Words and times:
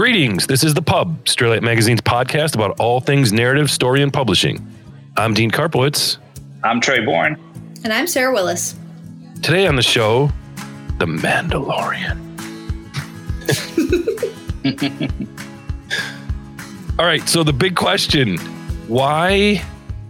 Greetings. 0.00 0.46
This 0.46 0.64
is 0.64 0.72
The 0.72 0.80
Pub, 0.80 1.26
Straylight 1.26 1.60
Magazine's 1.60 2.00
podcast 2.00 2.54
about 2.54 2.80
all 2.80 3.00
things 3.00 3.34
narrative, 3.34 3.70
story, 3.70 4.02
and 4.02 4.10
publishing. 4.10 4.66
I'm 5.18 5.34
Dean 5.34 5.50
Karpowicz. 5.50 6.16
I'm 6.64 6.80
Trey 6.80 7.04
Bourn. 7.04 7.38
And 7.84 7.92
I'm 7.92 8.06
Sarah 8.06 8.32
Willis. 8.32 8.76
Today 9.42 9.66
on 9.66 9.76
the 9.76 9.82
show, 9.82 10.30
The 10.96 11.04
Mandalorian. 11.04 12.16
all 16.98 17.04
right, 17.04 17.28
so 17.28 17.44
the 17.44 17.52
big 17.52 17.76
question 17.76 18.38
why 18.88 19.62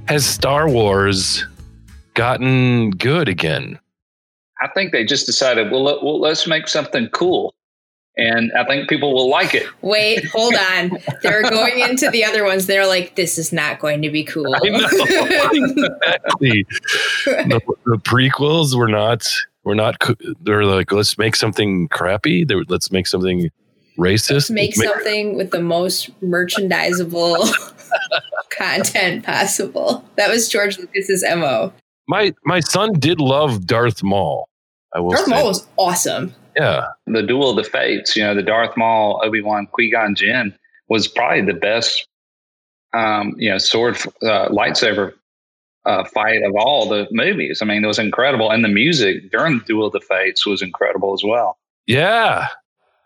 has 0.07 0.25
Star 0.25 0.69
Wars 0.69 1.45
gotten 2.15 2.91
good 2.93 3.29
again? 3.29 3.77
I 4.61 4.69
think 4.69 4.93
they 4.93 5.05
just 5.05 5.27
decided, 5.27 5.73
well, 5.73 5.83
let, 5.83 6.05
well, 6.05 6.21
let's 6.21 6.47
make 6.47 6.69
something 6.69 7.09
cool. 7.09 7.53
And 8.21 8.53
I 8.53 8.65
think 8.67 8.89
people 8.89 9.15
will 9.15 9.31
like 9.31 9.55
it. 9.55 9.67
Wait, 9.81 10.25
hold 10.33 10.55
on. 10.55 10.99
They're 11.23 11.43
going 11.43 11.79
into 11.81 12.11
the 12.11 12.25
other 12.25 12.45
ones. 12.45 12.67
They're 12.67 12.87
like, 12.87 13.17
this 13.17 13.39
is 13.39 13.53
not 13.53 13.81
going 13.81 14.03
to 14.03 14.11
be 14.11 14.25
cool. 14.25 14.55
I 14.55 14.69
know. 14.69 14.79
exactly. 14.85 16.67
the, 17.25 17.61
the 17.87 17.97
prequels 17.99 18.77
were 18.77 18.89
not, 18.89 19.27
were 19.65 19.75
not, 19.75 19.97
they're 20.43 20.65
like, 20.65 20.93
let's 20.93 21.17
make 21.17 21.35
something 21.35 21.89
crappy. 21.89 22.45
They're, 22.45 22.63
let's 22.69 22.93
make 22.93 23.07
something 23.07 23.51
racist. 23.99 24.51
Make 24.51 24.77
Let's 24.77 24.93
something 24.93 25.37
with 25.37 25.51
the 25.51 25.63
most 25.63 26.11
merchandisable 26.23 27.47
content 28.51 29.25
possible. 29.25 30.05
That 30.17 30.29
was 30.31 30.49
George 30.49 30.79
Lucas's 30.79 31.25
MO. 31.37 31.73
my, 32.09 32.35
my 32.45 32.61
son 32.61 32.93
did 32.99 33.21
love 33.21 33.67
Darth 33.67 34.03
Maul. 34.03 34.49
I 34.95 35.01
will 35.01 35.11
Darth 35.11 35.25
say. 35.27 35.31
Maul 35.31 35.47
was 35.47 35.67
awesome. 35.77 36.35
Yeah. 36.57 36.87
The 37.07 37.23
Duel 37.23 37.51
of 37.51 37.57
the 37.57 37.65
Fates, 37.65 38.17
you 38.17 38.23
know, 38.23 38.35
the 38.35 38.43
Darth 38.43 38.77
Maul, 38.77 39.21
Obi 39.25 39.41
Wan, 39.41 39.67
Qui 39.67 39.91
Gon 39.91 40.15
Jinn 40.15 40.55
was 40.89 41.07
probably 41.09 41.43
the 41.43 41.55
best, 41.55 42.07
um, 42.93 43.35
you 43.39 43.51
know, 43.51 43.59
sword 43.59 43.97
uh, 44.23 44.49
lightsaber 44.49 45.15
uh, 45.87 46.05
fight 46.05 46.43
of 46.43 46.53
all 46.57 46.89
the 46.89 47.07
movies. 47.11 47.61
I 47.63 47.65
mean, 47.65 47.83
it 47.83 47.87
was 47.87 47.99
incredible, 47.99 48.51
and 48.51 48.65
the 48.65 48.69
music 48.69 49.31
during 49.31 49.59
the 49.59 49.65
Duel 49.65 49.87
of 49.87 49.93
the 49.93 50.01
Fates 50.01 50.47
was 50.47 50.63
incredible 50.63 51.15
as 51.15 51.23
well. 51.25 51.59
Yeah. 51.87 52.49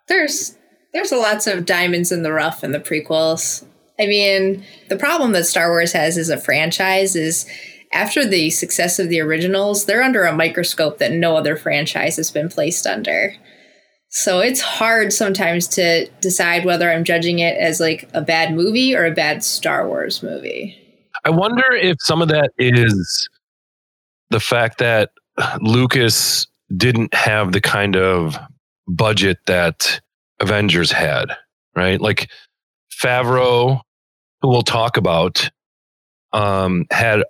There's 0.09 0.57
there's 0.93 1.13
lots 1.13 1.47
of 1.47 1.67
diamonds 1.67 2.13
in 2.13 2.23
the 2.23 2.33
rough 2.33 2.63
in 2.63 2.73
the 2.73 2.81
prequels. 2.81 3.65
I 3.99 4.07
mean, 4.07 4.65
the 4.89 4.97
problem 4.97 5.33
that 5.33 5.45
Star 5.45 5.71
Wars 5.71 5.93
has 5.93 6.19
as 6.19 6.29
a 6.29 6.37
franchise 6.37 7.15
is 7.15 7.47
after 7.95 8.27
the 8.27 8.51
success 8.51 8.99
of 8.99 9.09
the 9.09 9.21
originals, 9.21 9.87
they're 9.87 10.03
under 10.03 10.25
a 10.25 10.37
microscope 10.37 10.99
that 10.99 11.13
no 11.13 11.37
other 11.37 11.57
franchise 11.57 12.17
has 12.17 12.31
been 12.31 12.49
placed 12.49 12.87
under. 12.87 13.35
So 14.11 14.41
it's 14.41 14.61
hard 14.61 15.13
sometimes 15.13 15.67
to 15.69 16.07
decide 16.21 16.65
whether 16.65 16.91
I'm 16.91 17.05
judging 17.05 17.39
it 17.39 17.57
as 17.57 17.81
like 17.81 18.09
a 18.13 18.21
bad 18.21 18.55
movie 18.55 18.95
or 18.95 19.07
a 19.07 19.11
bad 19.11 19.43
Star 19.43 19.89
Wars 19.89 20.23
movie. 20.23 20.77
I 21.25 21.31
wonder 21.31 21.73
if 21.73 21.97
some 22.01 22.21
of 22.21 22.29
that 22.29 22.51
is 22.59 23.29
the 24.31 24.41
fact 24.41 24.79
that 24.79 25.11
Lucas 25.61 26.47
didn't 26.77 27.15
have 27.15 27.53
the 27.53 27.61
kind 27.61 27.97
of 27.97 28.37
budget 28.87 29.39
that 29.47 30.01
Avengers 30.41 30.93
had, 30.93 31.37
right? 31.75 32.01
Like 32.01 32.31
Favreau, 32.93 33.81
who 34.43 34.49
we'll 34.49 34.63
talk 34.63 34.97
about, 34.97 35.51
um, 36.33 36.87
had 36.91 37.23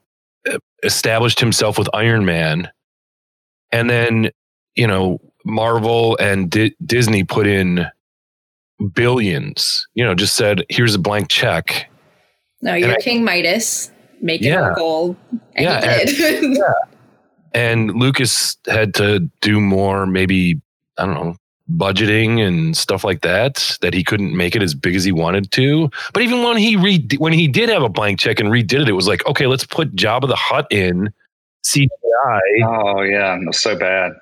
established 0.85 1.41
himself 1.41 1.79
with 1.79 1.89
Iron 1.95 2.25
Man. 2.25 2.71
And 3.73 3.89
then, 3.91 4.31
you 4.77 4.87
know, 4.87 5.21
Marvel 5.45 6.17
and 6.21 6.51
Di- 6.51 6.75
Disney 6.85 7.25
put 7.25 7.47
in 7.47 7.87
billions, 8.93 9.87
you 9.95 10.05
know, 10.05 10.15
just 10.15 10.35
said, 10.35 10.65
here's 10.69 10.95
a 10.95 10.99
blank 10.99 11.29
check. 11.29 11.91
No, 12.63 12.75
you're 12.75 12.93
I- 12.93 12.97
King 13.01 13.25
Midas, 13.25 13.91
make 14.21 14.41
it 14.43 14.47
Yeah. 14.47 14.73
gold. 14.77 15.17
And 15.55 15.65
Yeah, 15.65 15.99
he 15.99 16.15
did. 16.15 16.59
and 17.55 17.95
Lucas 17.95 18.57
had 18.67 18.95
to 18.95 19.21
do 19.41 19.61
more, 19.61 20.07
maybe 20.07 20.61
I 20.99 21.07
don't 21.07 21.15
know, 21.15 21.37
budgeting 21.73 22.47
and 22.47 22.77
stuff 22.77 23.05
like 23.05 23.23
that. 23.23 23.77
That 23.81 23.95
he 23.95 24.05
couldn't 24.05 24.37
make 24.37 24.55
it 24.55 24.63
as 24.63 24.75
big 24.75 24.95
as 24.95 25.05
he 25.05 25.13
wanted 25.13 25.51
to. 25.53 25.91
But 26.13 26.23
even 26.23 26.43
when 26.43 26.57
he 26.57 26.77
re- 26.77 27.07
when 27.19 27.33
he 27.33 27.49
did 27.49 27.69
have 27.69 27.83
a 27.83 27.89
blank 27.89 28.19
check 28.19 28.41
and 28.41 28.51
redid 28.51 28.83
it, 28.83 28.89
it 28.89 28.93
was 28.93 29.09
like, 29.09 29.27
okay, 29.27 29.47
let's 29.47 29.65
put 29.65 29.95
Jabba 29.97 30.29
the 30.29 30.37
Hutt 30.37 30.67
in 30.71 31.13
CGI, 31.65 31.89
Oh 32.65 33.03
yeah, 33.03 33.35
it 33.37 33.47
was 33.47 33.59
so 33.59 33.77
bad. 33.79 34.13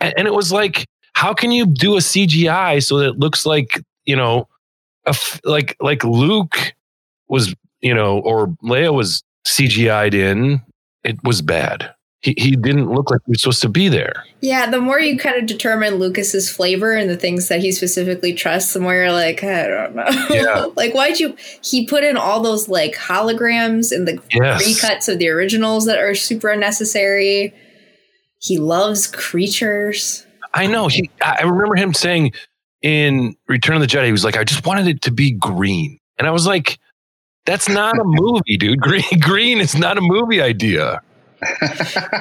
and, 0.00 0.14
and 0.16 0.26
it 0.26 0.34
was 0.34 0.50
like, 0.52 0.86
how 1.12 1.34
can 1.34 1.50
you 1.50 1.66
do 1.66 1.94
a 1.96 2.00
CGI 2.00 2.82
so 2.84 2.98
that 2.98 3.10
it 3.10 3.18
looks 3.18 3.44
like 3.46 3.82
you 4.06 4.16
know, 4.16 4.48
a 5.06 5.10
f- 5.10 5.40
like 5.44 5.76
like 5.80 6.04
Luke 6.04 6.74
was, 7.28 7.54
you 7.80 7.92
know, 7.94 8.20
or 8.20 8.46
Leia 8.62 8.94
was 8.94 9.22
CGI'd 9.46 10.14
in. 10.14 10.62
It 11.04 11.18
was 11.24 11.42
bad. 11.42 11.92
He, 12.20 12.34
he 12.38 12.50
didn't 12.56 12.90
look 12.90 13.10
like 13.10 13.20
he 13.26 13.30
was 13.32 13.42
supposed 13.42 13.62
to 13.62 13.68
be 13.68 13.88
there. 13.88 14.24
Yeah, 14.40 14.70
the 14.70 14.80
more 14.80 14.98
you 14.98 15.18
kind 15.18 15.36
of 15.36 15.46
determine 15.46 15.96
Lucas's 15.96 16.50
flavor 16.50 16.92
and 16.94 17.08
the 17.10 17.16
things 17.16 17.48
that 17.48 17.60
he 17.60 17.70
specifically 17.72 18.32
trusts, 18.32 18.72
the 18.72 18.80
more 18.80 18.94
you're 18.94 19.12
like, 19.12 19.44
I 19.44 19.66
don't 19.68 19.94
know. 19.94 20.08
Yeah. 20.30 20.66
like, 20.76 20.94
why'd 20.94 21.20
you? 21.20 21.36
He 21.62 21.86
put 21.86 22.04
in 22.04 22.16
all 22.16 22.40
those 22.40 22.68
like 22.68 22.94
holograms 22.94 23.94
and 23.94 24.08
the 24.08 24.20
Yes. 24.32 24.62
recuts 24.64 25.12
of 25.12 25.18
the 25.18 25.28
originals 25.28 25.84
that 25.86 25.98
are 25.98 26.14
super 26.14 26.48
unnecessary. 26.48 27.54
He 28.38 28.58
loves 28.58 29.06
creatures. 29.06 30.26
I 30.54 30.66
know. 30.66 30.88
He, 30.88 31.10
I 31.22 31.42
remember 31.42 31.76
him 31.76 31.92
saying 31.94 32.32
in 32.82 33.36
Return 33.46 33.76
of 33.76 33.82
the 33.82 33.86
Jedi, 33.88 34.06
he 34.06 34.12
was 34.12 34.24
like, 34.24 34.36
I 34.36 34.44
just 34.44 34.66
wanted 34.66 34.86
it 34.88 35.02
to 35.02 35.10
be 35.10 35.32
green. 35.32 35.98
And 36.18 36.26
I 36.26 36.30
was 36.30 36.46
like, 36.46 36.78
that's 37.44 37.68
not 37.68 37.98
a 37.98 38.04
movie, 38.04 38.56
dude. 38.56 38.80
Green, 38.82 39.04
green 39.20 39.58
is 39.58 39.76
not 39.76 39.96
a 39.98 40.00
movie 40.00 40.40
idea. 40.40 41.00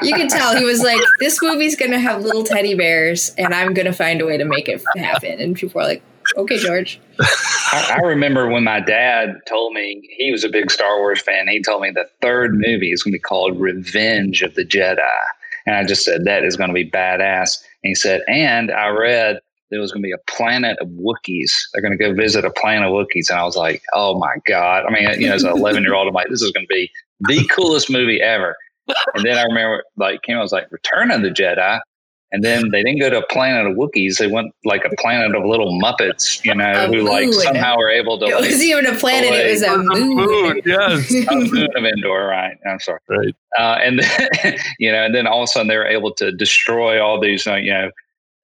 You 0.03 0.14
can 0.16 0.28
tell 0.28 0.56
he 0.56 0.64
was 0.64 0.81
like, 0.81 1.02
this 1.20 1.42
movie's 1.42 1.76
gonna 1.76 2.00
have 2.00 2.24
little 2.24 2.44
teddy 2.44 2.76
bears, 2.76 3.34
and 3.38 3.53
I'm 3.53 3.74
gonna 3.74 3.94
find 3.94 4.22
a 4.22 4.26
way 4.26 4.38
to 4.38 4.46
make 4.46 4.68
it 4.68 4.84
happen. 4.96 5.40
And 5.40 5.56
people 5.56 5.81
are 5.81 5.86
like, 5.86 6.03
okay, 6.38 6.58
George. 6.58 7.00
I, 7.20 7.98
I 7.98 8.06
remember 8.06 8.50
when 8.50 8.64
my 8.64 8.80
dad 8.80 9.36
told 9.48 9.74
me 9.74 10.02
he 10.18 10.31
was 10.31 10.44
a 10.44 10.50
big 10.50 10.72
Star 10.72 10.98
Wars 11.00 11.22
fan. 11.22 11.48
He 11.48 11.62
told 11.62 11.81
me 11.81 11.92
the 11.92 12.09
third 12.22 12.53
movie 12.53 12.92
is 12.92 13.03
to 13.03 13.12
be 13.12 13.20
called 13.20 13.59
Revenge 13.59 14.42
of 14.42 14.56
the 14.56 14.66
Jedi, 14.66 15.00
and 15.66 15.76
I 15.76 15.86
just 15.86 16.03
said 16.03 16.26
that 16.26 16.44
is 16.44 16.58
to 16.58 16.74
be 16.74 16.90
badass. 16.90 17.64
And 17.84 17.90
he 17.90 17.96
said, 17.96 18.22
and 18.28 18.72
I 18.72 18.88
read 18.90 19.40
there 19.72 19.82
was 19.82 19.92
going 19.92 20.03
to 20.03 20.08
be 20.08 20.14
a 20.14 20.32
planet 20.32 20.78
of 20.80 20.88
Wookiees. 20.90 21.52
They're 21.74 21.82
going 21.82 21.97
to 21.97 22.03
go 22.03 22.14
visit 22.14 22.46
a 22.46 22.52
planet 22.52 22.88
of 22.88 22.94
Wookiees, 22.94 23.30
and 23.30 23.40
I 23.40 23.44
was 23.44 23.56
like, 23.56 23.82
oh 23.94 24.18
my 24.18 24.36
god! 24.46 24.86
I 24.86 24.92
mean, 24.92 25.20
you 25.20 25.28
know, 25.28 25.36
as 25.36 25.44
an 25.44 25.52
11 25.52 25.84
year 25.84 25.94
old, 25.94 26.08
I'm 26.08 26.14
like, 26.14 26.30
this 26.30 26.42
is 26.42 26.52
going 26.52 26.66
to 26.66 26.74
be 26.74 26.92
the 27.22 27.46
coolest 27.47 27.90
movie 27.90 28.22
ever. 28.22 28.56
And 29.13 29.23
then 29.23 29.38
I 29.38 29.44
remember, 29.44 29.84
like, 29.97 30.22
came, 30.23 30.38
I 30.38 30.41
was 30.41 30.51
like, 30.51 30.72
Return 30.72 31.12
of 31.12 31.22
the 31.22 31.29
Jedi. 31.29 31.79
And 32.31 32.44
then 32.44 32.69
they 32.72 32.84
didn't 32.84 33.00
go 33.00 33.09
to 33.09 33.19
a 33.19 33.28
planet 33.28 33.66
of 33.66 33.78
Wookiees. 33.78 34.18
They 34.18 34.28
went 34.28 34.51
like 34.66 34.84
a 34.84 34.94
planet 35.00 35.35
of 35.35 35.46
little 35.46 35.79
Muppets, 35.79 36.44
you 36.44 36.53
know, 36.53 36.69
A 36.69 36.88
who 36.88 37.01
like 37.03 37.25
moon. 37.25 37.34
somehow 37.34 37.78
were 37.78 37.90
able 37.90 38.19
to 38.19 38.25
It 38.25 38.34
like, 38.34 38.41
wasn't 38.46 38.63
even 38.63 38.85
a 38.88 38.96
planet; 38.96 39.31
it 39.31 39.51
was 39.51 39.62
a 39.62 39.78
moon. 39.78 40.16
Moon, 40.16 40.62
yes. 40.66 41.13
Oh, 41.29 41.40
moon 41.40 41.69
of 41.75 41.85
Endor, 41.85 42.25
right? 42.25 42.57
I'm 42.69 42.79
sorry. 42.79 43.00
Right. 43.07 43.35
Uh, 43.57 43.78
and 43.81 44.00
then, 44.00 44.57
you 44.79 44.91
know, 44.91 45.06
and 45.06 45.16
then 45.16 45.28
all 45.28 45.41
of 45.41 45.44
a 45.46 45.47
sudden 45.47 45.67
they 45.67 45.78
were 45.78 45.85
able 45.85 46.13
to 46.16 46.31
destroy 46.34 47.02
all 47.02 47.22
these, 47.22 47.47
uh, 47.47 47.56
you 47.56 47.72
know, 47.72 47.90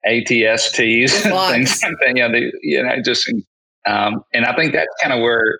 ATSTs 0.07 1.25
and 1.25 1.51
things 1.67 1.83
like 1.83 1.93
that. 1.99 2.15
You 2.15 2.27
know, 2.27 2.31
they, 2.31 2.51
you 2.61 2.83
know, 2.83 3.01
just, 3.03 3.29
um, 3.87 4.23
and 4.33 4.45
I 4.45 4.55
think 4.55 4.73
that's 4.73 4.93
kind 5.01 5.11
of 5.11 5.21
where 5.21 5.59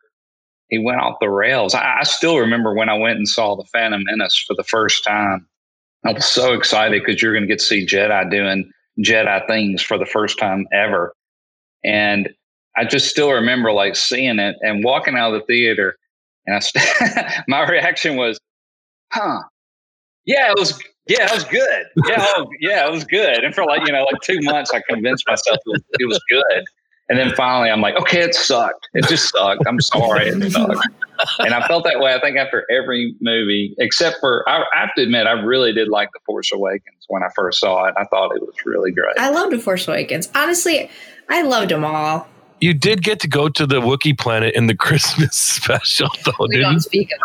he 0.71 0.79
went 0.79 1.01
off 1.01 1.17
the 1.19 1.29
rails. 1.29 1.75
I, 1.75 1.97
I 1.99 2.03
still 2.03 2.39
remember 2.39 2.73
when 2.73 2.89
I 2.89 2.97
went 2.97 3.17
and 3.17 3.27
saw 3.27 3.55
the 3.55 3.65
Phantom 3.65 4.01
Menace 4.05 4.43
for 4.47 4.55
the 4.55 4.63
first 4.63 5.03
time. 5.03 5.45
I 6.05 6.13
was 6.13 6.25
so 6.25 6.53
excited 6.53 7.03
because 7.05 7.21
you're 7.21 7.33
going 7.33 7.43
to 7.43 7.47
get 7.47 7.59
to 7.59 7.65
see 7.65 7.85
Jedi 7.85 8.31
doing 8.31 8.71
Jedi 8.99 9.45
things 9.47 9.83
for 9.83 9.97
the 9.97 10.05
first 10.05 10.39
time 10.39 10.66
ever. 10.73 11.13
And 11.84 12.29
I 12.75 12.85
just 12.85 13.09
still 13.09 13.31
remember 13.31 13.73
like 13.73 13.96
seeing 13.96 14.40
it 14.40 14.55
and 14.61 14.84
walking 14.84 15.16
out 15.16 15.34
of 15.34 15.41
the 15.41 15.46
theater. 15.46 15.97
And 16.47 16.55
I, 16.55 16.59
st- 16.59 17.43
my 17.47 17.69
reaction 17.69 18.16
was, 18.16 18.40
huh, 19.11 19.41
yeah, 20.25 20.51
it 20.51 20.57
was, 20.57 20.81
yeah, 21.07 21.25
it 21.25 21.35
was 21.35 21.43
good. 21.43 21.85
Yeah, 22.07 22.25
oh, 22.35 22.47
yeah, 22.61 22.87
it 22.87 22.91
was 22.91 23.03
good. 23.03 23.43
And 23.43 23.53
for 23.53 23.66
like, 23.66 23.85
you 23.85 23.91
know, 23.91 24.03
like 24.03 24.22
two 24.23 24.40
months, 24.41 24.72
I 24.73 24.81
convinced 24.90 25.25
myself 25.28 25.57
it 25.66 25.69
was, 25.69 25.81
it 25.99 26.05
was 26.07 26.22
good. 26.29 26.63
And 27.09 27.19
then 27.19 27.33
finally, 27.35 27.69
I'm 27.69 27.81
like, 27.81 27.95
okay, 27.99 28.21
it 28.21 28.33
sucked. 28.33 28.87
It 28.93 29.05
just 29.07 29.29
sucked. 29.29 29.63
I'm 29.67 29.81
sorry, 29.81 30.27
it 30.29 30.51
sucked. 30.53 30.87
And 31.39 31.53
I 31.53 31.67
felt 31.67 31.83
that 31.83 31.99
way. 31.99 32.13
I 32.13 32.21
think 32.21 32.37
after 32.37 32.65
every 32.71 33.15
movie, 33.19 33.75
except 33.79 34.17
for 34.19 34.47
I, 34.47 34.63
I 34.73 34.79
have 34.79 34.93
to 34.95 35.03
admit, 35.03 35.27
I 35.27 35.31
really 35.31 35.73
did 35.73 35.89
like 35.89 36.09
The 36.13 36.19
Force 36.25 36.51
Awakens 36.53 37.05
when 37.09 37.21
I 37.21 37.27
first 37.35 37.59
saw 37.59 37.85
it. 37.85 37.95
I 37.97 38.05
thought 38.05 38.35
it 38.35 38.41
was 38.41 38.55
really 38.65 38.91
great. 38.91 39.17
I 39.19 39.29
loved 39.29 39.51
The 39.51 39.59
Force 39.59 39.87
Awakens. 39.87 40.29
Honestly, 40.33 40.89
I 41.29 41.41
loved 41.41 41.71
them 41.71 41.83
all. 41.83 42.27
You 42.61 42.75
did 42.75 43.01
get 43.01 43.19
to 43.21 43.27
go 43.27 43.49
to 43.49 43.65
the 43.65 43.81
Wookiee 43.81 44.17
planet 44.17 44.53
in 44.53 44.67
the 44.67 44.75
Christmas 44.77 45.35
special, 45.35 46.09
though, 46.23 46.31
We 46.39 46.57
didn't 46.57 46.71
don't 46.73 46.79
speak 46.79 47.11
of. 47.11 47.19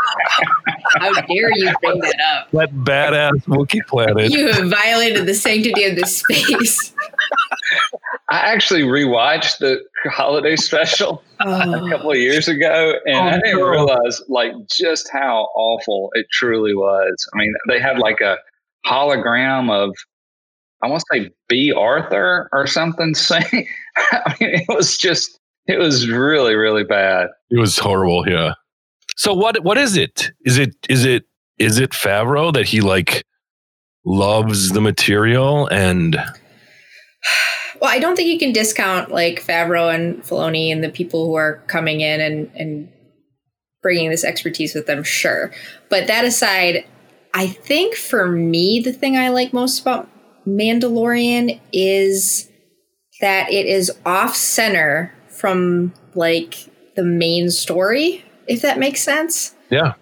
How 0.99 1.13
dare 1.13 1.55
you 1.55 1.73
bring 1.83 2.01
that 2.01 2.19
up? 2.21 2.51
That 2.53 2.73
badass 2.73 3.45
Wookiee 3.47 3.87
planet. 3.87 4.33
You 4.33 4.51
have 4.51 4.71
violated 4.71 5.27
the 5.27 5.35
sanctity 5.35 5.85
of 5.85 5.95
this 5.97 6.17
space. 6.19 6.95
I 8.29 8.37
I 8.37 8.53
actually 8.53 8.83
rewatched 8.83 9.59
the 9.59 9.81
holiday 10.11 10.57
special 10.69 11.23
a 11.41 11.49
oh. 11.49 11.89
couple 11.89 12.11
of 12.11 12.17
years 12.17 12.49
ago, 12.49 12.95
and 13.07 13.17
Oh, 13.17 13.23
I 13.23 13.39
didn't 13.39 13.61
no. 13.61 13.69
realize 13.69 14.21
like 14.29 14.53
just 14.71 15.09
how 15.13 15.49
awful 15.55 16.11
it 16.15 16.27
truly 16.33 16.75
was. 16.75 17.15
I 17.33 17.39
mean, 17.39 17.55
they 17.69 17.81
had 17.81 17.99
like 17.99 18.21
a 18.21 18.39
hologram 18.87 19.71
of 19.71 19.95
I 20.83 20.89
want 20.89 21.03
to 21.11 21.19
say 21.19 21.31
Bea 21.49 21.73
Arthur 21.73 22.49
or 22.53 22.67
something 22.67 23.15
saying. 23.15 23.67
I 24.13 24.37
mean, 24.41 24.51
it 24.55 24.69
was 24.69 24.97
just 24.97 25.39
it 25.67 25.79
was 25.79 26.09
really 26.09 26.55
really 26.55 26.85
bad. 26.85 27.29
It 27.51 27.59
was 27.59 27.79
horrible. 27.79 28.29
Yeah. 28.29 28.55
So 29.17 29.33
what? 29.33 29.63
What 29.65 29.79
is 29.79 29.97
it? 29.97 30.31
Is 30.45 30.59
it? 30.59 30.75
Is 30.89 31.05
it? 31.05 31.25
Is 31.59 31.79
it 31.79 31.91
Favreau 31.91 32.53
that 32.53 32.67
he 32.67 32.83
like 32.83 33.25
loves 34.05 34.73
the 34.73 34.81
material 34.81 35.67
and 35.69 36.17
Well, 37.81 37.91
I 37.91 37.99
don't 37.99 38.17
think 38.17 38.29
you 38.29 38.39
can 38.39 38.53
discount 38.53 39.11
like 39.11 39.43
Favreau 39.43 39.95
and 39.95 40.23
Filoni 40.23 40.73
and 40.73 40.83
the 40.83 40.89
people 40.89 41.27
who 41.27 41.35
are 41.35 41.63
coming 41.67 42.01
in 42.01 42.21
and 42.21 42.51
and 42.55 42.89
bringing 43.83 44.11
this 44.11 44.25
expertise 44.25 44.75
with 44.75 44.87
them. 44.87 45.03
Sure, 45.03 45.53
but 45.89 46.07
that 46.07 46.25
aside, 46.25 46.85
I 47.35 47.47
think 47.47 47.95
for 47.95 48.29
me 48.29 48.81
the 48.81 48.93
thing 48.93 49.17
I 49.17 49.29
like 49.29 49.53
most 49.53 49.81
about 49.81 50.09
Mandalorian 50.47 51.61
is 51.73 52.51
that 53.21 53.51
it 53.51 53.67
is 53.67 53.91
off 54.05 54.37
center 54.37 55.13
from 55.29 55.93
like 56.15 56.55
the 56.95 57.05
main 57.05 57.51
story. 57.51 58.25
If 58.47 58.63
that 58.63 58.79
makes 58.79 59.03
sense 59.03 59.55
yeah? 59.71 59.95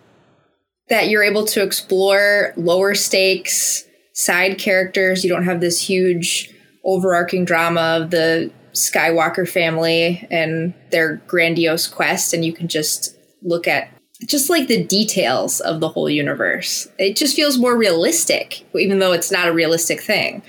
that 0.89 1.09
you're 1.09 1.23
able 1.23 1.47
to 1.47 1.63
explore 1.63 2.53
lower 2.57 2.95
stakes 2.95 3.85
side 4.13 4.59
characters. 4.59 5.25
You 5.25 5.31
don't 5.31 5.45
have 5.45 5.61
this 5.61 5.81
huge 5.81 6.54
overarching 6.85 7.45
drama 7.45 7.99
of 8.03 8.11
the 8.11 8.51
Skywalker 8.73 9.49
family 9.49 10.27
and 10.31 10.75
their 10.91 11.17
grandiose 11.27 11.87
quest, 11.87 12.33
and 12.35 12.45
you 12.45 12.53
can 12.53 12.69
just 12.69 13.17
look 13.43 13.69
at 13.69 13.89
just 14.29 14.49
like 14.51 14.69
the 14.69 14.85
details 14.85 15.61
of 15.61 15.81
the 15.81 15.89
whole 15.89 16.09
universe. 16.11 16.89
It 16.99 17.17
just 17.17 17.37
feels 17.37 17.59
more 17.59 17.77
realistic, 17.77 18.65
even 18.79 18.99
though 18.99 19.13
it's 19.13 19.31
not 19.31 19.49
a 19.49 19.53
realistic 19.53 20.01
thing. 20.01 20.43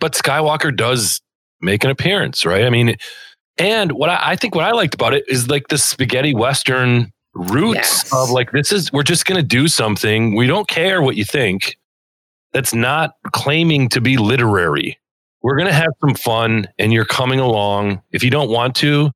But 0.00 0.12
Skywalker 0.14 0.74
does 0.76 1.20
make 1.60 1.84
an 1.84 1.90
appearance, 1.90 2.44
right? 2.44 2.64
I 2.64 2.70
mean, 2.70 2.96
and 3.58 3.92
what 3.92 4.10
I, 4.10 4.18
I 4.32 4.36
think 4.36 4.54
what 4.54 4.64
I 4.64 4.72
liked 4.72 4.94
about 4.94 5.14
it 5.14 5.24
is 5.28 5.48
like 5.48 5.68
the 5.68 5.78
spaghetti 5.78 6.34
western 6.34 7.12
roots 7.34 8.02
Yes. 8.04 8.12
of 8.12 8.30
like 8.30 8.50
this 8.52 8.72
is 8.72 8.92
we're 8.92 9.02
just 9.02 9.24
going 9.24 9.40
to 9.40 9.46
do 9.46 9.68
something. 9.68 10.34
We 10.36 10.46
don't 10.46 10.68
care 10.68 11.00
what 11.00 11.16
you 11.16 11.24
think. 11.24 11.76
That's 12.52 12.74
not 12.74 13.12
claiming 13.32 13.88
to 13.90 14.00
be 14.00 14.16
literary. 14.18 14.98
We're 15.42 15.56
going 15.56 15.68
to 15.68 15.74
have 15.74 15.90
some 16.00 16.14
fun, 16.14 16.66
and 16.78 16.92
you're 16.92 17.04
coming 17.04 17.40
along. 17.40 18.02
If 18.12 18.22
you 18.22 18.30
don't 18.30 18.48
want 18.50 18.76
to, 18.76 19.10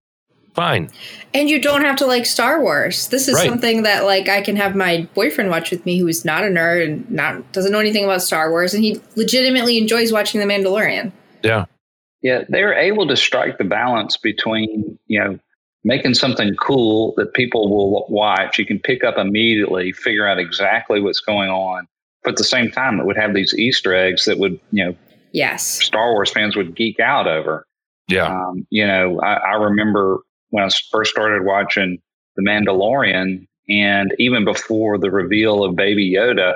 fine. 0.55 0.91
And 1.35 1.49
you 1.49 1.61
don't 1.61 1.83
have 1.83 1.97
to 1.97 2.07
like 2.07 2.27
Star 2.27 2.61
Wars. 2.61 3.09
This 3.09 3.29
is 3.29 3.35
Right. 3.37 3.47
something 3.49 3.83
that 3.83 4.05
like 4.05 4.29
I 4.29 4.41
can 4.41 4.57
have 4.57 4.75
my 4.75 5.07
boyfriend 5.15 5.51
watch 5.51 5.71
with 5.71 5.85
me 5.87 5.99
who 5.99 6.09
is 6.09 6.25
not 6.25 6.43
a 6.45 6.49
nerd 6.49 6.85
and 6.85 7.11
not 7.11 7.53
doesn't 7.53 7.71
know 7.71 7.79
anything 7.79 8.05
about 8.05 8.23
Star 8.23 8.51
Wars 8.51 8.73
and 8.75 8.83
he 8.83 9.01
legitimately 9.17 9.77
enjoys 9.79 10.13
watching 10.13 10.41
The 10.41 10.47
Mandalorian. 10.47 11.13
Yeah, 11.45 11.67
Yeah, 12.23 12.45
they're 12.49 12.73
able 12.75 13.07
to 13.07 13.17
strike 13.17 13.59
the 13.59 13.65
balance 13.65 14.17
between 14.17 14.99
you 15.07 15.21
know 15.23 15.39
making 15.85 16.15
something 16.15 16.57
cool 16.57 17.13
that 17.19 17.35
people 17.35 17.69
will 17.71 18.07
watch. 18.09 18.59
You 18.59 18.67
can 18.67 18.79
pick 18.81 19.05
up 19.05 19.19
immediately, 19.19 19.93
figure 19.93 20.27
out 20.27 20.39
exactly 20.39 21.01
what's 21.01 21.21
going 21.21 21.51
on, 21.51 21.87
but 22.25 22.31
at 22.31 22.37
the 22.39 22.45
same 22.45 22.71
time, 22.71 22.99
it 22.99 23.07
would 23.07 23.17
have 23.17 23.35
these 23.35 23.55
Easter 23.55 23.95
eggs 23.95 24.25
that 24.25 24.39
would 24.39 24.59
you 24.73 24.85
know 24.87 24.97
Yes. 25.33 25.65
Star 25.65 26.13
Wars 26.13 26.31
fans 26.31 26.57
would 26.57 26.75
geek 26.75 27.01
out 27.01 27.27
over. 27.27 27.67
yeah, 28.09 28.27
Um, 28.27 28.67
you 28.71 28.87
know, 28.87 29.21
I, 29.21 29.35
I 29.35 29.53
remember 29.55 30.21
when 30.51 30.65
I 30.65 30.69
first 30.91 31.11
started 31.11 31.45
watching 31.45 31.99
The 32.37 32.43
Mandalorian, 32.43 33.47
and 33.69 34.15
even 34.19 34.45
before 34.45 34.99
the 34.99 35.11
reveal 35.11 35.65
of 35.65 35.77
Baby 35.77 36.15
Yoda, 36.15 36.55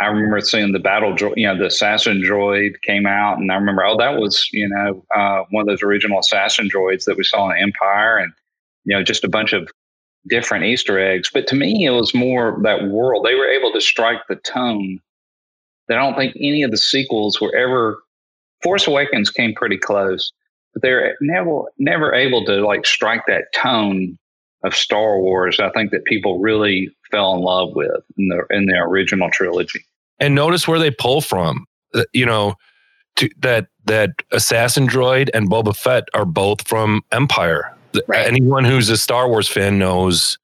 I 0.00 0.06
remember 0.06 0.40
seeing 0.40 0.72
the 0.72 0.78
battle, 0.78 1.14
dro- 1.14 1.34
you 1.36 1.46
know, 1.46 1.56
the 1.56 1.66
assassin 1.66 2.22
droid 2.22 2.80
came 2.82 3.06
out, 3.06 3.38
and 3.38 3.50
I 3.50 3.56
remember, 3.56 3.84
oh, 3.84 3.96
that 3.98 4.18
was, 4.18 4.48
you 4.52 4.68
know, 4.68 5.04
uh, 5.14 5.44
one 5.50 5.62
of 5.62 5.66
those 5.68 5.82
original 5.82 6.18
assassin 6.18 6.68
droids 6.68 7.04
that 7.04 7.16
we 7.16 7.24
saw 7.24 7.50
in 7.50 7.58
Empire, 7.58 8.18
and 8.18 8.32
you 8.84 8.96
know, 8.96 9.02
just 9.02 9.24
a 9.24 9.28
bunch 9.28 9.52
of 9.52 9.68
different 10.28 10.64
Easter 10.64 10.98
eggs. 10.98 11.30
But 11.32 11.46
to 11.48 11.54
me, 11.54 11.84
it 11.86 11.90
was 11.90 12.14
more 12.14 12.58
that 12.62 12.88
world. 12.88 13.24
They 13.24 13.34
were 13.34 13.48
able 13.48 13.72
to 13.72 13.80
strike 13.80 14.20
the 14.28 14.36
tone 14.36 15.00
that 15.88 15.98
I 15.98 16.02
don't 16.02 16.16
think 16.16 16.34
any 16.36 16.62
of 16.62 16.70
the 16.70 16.76
sequels 16.76 17.40
were 17.40 17.54
ever. 17.54 18.02
Force 18.64 18.86
Awakens 18.88 19.30
came 19.30 19.54
pretty 19.54 19.76
close, 19.78 20.32
but 20.72 20.82
they're 20.82 21.16
never 21.20 21.62
never 21.78 22.12
able 22.12 22.44
to 22.46 22.66
like 22.66 22.84
strike 22.86 23.22
that 23.28 23.44
tone 23.54 24.18
of 24.64 24.74
Star 24.74 25.20
Wars. 25.20 25.60
I 25.60 25.70
think 25.70 25.92
that 25.92 26.04
people 26.06 26.40
really 26.40 26.90
fell 27.12 27.34
in 27.34 27.42
love 27.42 27.70
with 27.76 28.02
in 28.18 28.28
the 28.28 28.44
in 28.50 28.66
the 28.66 28.74
original 28.78 29.30
trilogy. 29.30 29.84
and 30.18 30.34
notice 30.34 30.66
where 30.66 30.78
they 30.80 30.90
pull 30.90 31.20
from. 31.20 31.66
Uh, 31.94 32.02
You 32.12 32.26
know, 32.26 32.54
to, 33.16 33.28
that 33.42 33.66
that 33.84 34.10
assassin 34.32 34.88
droid 34.88 35.28
and 35.34 35.48
Boba 35.50 35.76
Fett 35.76 36.04
are 36.14 36.24
both 36.24 36.66
from 36.66 37.02
Empire. 37.12 37.70
Right. 38.08 38.26
Anyone 38.26 38.64
who's 38.64 38.88
a 38.90 38.96
Star 38.96 39.28
Wars 39.28 39.46
fan 39.48 39.78
knows 39.78 40.38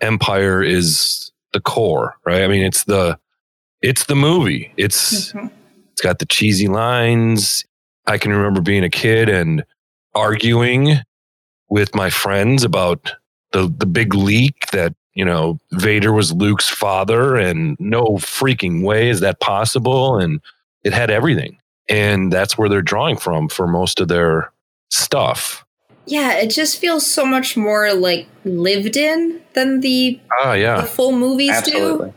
Empire 0.00 0.62
is 0.62 1.30
the 1.52 1.60
core, 1.60 2.14
right? 2.24 2.42
I 2.42 2.46
mean, 2.48 2.62
it's 2.64 2.84
the 2.84 3.18
it's 3.82 4.04
the 4.04 4.14
movie. 4.16 4.72
It's 4.76 5.32
Mhm. 5.32 5.50
It's 5.98 6.04
got 6.04 6.20
the 6.20 6.26
cheesy 6.26 6.68
lines. 6.68 7.64
I 8.06 8.18
can 8.18 8.32
remember 8.32 8.60
being 8.60 8.84
a 8.84 8.88
kid 8.88 9.28
and 9.28 9.64
arguing 10.14 10.98
with 11.68 11.92
my 11.92 12.08
friends 12.08 12.62
about 12.62 13.14
the 13.50 13.62
the 13.76 13.84
big 13.84 14.14
leak 14.14 14.70
that 14.70 14.94
you 15.14 15.24
know 15.24 15.58
Vader 15.72 16.12
was 16.12 16.32
Luke's 16.32 16.68
father, 16.68 17.34
and 17.34 17.76
no 17.80 18.04
freaking 18.18 18.84
way 18.84 19.08
is 19.08 19.18
that 19.20 19.40
possible. 19.40 20.18
And 20.20 20.40
it 20.84 20.92
had 20.92 21.10
everything, 21.10 21.58
and 21.88 22.32
that's 22.32 22.56
where 22.56 22.68
they're 22.68 22.80
drawing 22.80 23.16
from 23.16 23.48
for 23.48 23.66
most 23.66 23.98
of 23.98 24.06
their 24.06 24.52
stuff. 24.90 25.64
Yeah, 26.06 26.34
it 26.34 26.50
just 26.50 26.78
feels 26.78 27.04
so 27.04 27.26
much 27.26 27.56
more 27.56 27.92
like 27.92 28.28
lived 28.44 28.96
in 28.96 29.42
than 29.54 29.80
the, 29.80 30.20
Ah, 30.44 30.52
the 30.52 30.58
yeah, 30.60 30.84
full 30.84 31.10
movies 31.10 31.50
Absolutely. 31.50 32.10
do. 32.10 32.14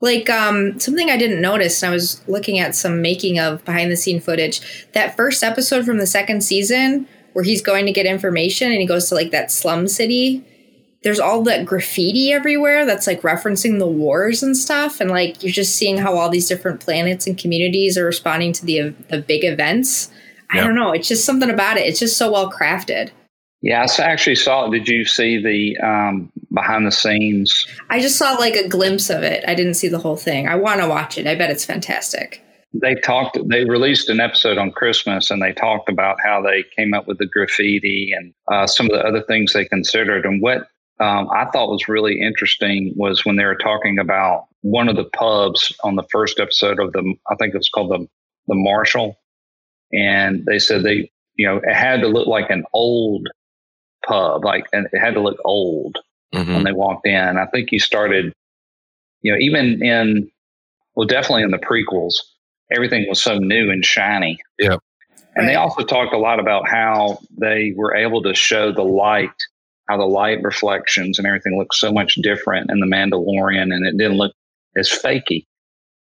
Like 0.00 0.30
um 0.30 0.78
something 0.78 1.10
I 1.10 1.16
didn't 1.16 1.40
notice, 1.40 1.82
and 1.82 1.90
I 1.90 1.94
was 1.94 2.22
looking 2.28 2.58
at 2.58 2.76
some 2.76 3.02
making 3.02 3.38
of 3.38 3.64
behind 3.64 3.90
the 3.90 3.96
scene 3.96 4.20
footage. 4.20 4.88
That 4.92 5.16
first 5.16 5.42
episode 5.42 5.84
from 5.84 5.98
the 5.98 6.06
second 6.06 6.42
season 6.42 7.08
where 7.32 7.44
he's 7.44 7.62
going 7.62 7.86
to 7.86 7.92
get 7.92 8.06
information 8.06 8.70
and 8.72 8.80
he 8.80 8.86
goes 8.86 9.08
to 9.08 9.14
like 9.14 9.30
that 9.32 9.50
slum 9.50 9.88
city. 9.88 10.44
There's 11.04 11.20
all 11.20 11.42
that 11.44 11.64
graffiti 11.64 12.32
everywhere 12.32 12.84
that's 12.84 13.06
like 13.06 13.22
referencing 13.22 13.78
the 13.78 13.86
wars 13.86 14.42
and 14.42 14.56
stuff, 14.56 15.00
and 15.00 15.10
like 15.10 15.42
you're 15.42 15.52
just 15.52 15.76
seeing 15.76 15.98
how 15.98 16.16
all 16.16 16.28
these 16.28 16.48
different 16.48 16.80
planets 16.80 17.26
and 17.26 17.38
communities 17.38 17.96
are 17.96 18.04
responding 18.04 18.52
to 18.54 18.66
the 18.66 18.94
the 19.08 19.20
big 19.20 19.44
events. 19.44 20.10
I 20.50 20.60
don't 20.60 20.74
know. 20.74 20.92
It's 20.92 21.08
just 21.08 21.26
something 21.26 21.50
about 21.50 21.76
it. 21.76 21.86
It's 21.86 21.98
just 21.98 22.16
so 22.16 22.32
well 22.32 22.50
crafted. 22.50 23.10
Yeah, 23.60 23.84
I 23.98 24.02
actually 24.02 24.36
saw. 24.36 24.66
It. 24.66 24.70
Did 24.70 24.88
you 24.88 25.04
see 25.04 25.42
the 25.42 25.76
um, 25.84 26.30
behind 26.52 26.86
the 26.86 26.92
scenes? 26.92 27.66
I 27.90 28.00
just 28.00 28.16
saw 28.16 28.34
like 28.34 28.54
a 28.54 28.68
glimpse 28.68 29.10
of 29.10 29.22
it. 29.22 29.44
I 29.48 29.54
didn't 29.54 29.74
see 29.74 29.88
the 29.88 29.98
whole 29.98 30.16
thing. 30.16 30.46
I 30.46 30.54
want 30.54 30.80
to 30.80 30.88
watch 30.88 31.18
it. 31.18 31.26
I 31.26 31.34
bet 31.34 31.50
it's 31.50 31.64
fantastic. 31.64 32.42
They 32.72 32.94
talked. 32.94 33.38
They 33.48 33.64
released 33.64 34.10
an 34.10 34.20
episode 34.20 34.58
on 34.58 34.70
Christmas, 34.70 35.30
and 35.30 35.42
they 35.42 35.52
talked 35.52 35.88
about 35.88 36.18
how 36.22 36.40
they 36.40 36.64
came 36.76 36.94
up 36.94 37.08
with 37.08 37.18
the 37.18 37.26
graffiti 37.26 38.12
and 38.16 38.32
uh, 38.52 38.66
some 38.66 38.86
of 38.86 38.92
the 38.92 39.04
other 39.04 39.22
things 39.22 39.52
they 39.52 39.64
considered. 39.64 40.24
And 40.24 40.40
what 40.40 40.68
um, 41.00 41.28
I 41.34 41.46
thought 41.46 41.70
was 41.70 41.88
really 41.88 42.20
interesting 42.20 42.92
was 42.96 43.24
when 43.24 43.36
they 43.36 43.44
were 43.44 43.56
talking 43.56 43.98
about 43.98 44.46
one 44.60 44.88
of 44.88 44.96
the 44.96 45.04
pubs 45.16 45.74
on 45.82 45.96
the 45.96 46.06
first 46.12 46.38
episode 46.38 46.78
of 46.78 46.92
the. 46.92 47.14
I 47.28 47.34
think 47.36 47.54
it 47.54 47.58
was 47.58 47.70
called 47.70 47.90
the 47.90 48.06
the 48.46 48.54
Marshall, 48.54 49.18
and 49.92 50.44
they 50.46 50.60
said 50.60 50.84
they, 50.84 51.10
you 51.34 51.46
know, 51.46 51.56
it 51.56 51.74
had 51.74 52.02
to 52.02 52.08
look 52.08 52.28
like 52.28 52.50
an 52.50 52.64
old 52.72 53.26
pub, 54.08 54.44
like, 54.44 54.64
and 54.72 54.88
it 54.92 54.98
had 54.98 55.14
to 55.14 55.20
look 55.20 55.38
old. 55.44 55.98
Mhm. 56.34 56.54
when 56.54 56.64
they 56.64 56.72
walked 56.72 57.06
in. 57.06 57.38
I 57.38 57.46
think 57.46 57.72
you 57.72 57.78
started, 57.78 58.34
you 59.22 59.32
know, 59.32 59.38
even 59.38 59.82
in, 59.82 60.30
well, 60.94 61.06
definitely 61.06 61.42
in 61.42 61.50
the 61.50 61.58
prequels, 61.58 62.16
everything 62.70 63.06
was 63.08 63.22
so 63.22 63.38
new 63.38 63.70
and 63.70 63.82
shiny. 63.82 64.38
Yeah. 64.58 64.76
And 65.36 65.48
they 65.48 65.54
also 65.54 65.84
talked 65.84 66.12
a 66.12 66.18
lot 66.18 66.38
about 66.38 66.68
how 66.68 67.18
they 67.40 67.72
were 67.76 67.94
able 67.94 68.22
to 68.24 68.34
show 68.34 68.72
the 68.72 68.82
light, 68.84 69.30
how 69.88 69.96
the 69.96 70.04
light 70.04 70.42
reflections 70.42 71.18
and 71.18 71.26
everything 71.26 71.56
looked 71.56 71.76
so 71.76 71.92
much 71.92 72.16
different 72.16 72.70
in 72.70 72.80
The 72.80 72.86
Mandalorian 72.86 73.72
and 73.74 73.86
it 73.86 73.96
didn't 73.96 74.18
look 74.18 74.34
as 74.76 74.90
fakey. 74.90 75.46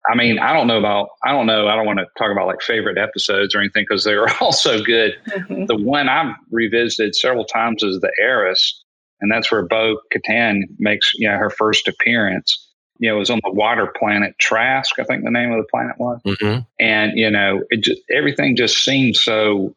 I 0.10 0.16
mean, 0.16 0.40
I 0.40 0.54
don't 0.54 0.68
know 0.68 0.78
about, 0.80 1.10
I 1.26 1.32
don't 1.32 1.46
know, 1.46 1.68
I 1.68 1.76
don't 1.76 1.86
want 1.86 2.00
to 2.00 2.06
talk 2.18 2.32
about 2.32 2.48
like 2.48 2.62
favorite 2.62 2.98
episodes 2.98 3.54
or 3.54 3.60
anything 3.60 3.86
because 3.88 4.04
they 4.06 4.16
were 4.16 4.30
all 4.42 4.52
so 4.54 4.82
good 4.82 5.14
the 5.50 5.76
one 5.78 6.08
I've 6.10 6.34
revisited 6.52 7.16
several 7.16 7.46
times 7.46 7.84
is 7.84 8.00
the 8.00 8.12
Heiress, 8.22 8.84
and 9.22 9.32
that's 9.32 9.52
where 9.52 9.66
Bo 9.66 9.98
Katan 10.14 10.62
makes 10.78 11.12
you 11.16 11.28
know 11.30 11.38
her 11.38 11.50
first 11.50 11.88
appearance. 11.88 12.66
You 13.00 13.10
know, 13.10 13.16
it 13.16 13.20
was 13.20 13.30
on 13.30 13.40
the 13.44 13.52
water 13.52 13.94
planet 13.98 14.36
Trask, 14.40 15.00
I 15.00 15.04
think 15.04 15.24
the 15.24 15.32
name 15.32 15.52
of 15.52 15.58
the 15.58 15.68
planet 15.70 15.96
was, 16.00 16.22
Mhm. 16.26 16.66
and 16.80 17.18
you 17.18 17.30
know, 17.30 17.62
it 17.70 17.82
just 17.84 18.02
everything 18.12 18.56
just 18.56 18.78
seemed 18.84 19.16
so 19.16 19.76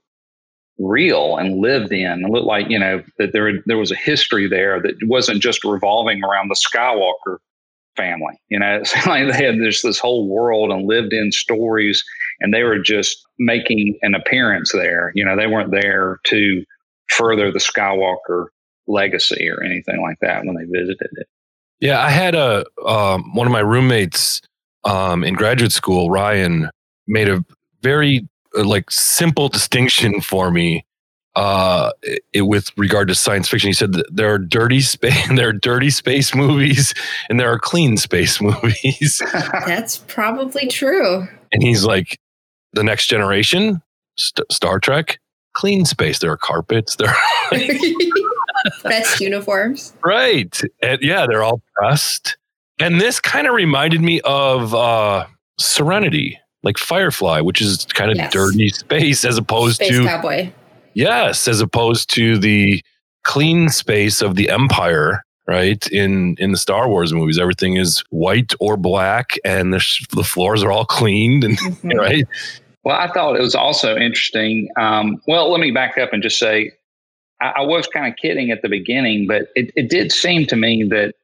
real 0.79 1.37
and 1.37 1.61
lived 1.61 1.93
in. 1.93 2.25
It 2.25 2.31
looked 2.31 2.47
like 2.47 2.69
you 2.69 2.79
know 2.79 3.03
that 3.19 3.33
there 3.33 3.53
there 3.67 3.79
was 3.79 3.91
a 3.91 3.97
history 3.97 4.49
there 4.49 4.81
that 4.81 4.95
wasn't 5.05 5.43
just 5.43 5.65
revolving 5.65 6.23
around 6.25 6.49
the 6.49 6.57
Skywalker 6.57 7.39
family. 7.97 8.35
You 8.49 8.59
know, 8.59 8.77
it's 8.81 8.95
like 9.07 9.31
they 9.31 9.45
had 9.45 9.59
this 9.59 9.83
this 9.83 9.99
whole 9.99 10.29
world 10.29 10.71
and 10.71 10.87
lived 10.87 11.13
in 11.13 11.33
stories, 11.33 12.05
and 12.41 12.53
they 12.53 12.63
were 12.63 12.79
just 12.79 13.25
making 13.39 13.99
an 14.03 14.15
appearance 14.15 14.73
there. 14.73 15.13
You 15.15 15.25
know, 15.25 15.37
they 15.37 15.47
weren't 15.47 15.73
there 15.73 16.19
to 16.27 16.65
further 17.11 17.51
the 17.53 17.59
Skywalker 17.59 18.47
legacy 18.87 19.49
or 19.49 19.63
anything 19.63 20.03
like 20.03 20.19
that 20.21 20.45
when 20.45 20.57
they 20.57 20.65
visited 20.65 21.09
it. 21.13 21.27
Yeah, 21.81 22.01
I 22.01 22.11
had 22.11 22.35
a 22.35 22.65
um, 22.87 23.35
one 23.35 23.47
of 23.47 23.53
my 23.53 23.61
roommates 23.61 24.41
um, 24.85 25.25
in 25.25 25.35
graduate 25.35 25.73
school, 25.73 26.11
Ryan, 26.11 26.71
made 27.07 27.29
a 27.29 27.45
very 27.83 28.29
uh, 28.57 28.65
like 28.65 28.91
simple 28.91 29.49
distinction 29.49 30.21
for 30.21 30.51
me 30.51 30.85
uh, 31.35 31.91
it, 32.03 32.43
with 32.43 32.71
regard 32.77 33.09
to 33.09 33.15
science 33.15 33.49
fiction. 33.49 33.69
He 33.69 33.73
said 33.73 33.95
there 34.11 34.33
are 34.33 34.39
dirty 34.39 34.81
space, 34.81 35.29
there 35.35 35.49
are 35.49 35.53
dirty 35.53 35.91
space 35.91 36.35
movies, 36.35 36.95
and 37.29 37.39
there 37.41 37.51
are 37.51 37.59
clean 37.59 37.97
space 37.97 38.41
movies. 38.41 39.23
That's 39.67 39.99
probably 39.99 40.67
true. 40.69 41.27
And 41.53 41.63
he's 41.63 41.85
like, 41.85 42.19
the 42.73 42.83
next 42.83 43.07
generation, 43.07 43.83
St- 44.17 44.51
Star 44.51 44.79
Trek, 44.79 45.19
clean 45.53 45.85
space. 45.85 46.19
There 46.19 46.33
are 46.33 46.39
carpets. 46.39 46.97
There 47.53 48.69
are 48.69 48.71
pressed 48.81 49.21
uniforms. 49.21 49.93
Right. 50.05 50.59
And 50.81 51.01
yeah, 51.03 51.27
they're 51.27 51.43
all 51.43 51.61
pressed. 51.75 52.37
And 52.79 53.01
this 53.01 53.19
kind 53.19 53.47
of 53.47 53.55
reminded 53.55 54.01
me 54.01 54.21
of 54.23 54.75
uh, 54.75 55.27
Serenity, 55.59 56.39
like 56.63 56.79
Firefly, 56.79 57.41
which 57.41 57.61
is 57.61 57.87
kind 57.87 58.11
of 58.11 58.17
yes. 58.17 58.33
dirty 58.33 58.69
space 58.69 59.25
as 59.25 59.37
opposed 59.37 59.77
space 59.77 59.91
to 59.91 60.05
cowboy. 60.05 60.53
Yes, 60.95 61.49
as 61.49 61.61
opposed 61.61 62.11
to 62.15 62.39
the 62.39 62.83
clean 63.25 63.69
space 63.69 64.21
of 64.21 64.35
the 64.35 64.51
Empire, 64.51 65.25
right? 65.47 65.87
In 65.89 66.37
in 66.39 66.53
the 66.53 66.59
Star 66.59 66.89
Wars 66.89 67.13
movies, 67.13 67.39
everything 67.39 67.77
is 67.77 68.05
white 68.11 68.53
or 68.61 68.77
black, 68.77 69.39
and 69.45 69.73
the 69.73 69.79
sh- 69.79 70.07
the 70.09 70.25
floors 70.25 70.63
are 70.63 70.73
all 70.73 70.85
cleaned, 70.99 71.45
and 71.45 71.59
mm-hmm. 71.59 71.99
right. 71.99 72.25
Well, 72.85 72.97
I 72.97 73.13
thought 73.13 73.37
it 73.37 73.43
was 73.43 73.55
also 73.55 73.97
interesting. 73.97 74.69
Um, 74.77 75.23
well, 75.29 75.51
let 75.51 75.61
me 75.61 75.71
back 75.71 75.99
up 75.99 76.13
and 76.13 76.23
just 76.23 76.39
say 76.39 76.73
I, 77.41 77.53
I 77.57 77.61
was 77.63 77.87
kind 77.87 78.07
of 78.07 78.17
kidding 78.17 78.51
at 78.51 78.63
the 78.63 78.69
beginning, 78.69 79.27
but 79.27 79.49
it, 79.55 79.73
it 79.77 79.89
did 79.89 80.13
seem 80.13 80.47
to 80.47 80.57
me 80.57 80.85
that 80.85 81.15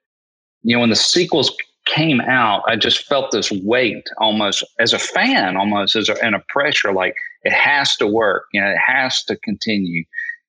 you 0.62 0.74
know 0.74 0.80
when 0.80 0.90
the 0.90 0.96
sequels 0.96 1.54
came 1.88 2.20
out, 2.20 2.62
I 2.66 2.76
just 2.76 3.06
felt 3.06 3.30
this 3.30 3.50
weight 3.50 4.08
almost 4.18 4.64
as 4.78 4.92
a 4.92 4.98
fan, 4.98 5.56
almost 5.56 5.96
as 5.96 6.08
a, 6.08 6.22
and 6.24 6.34
a 6.34 6.44
pressure 6.48 6.92
like 6.92 7.14
it 7.42 7.52
has 7.52 7.96
to 7.96 8.06
work, 8.06 8.44
you 8.52 8.60
know, 8.60 8.68
it 8.68 8.78
has 8.78 9.24
to 9.24 9.36
continue. 9.36 10.04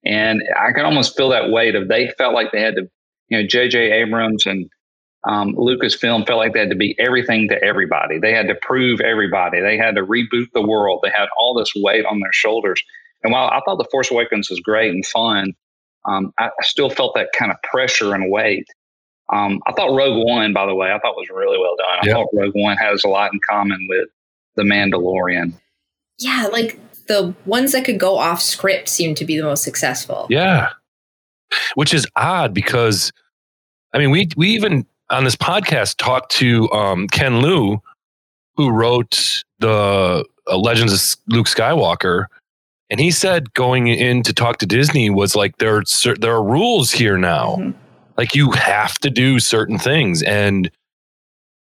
And 0.05 0.43
I 0.57 0.71
could 0.71 0.85
almost 0.85 1.17
feel 1.17 1.29
that 1.29 1.49
weight 1.49 1.75
of 1.75 1.87
they 1.87 2.13
felt 2.17 2.33
like 2.33 2.51
they 2.51 2.61
had 2.61 2.75
to, 2.75 2.89
you 3.29 3.41
know, 3.41 3.47
J.J. 3.47 3.91
Abrams 3.91 4.45
and 4.45 4.69
um, 5.27 5.53
Lucasfilm 5.55 6.25
felt 6.25 6.37
like 6.37 6.53
they 6.53 6.59
had 6.59 6.69
to 6.69 6.75
be 6.75 6.95
everything 6.99 7.49
to 7.49 7.61
everybody. 7.61 8.19
They 8.19 8.33
had 8.33 8.47
to 8.47 8.55
prove 8.55 9.01
everybody. 9.01 9.61
They 9.61 9.77
had 9.77 9.95
to 9.95 10.05
reboot 10.05 10.47
the 10.53 10.65
world. 10.65 11.01
They 11.03 11.09
had 11.09 11.27
all 11.37 11.53
this 11.53 11.71
weight 11.75 12.05
on 12.05 12.19
their 12.19 12.31
shoulders. 12.31 12.81
And 13.23 13.33
while 13.33 13.49
I 13.49 13.59
thought 13.65 13.77
The 13.77 13.87
Force 13.91 14.11
Awakens 14.11 14.49
was 14.49 14.61
great 14.61 14.91
and 14.91 15.05
fun, 15.05 15.53
um, 16.05 16.31
I, 16.39 16.45
I, 16.45 16.63
still 16.63 16.89
felt 16.89 17.13
that 17.15 17.33
kind 17.37 17.51
of 17.51 17.61
pressure 17.63 18.15
and 18.15 18.31
weight. 18.31 18.65
Um, 19.31 19.61
I 19.67 19.73
thought 19.73 19.95
Rogue 19.95 20.25
One, 20.25 20.53
by 20.53 20.65
the 20.65 20.75
way, 20.75 20.91
I 20.91 20.99
thought 20.99 21.15
was 21.15 21.29
really 21.29 21.57
well 21.59 21.75
done. 21.77 21.99
I 22.01 22.05
yep. 22.05 22.15
thought 22.15 22.27
Rogue 22.33 22.55
One 22.55 22.77
has 22.77 23.03
a 23.03 23.07
lot 23.07 23.31
in 23.33 23.39
common 23.47 23.85
with 23.87 24.09
The 24.55 24.63
Mandalorian. 24.63 25.53
Yeah, 26.17 26.47
like 26.51 26.79
the 27.07 27.33
ones 27.45 27.71
that 27.73 27.85
could 27.85 27.99
go 27.99 28.17
off 28.17 28.41
script 28.41 28.89
seem 28.89 29.15
to 29.15 29.25
be 29.25 29.37
the 29.37 29.43
most 29.43 29.63
successful. 29.63 30.27
Yeah. 30.29 30.69
Which 31.75 31.93
is 31.93 32.07
odd 32.15 32.53
because 32.53 33.11
I 33.93 33.97
mean 33.97 34.11
we 34.11 34.29
we 34.37 34.49
even 34.49 34.85
on 35.09 35.23
this 35.23 35.35
podcast 35.35 35.97
talked 35.97 36.31
to 36.33 36.69
um, 36.71 37.07
Ken 37.07 37.41
Liu, 37.41 37.81
who 38.55 38.69
wrote 38.69 39.43
the 39.59 40.23
uh, 40.47 40.57
Legends 40.57 40.93
of 40.93 41.33
Luke 41.33 41.47
Skywalker, 41.47 42.25
and 42.89 42.99
he 42.99 43.09
said 43.09 43.53
going 43.53 43.87
in 43.87 44.21
to 44.23 44.33
talk 44.33 44.57
to 44.57 44.65
Disney 44.65 45.09
was 45.09 45.35
like 45.35 45.57
there 45.57 45.77
are 45.77 46.15
there 46.19 46.33
are 46.33 46.43
rules 46.43 46.91
here 46.91 47.17
now. 47.17 47.55
Mm-hmm. 47.59 47.79
Like 48.19 48.35
you 48.35 48.51
have 48.51 48.95
to 48.95 49.09
do 49.09 49.39
certain 49.39 49.79
things. 49.79 50.21
And 50.23 50.69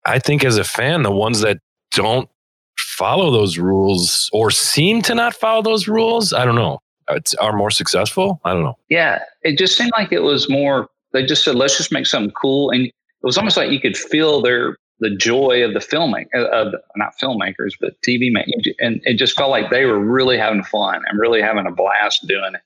I 0.05 0.19
think 0.19 0.43
as 0.43 0.57
a 0.57 0.65
fan, 0.65 1.03
the 1.03 1.09
ones 1.09 1.39
that 1.39 1.59
don't 1.93 2.29
follow 2.77 3.31
those 3.31 3.57
rules 3.57 4.29
or 4.33 4.51
seem 4.51 5.01
to 5.03 5.15
not 5.15 5.33
follow 5.33 5.61
those 5.61 5.87
rules, 5.87 6.33
I 6.33 6.43
don't 6.43 6.55
know, 6.55 6.79
it's, 7.09 7.33
are 7.35 7.53
more 7.53 7.71
successful. 7.71 8.41
I 8.43 8.51
don't 8.51 8.63
know. 8.63 8.77
Yeah. 8.89 9.19
It 9.43 9.57
just 9.57 9.77
seemed 9.77 9.93
like 9.97 10.11
it 10.11 10.19
was 10.19 10.49
more, 10.49 10.89
they 11.13 11.25
just 11.25 11.45
said, 11.45 11.55
let's 11.55 11.77
just 11.77 11.93
make 11.93 12.05
something 12.05 12.33
cool. 12.33 12.71
And 12.71 12.87
it 12.87 12.93
was 13.21 13.37
almost 13.37 13.55
like 13.55 13.71
you 13.71 13.79
could 13.79 13.95
feel 13.95 14.41
their, 14.41 14.75
the 14.99 15.15
joy 15.15 15.63
of 15.63 15.73
the 15.73 15.79
filming, 15.79 16.27
uh, 16.35 16.49
of 16.49 16.73
not 16.97 17.13
filmmakers, 17.23 17.71
but 17.79 17.93
TV 18.05 18.33
makers. 18.33 18.67
And 18.79 18.99
it 19.05 19.17
just 19.17 19.37
felt 19.37 19.49
like 19.49 19.69
they 19.69 19.85
were 19.85 19.97
really 19.97 20.37
having 20.37 20.63
fun 20.63 21.03
and 21.07 21.17
really 21.17 21.41
having 21.41 21.65
a 21.65 21.71
blast 21.71 22.27
doing 22.27 22.53
it. 22.53 22.61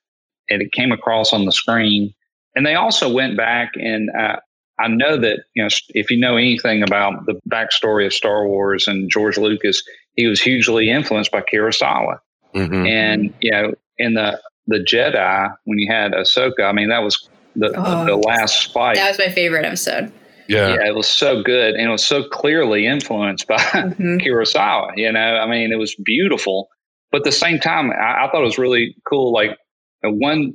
And 0.49 0.63
it 0.63 0.71
came 0.71 0.91
across 0.91 1.31
on 1.31 1.45
the 1.45 1.51
screen. 1.51 2.11
And 2.57 2.65
they 2.65 2.73
also 2.73 3.13
went 3.13 3.37
back 3.37 3.73
and 3.75 4.09
uh, 4.19 4.37
I 4.79 4.87
know 4.87 5.17
that 5.17 5.39
you 5.55 5.63
know 5.63 5.69
if 5.89 6.09
you 6.11 6.19
know 6.19 6.37
anything 6.37 6.83
about 6.83 7.25
the 7.25 7.39
backstory 7.49 8.05
of 8.05 8.13
Star 8.13 8.47
Wars 8.47 8.87
and 8.87 9.09
George 9.09 9.37
Lucas, 9.37 9.81
he 10.15 10.27
was 10.27 10.41
hugely 10.41 10.89
influenced 10.89 11.31
by 11.31 11.41
Kurosawa. 11.41 12.19
Mm-hmm. 12.55 12.85
And 12.85 13.33
you 13.41 13.51
know, 13.51 13.73
in 13.97 14.13
the 14.13 14.39
the 14.67 14.77
Jedi, 14.79 15.55
when 15.65 15.79
you 15.79 15.91
had 15.91 16.11
Ahsoka, 16.11 16.63
I 16.63 16.73
mean, 16.73 16.89
that 16.89 16.99
was 16.99 17.29
the, 17.55 17.73
oh, 17.75 18.05
the, 18.05 18.11
the 18.11 18.17
last 18.17 18.71
fight. 18.73 18.95
That 18.95 19.09
was 19.09 19.17
my 19.17 19.29
favorite 19.29 19.65
episode. 19.65 20.11
Yeah. 20.49 20.75
yeah, 20.75 20.87
it 20.87 20.95
was 20.95 21.07
so 21.07 21.43
good, 21.43 21.75
and 21.75 21.89
it 21.89 21.91
was 21.91 22.05
so 22.05 22.23
clearly 22.23 22.85
influenced 22.85 23.47
by 23.47 23.57
mm-hmm. 23.57 24.17
Kurosawa. 24.17 24.91
You 24.95 25.11
know, 25.11 25.19
I 25.19 25.47
mean, 25.47 25.71
it 25.71 25.77
was 25.77 25.95
beautiful, 25.95 26.69
but 27.11 27.19
at 27.19 27.23
the 27.25 27.31
same 27.31 27.59
time, 27.59 27.91
I, 27.91 28.25
I 28.25 28.29
thought 28.31 28.41
it 28.41 28.45
was 28.45 28.57
really 28.57 28.95
cool. 29.09 29.33
Like 29.33 29.57
one 30.03 30.53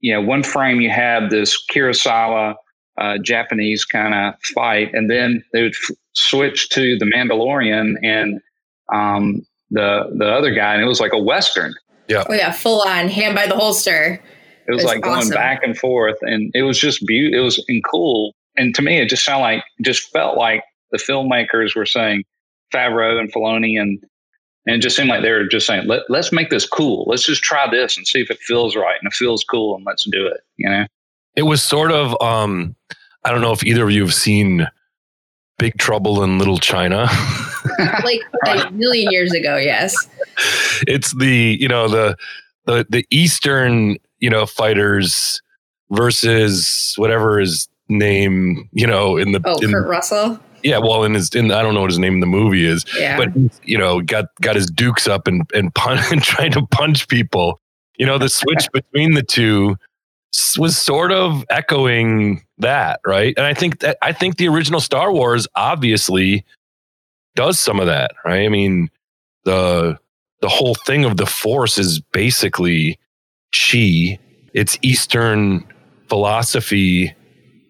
you 0.00 0.12
know, 0.12 0.20
one 0.20 0.42
frame 0.42 0.80
you 0.80 0.90
have 0.90 1.30
this 1.30 1.60
Kurosawa 1.70 2.54
uh, 2.98 3.18
Japanese 3.18 3.84
kind 3.84 4.14
of 4.14 4.34
fight, 4.54 4.92
and 4.92 5.10
then 5.10 5.44
they 5.52 5.62
would 5.62 5.74
f- 5.74 5.96
switch 6.14 6.68
to 6.70 6.98
the 6.98 7.04
Mandalorian 7.04 7.94
and 8.02 8.40
um, 8.92 9.46
the 9.70 10.10
the 10.16 10.26
other 10.26 10.52
guy, 10.52 10.74
and 10.74 10.82
it 10.82 10.86
was 10.86 11.00
like 11.00 11.12
a 11.12 11.22
western. 11.22 11.74
Yeah. 12.08 12.24
Oh 12.28 12.34
yeah, 12.34 12.52
full 12.52 12.82
on 12.82 13.08
hand 13.08 13.34
by 13.34 13.46
the 13.46 13.56
holster. 13.56 14.22
It 14.66 14.72
was, 14.72 14.82
it 14.82 14.84
was 14.84 14.84
like 14.84 15.06
awesome. 15.06 15.30
going 15.30 15.30
back 15.30 15.62
and 15.62 15.76
forth, 15.76 16.18
and 16.22 16.50
it 16.54 16.62
was 16.62 16.78
just 16.78 17.06
beautiful. 17.06 17.40
It 17.40 17.44
was 17.44 17.64
and 17.68 17.82
cool, 17.84 18.34
and 18.56 18.74
to 18.74 18.82
me, 18.82 19.00
it 19.00 19.08
just 19.08 19.24
sounded 19.24 19.42
like, 19.42 19.64
just 19.84 20.10
felt 20.10 20.36
like 20.36 20.62
the 20.90 20.98
filmmakers 20.98 21.76
were 21.76 21.86
saying, 21.86 22.24
Favreau 22.72 23.18
and 23.18 23.32
Filoni 23.32 23.80
and 23.80 24.02
and 24.68 24.76
it 24.76 24.80
just 24.80 24.96
seemed 24.96 25.08
like 25.08 25.22
they 25.22 25.30
were 25.30 25.46
just 25.46 25.66
saying, 25.66 25.88
Let, 25.88 26.02
let's 26.10 26.30
make 26.30 26.50
this 26.50 26.66
cool. 26.66 27.06
Let's 27.06 27.24
just 27.24 27.42
try 27.42 27.68
this 27.70 27.96
and 27.96 28.06
see 28.06 28.20
if 28.20 28.30
it 28.30 28.38
feels 28.40 28.76
right. 28.76 28.96
And 29.00 29.10
it 29.10 29.14
feels 29.14 29.42
cool 29.42 29.74
and 29.74 29.82
let's 29.86 30.04
do 30.04 30.26
it, 30.26 30.42
you 30.58 30.68
know? 30.68 30.84
It 31.36 31.44
was 31.44 31.62
sort 31.62 31.90
of, 31.90 32.14
um, 32.20 32.76
I 33.24 33.30
don't 33.30 33.40
know 33.40 33.52
if 33.52 33.64
either 33.64 33.84
of 33.84 33.90
you 33.90 34.02
have 34.02 34.12
seen 34.12 34.68
Big 35.58 35.78
Trouble 35.78 36.22
in 36.22 36.38
Little 36.38 36.58
China. 36.58 37.08
like 38.04 38.20
a 38.46 38.70
million 38.72 39.10
years 39.10 39.32
ago, 39.32 39.56
yes. 39.56 39.96
It's 40.86 41.16
the, 41.16 41.56
you 41.58 41.68
know, 41.68 41.88
the, 41.88 42.18
the, 42.66 42.86
the 42.90 43.06
Eastern, 43.10 43.96
you 44.18 44.28
know, 44.28 44.44
fighters 44.44 45.40
versus 45.90 46.92
whatever 46.96 47.38
his 47.38 47.68
name, 47.88 48.68
you 48.72 48.86
know, 48.86 49.16
in 49.16 49.32
the. 49.32 49.40
Oh, 49.46 49.58
in, 49.60 49.70
Kurt 49.70 49.88
Russell? 49.88 50.38
Yeah, 50.68 50.78
well, 50.78 51.02
in 51.04 51.14
his, 51.14 51.34
in 51.34 51.50
I 51.50 51.62
don't 51.62 51.72
know 51.72 51.80
what 51.80 51.88
his 51.90 51.98
name 51.98 52.12
in 52.12 52.20
the 52.20 52.26
movie 52.26 52.66
is, 52.66 52.84
yeah. 52.94 53.16
but 53.16 53.30
you 53.64 53.78
know, 53.78 54.02
got 54.02 54.26
got 54.42 54.54
his 54.54 54.66
dukes 54.66 55.08
up 55.08 55.26
and 55.26 55.48
and, 55.54 55.74
pun- 55.74 56.04
and 56.12 56.22
trying 56.34 56.52
to 56.52 56.66
punch 56.66 57.08
people. 57.08 57.58
You 57.96 58.04
know, 58.04 58.18
the 58.18 58.28
switch 58.28 58.68
between 58.72 59.14
the 59.14 59.22
two 59.22 59.76
was 60.58 60.76
sort 60.76 61.10
of 61.10 61.42
echoing 61.48 62.44
that, 62.58 63.00
right? 63.06 63.32
And 63.38 63.46
I 63.46 63.54
think 63.54 63.80
that 63.80 63.96
I 64.02 64.12
think 64.12 64.36
the 64.36 64.46
original 64.48 64.78
Star 64.78 65.10
Wars 65.10 65.48
obviously 65.54 66.44
does 67.34 67.58
some 67.58 67.80
of 67.80 67.86
that, 67.86 68.12
right? 68.26 68.44
I 68.44 68.50
mean, 68.50 68.90
the 69.44 69.98
the 70.42 70.50
whole 70.50 70.74
thing 70.74 71.06
of 71.06 71.16
the 71.16 71.24
Force 71.24 71.78
is 71.78 71.98
basically 72.12 72.98
chi. 73.54 74.18
It's 74.52 74.78
Eastern 74.82 75.64
philosophy, 76.10 77.14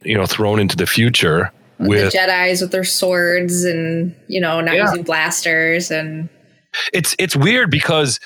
you 0.03 0.17
know, 0.17 0.27
thrown 0.27 0.59
into 0.59 0.77
the 0.77 0.87
future 0.87 1.53
with 1.79 2.13
the 2.13 2.19
Jedi's 2.19 2.61
with 2.61 2.73
their 2.73 2.85
swords 2.85 3.65
and 3.65 4.15
you 4.29 4.41
know 4.41 4.61
not 4.61 4.77
yeah. 4.77 4.83
using 4.83 5.03
blasters 5.03 5.91
and 5.91 6.29
it's 6.93 7.15
it's 7.19 7.37
weird 7.37 7.71
because 7.71 8.21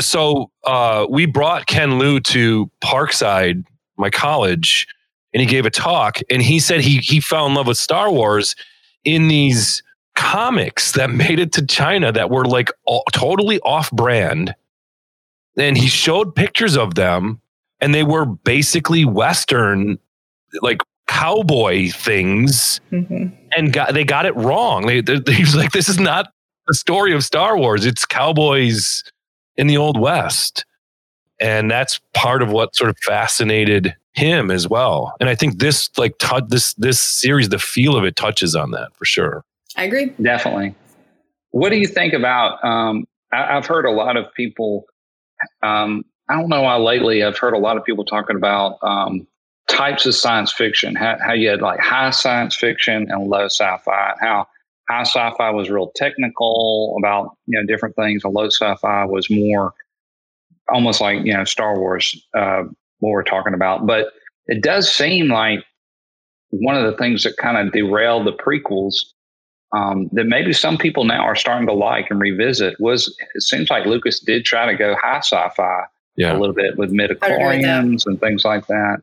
so 0.00 0.50
uh, 0.64 1.06
we 1.10 1.26
brought 1.26 1.66
Ken 1.66 1.98
Liu 1.98 2.20
to 2.20 2.70
Parkside, 2.80 3.64
my 3.96 4.10
college, 4.10 4.86
and 5.34 5.40
he 5.40 5.46
gave 5.46 5.66
a 5.66 5.70
talk 5.70 6.20
and 6.30 6.40
he 6.40 6.60
said 6.60 6.80
he 6.80 6.98
he 6.98 7.20
fell 7.20 7.46
in 7.46 7.54
love 7.54 7.66
with 7.66 7.78
Star 7.78 8.10
Wars 8.10 8.54
in 9.04 9.28
these 9.28 9.82
comics 10.14 10.92
that 10.92 11.10
made 11.10 11.38
it 11.38 11.52
to 11.52 11.66
China 11.66 12.12
that 12.12 12.30
were 12.30 12.44
like 12.44 12.70
all, 12.84 13.04
totally 13.12 13.58
off 13.60 13.90
brand 13.90 14.54
and 15.58 15.76
he 15.76 15.88
showed 15.88 16.34
pictures 16.34 16.76
of 16.76 16.94
them, 16.94 17.40
and 17.80 17.94
they 17.94 18.04
were 18.04 18.24
basically 18.24 19.04
Western, 19.04 19.98
like 20.62 20.80
cowboy 21.08 21.90
things, 21.90 22.80
Mhm. 22.92 23.32
and 23.56 23.72
got 23.72 23.92
they 23.94 24.04
got 24.04 24.26
it 24.26 24.36
wrong. 24.36 24.86
They, 24.86 25.00
they, 25.00 25.14
he 25.32 25.42
was 25.42 25.56
like, 25.56 25.72
"This 25.72 25.88
is 25.88 25.98
not 25.98 26.32
the 26.68 26.74
story 26.74 27.12
of 27.12 27.24
Star 27.24 27.58
Wars. 27.58 27.84
It's 27.84 28.06
cowboys 28.06 29.02
in 29.56 29.66
the 29.66 29.76
old 29.76 29.98
West," 29.98 30.64
and 31.40 31.68
that's 31.70 32.00
part 32.14 32.42
of 32.42 32.50
what 32.50 32.76
sort 32.76 32.90
of 32.90 32.98
fascinated 32.98 33.96
him 34.12 34.50
as 34.50 34.68
well. 34.68 35.14
And 35.20 35.28
I 35.28 35.34
think 35.34 35.58
this 35.58 35.90
like 35.98 36.18
tou 36.18 36.40
this 36.46 36.74
this 36.74 37.00
series, 37.00 37.48
the 37.48 37.58
feel 37.58 37.96
of 37.96 38.04
it 38.04 38.14
touches 38.16 38.54
on 38.54 38.70
that 38.72 38.94
for 38.96 39.04
sure. 39.04 39.44
I 39.76 39.84
agree. 39.84 40.12
Definitely. 40.22 40.74
What 41.50 41.70
do 41.70 41.76
you 41.78 41.86
think 41.86 42.12
about? 42.12 42.62
Um, 42.64 43.06
I, 43.32 43.56
I've 43.56 43.66
heard 43.66 43.86
a 43.86 43.90
lot 43.90 44.16
of 44.16 44.26
people. 44.34 44.84
Um, 45.62 46.04
I 46.28 46.34
don't 46.34 46.48
know 46.48 46.62
why 46.62 46.76
lately 46.76 47.22
I've 47.24 47.38
heard 47.38 47.54
a 47.54 47.58
lot 47.58 47.76
of 47.78 47.84
people 47.84 48.04
talking 48.04 48.36
about 48.36 48.78
um, 48.82 49.26
types 49.68 50.06
of 50.06 50.14
science 50.14 50.52
fiction. 50.52 50.94
How, 50.94 51.16
how 51.24 51.32
you 51.32 51.48
had 51.50 51.60
like 51.62 51.80
high 51.80 52.10
science 52.10 52.56
fiction 52.56 53.06
and 53.10 53.28
low 53.28 53.44
sci-fi. 53.46 54.10
and 54.10 54.18
How 54.20 54.46
high 54.88 55.02
sci-fi 55.02 55.50
was 55.50 55.70
real 55.70 55.92
technical 55.94 56.96
about 56.98 57.36
you 57.46 57.58
know 57.60 57.66
different 57.66 57.94
things, 57.96 58.24
and 58.24 58.34
low 58.34 58.46
sci-fi 58.46 59.04
was 59.04 59.28
more 59.30 59.72
almost 60.72 61.00
like 61.00 61.24
you 61.24 61.32
know 61.34 61.44
Star 61.44 61.78
Wars. 61.78 62.14
Uh, 62.36 62.64
what 63.00 63.10
we're 63.10 63.22
talking 63.22 63.54
about, 63.54 63.86
but 63.86 64.08
it 64.46 64.60
does 64.60 64.92
seem 64.92 65.28
like 65.28 65.60
one 66.50 66.74
of 66.76 66.82
the 66.90 66.96
things 66.96 67.22
that 67.22 67.36
kind 67.36 67.56
of 67.56 67.72
derailed 67.72 68.26
the 68.26 68.32
prequels 68.32 69.04
um, 69.72 70.08
that 70.12 70.24
maybe 70.24 70.52
some 70.52 70.76
people 70.76 71.04
now 71.04 71.20
are 71.22 71.36
starting 71.36 71.68
to 71.68 71.72
like 71.74 72.10
and 72.10 72.18
revisit 72.20 72.74
was 72.80 73.14
it 73.36 73.42
seems 73.42 73.70
like 73.70 73.86
Lucas 73.86 74.18
did 74.18 74.44
try 74.44 74.66
to 74.66 74.76
go 74.76 74.96
high 75.00 75.18
sci-fi 75.18 75.82
Yeah. 76.16 76.36
a 76.36 76.38
little 76.38 76.54
bit 76.54 76.76
with 76.76 76.90
agree 76.90 77.06
with 77.06 77.10
midichlorians 77.20 78.02
and 78.06 78.18
things 78.18 78.44
like 78.44 78.66
that. 78.66 79.02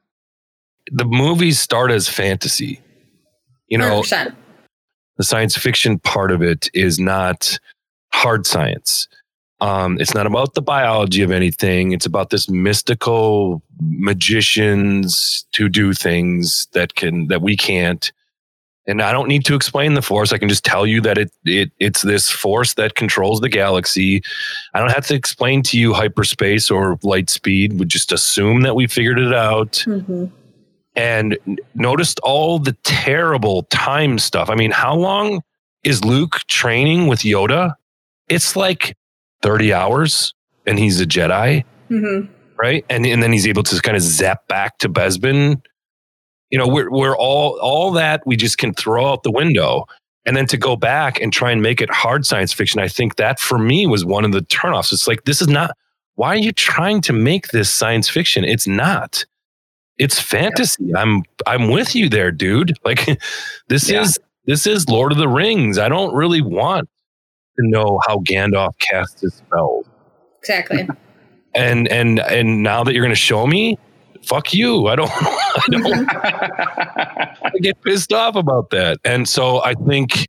The 0.91 1.05
movies 1.05 1.59
start 1.59 1.91
as 1.91 2.07
fantasy. 2.09 2.79
You 3.67 3.77
know, 3.79 4.01
100%. 4.01 4.35
the 5.17 5.23
science 5.23 5.57
fiction 5.57 5.99
part 5.99 6.31
of 6.31 6.41
it 6.41 6.69
is 6.73 6.99
not 6.99 7.57
hard 8.13 8.45
science. 8.45 9.07
Um, 9.61 9.97
it's 9.99 10.13
not 10.13 10.27
about 10.27 10.53
the 10.53 10.61
biology 10.61 11.21
of 11.23 11.31
anything. 11.31 11.93
It's 11.93 12.05
about 12.05 12.29
this 12.29 12.49
mystical 12.49 13.63
magicians 13.79 15.45
to 15.53 15.69
do 15.69 15.93
things 15.93 16.67
that 16.73 16.95
can 16.95 17.27
that 17.27 17.41
we 17.41 17.55
can't. 17.57 18.11
And 18.87 19.01
I 19.01 19.11
don't 19.11 19.27
need 19.27 19.45
to 19.45 19.55
explain 19.55 19.95
the 19.95 20.01
force. 20.01 20.31
I 20.31 20.37
can 20.37 20.49
just 20.49 20.63
tell 20.63 20.85
you 20.85 21.01
that 21.01 21.17
it 21.17 21.31
it 21.45 21.71
it's 21.79 22.01
this 22.03 22.29
force 22.29 22.75
that 22.75 22.95
controls 22.95 23.39
the 23.41 23.49
galaxy. 23.49 24.21
I 24.73 24.79
don't 24.79 24.91
have 24.91 25.07
to 25.07 25.15
explain 25.15 25.63
to 25.63 25.79
you 25.79 25.93
hyperspace 25.93 26.69
or 26.69 26.99
light 27.01 27.29
speed. 27.29 27.79
We 27.79 27.85
just 27.85 28.11
assume 28.11 28.61
that 28.61 28.75
we 28.75 28.87
figured 28.87 29.17
it 29.19 29.33
out 29.33 29.83
Mhm. 29.87 30.31
And 30.95 31.37
noticed 31.73 32.19
all 32.21 32.59
the 32.59 32.73
terrible 32.83 33.63
time 33.63 34.17
stuff. 34.19 34.49
I 34.49 34.55
mean, 34.55 34.71
how 34.71 34.95
long 34.95 35.41
is 35.83 36.03
Luke 36.05 36.39
training 36.47 37.07
with 37.07 37.19
Yoda? 37.19 37.73
It's 38.29 38.55
like 38.55 38.97
30 39.41 39.73
hours 39.73 40.33
and 40.65 40.79
he's 40.79 40.99
a 41.01 41.05
Jedi, 41.05 41.63
Mhm. 41.91 42.27
right? 42.57 42.83
And 42.89 43.05
and 43.05 43.21
then 43.21 43.31
he's 43.31 43.47
able 43.47 43.63
to 43.63 43.81
kind 43.81 43.95
of 43.97 44.01
zap 44.03 44.47
back 44.47 44.77
to 44.79 44.89
Bespin. 44.89 45.61
You 46.49 46.57
know, 46.57 46.67
we're 46.67 46.89
we're 46.89 47.17
all 47.17 47.59
all 47.61 47.91
that 47.91 48.21
we 48.25 48.35
just 48.35 48.57
can 48.57 48.73
throw 48.73 49.11
out 49.11 49.23
the 49.23 49.31
window. 49.31 49.85
And 50.27 50.35
then 50.35 50.47
to 50.47 50.57
go 50.57 50.75
back 50.75 51.21
and 51.21 51.31
try 51.31 51.51
and 51.51 51.61
make 51.61 51.81
it 51.81 51.91
hard 51.91 52.25
science 52.25 52.51
fiction, 52.51 52.81
I 52.81 52.87
think 52.87 53.17
that 53.17 53.39
for 53.39 53.59
me 53.59 53.85
was 53.85 54.03
one 54.03 54.25
of 54.25 54.31
the 54.31 54.41
turnoffs. 54.41 54.91
It's 54.91 55.07
like 55.07 55.25
this 55.25 55.39
is 55.41 55.47
not 55.47 55.71
why 56.15 56.29
are 56.29 56.37
you 56.37 56.51
trying 56.53 57.01
to 57.01 57.13
make 57.13 57.49
this 57.49 57.69
science 57.69 58.09
fiction? 58.09 58.43
It's 58.45 58.65
not 58.65 59.25
it's 59.97 60.19
fantasy. 60.19 60.93
I'm 60.95 61.23
I'm 61.47 61.69
with 61.69 61.95
you 61.95 62.09
there, 62.09 62.31
dude. 62.31 62.73
Like 62.83 63.05
this 63.67 63.89
Yeah. 63.89 64.01
is 64.01 64.17
this 64.45 64.67
is 64.67 64.87
Lord 64.89 65.11
of 65.11 65.17
the 65.17 65.27
Rings. 65.27 65.77
I 65.77 65.89
don't 65.89 66.13
really 66.13 66.41
want 66.41 66.87
to 67.57 67.67
know 67.69 67.99
how 68.07 68.17
Gandalf 68.19 68.77
cast 68.79 69.21
his 69.21 69.33
spells. 69.35 69.85
Exactly. 70.39 70.87
And 71.57 71.87
and 71.87 72.19
and 72.19 72.63
now 72.63 72.83
that 72.83 72.93
you're 72.93 73.01
going 73.01 73.13
to 73.13 73.15
show 73.15 73.47
me, 73.47 73.77
fuck 74.23 74.53
you. 74.53 74.87
I 74.87 74.97
don't 74.97 75.09
I 75.15 75.61
don't 75.71 76.09
I 76.11 77.49
get 77.61 77.81
pissed 77.81 78.11
off 78.11 78.35
about 78.35 78.71
that. 78.71 78.99
And 79.05 79.25
so 79.29 79.63
I 79.63 79.73
think 79.73 80.27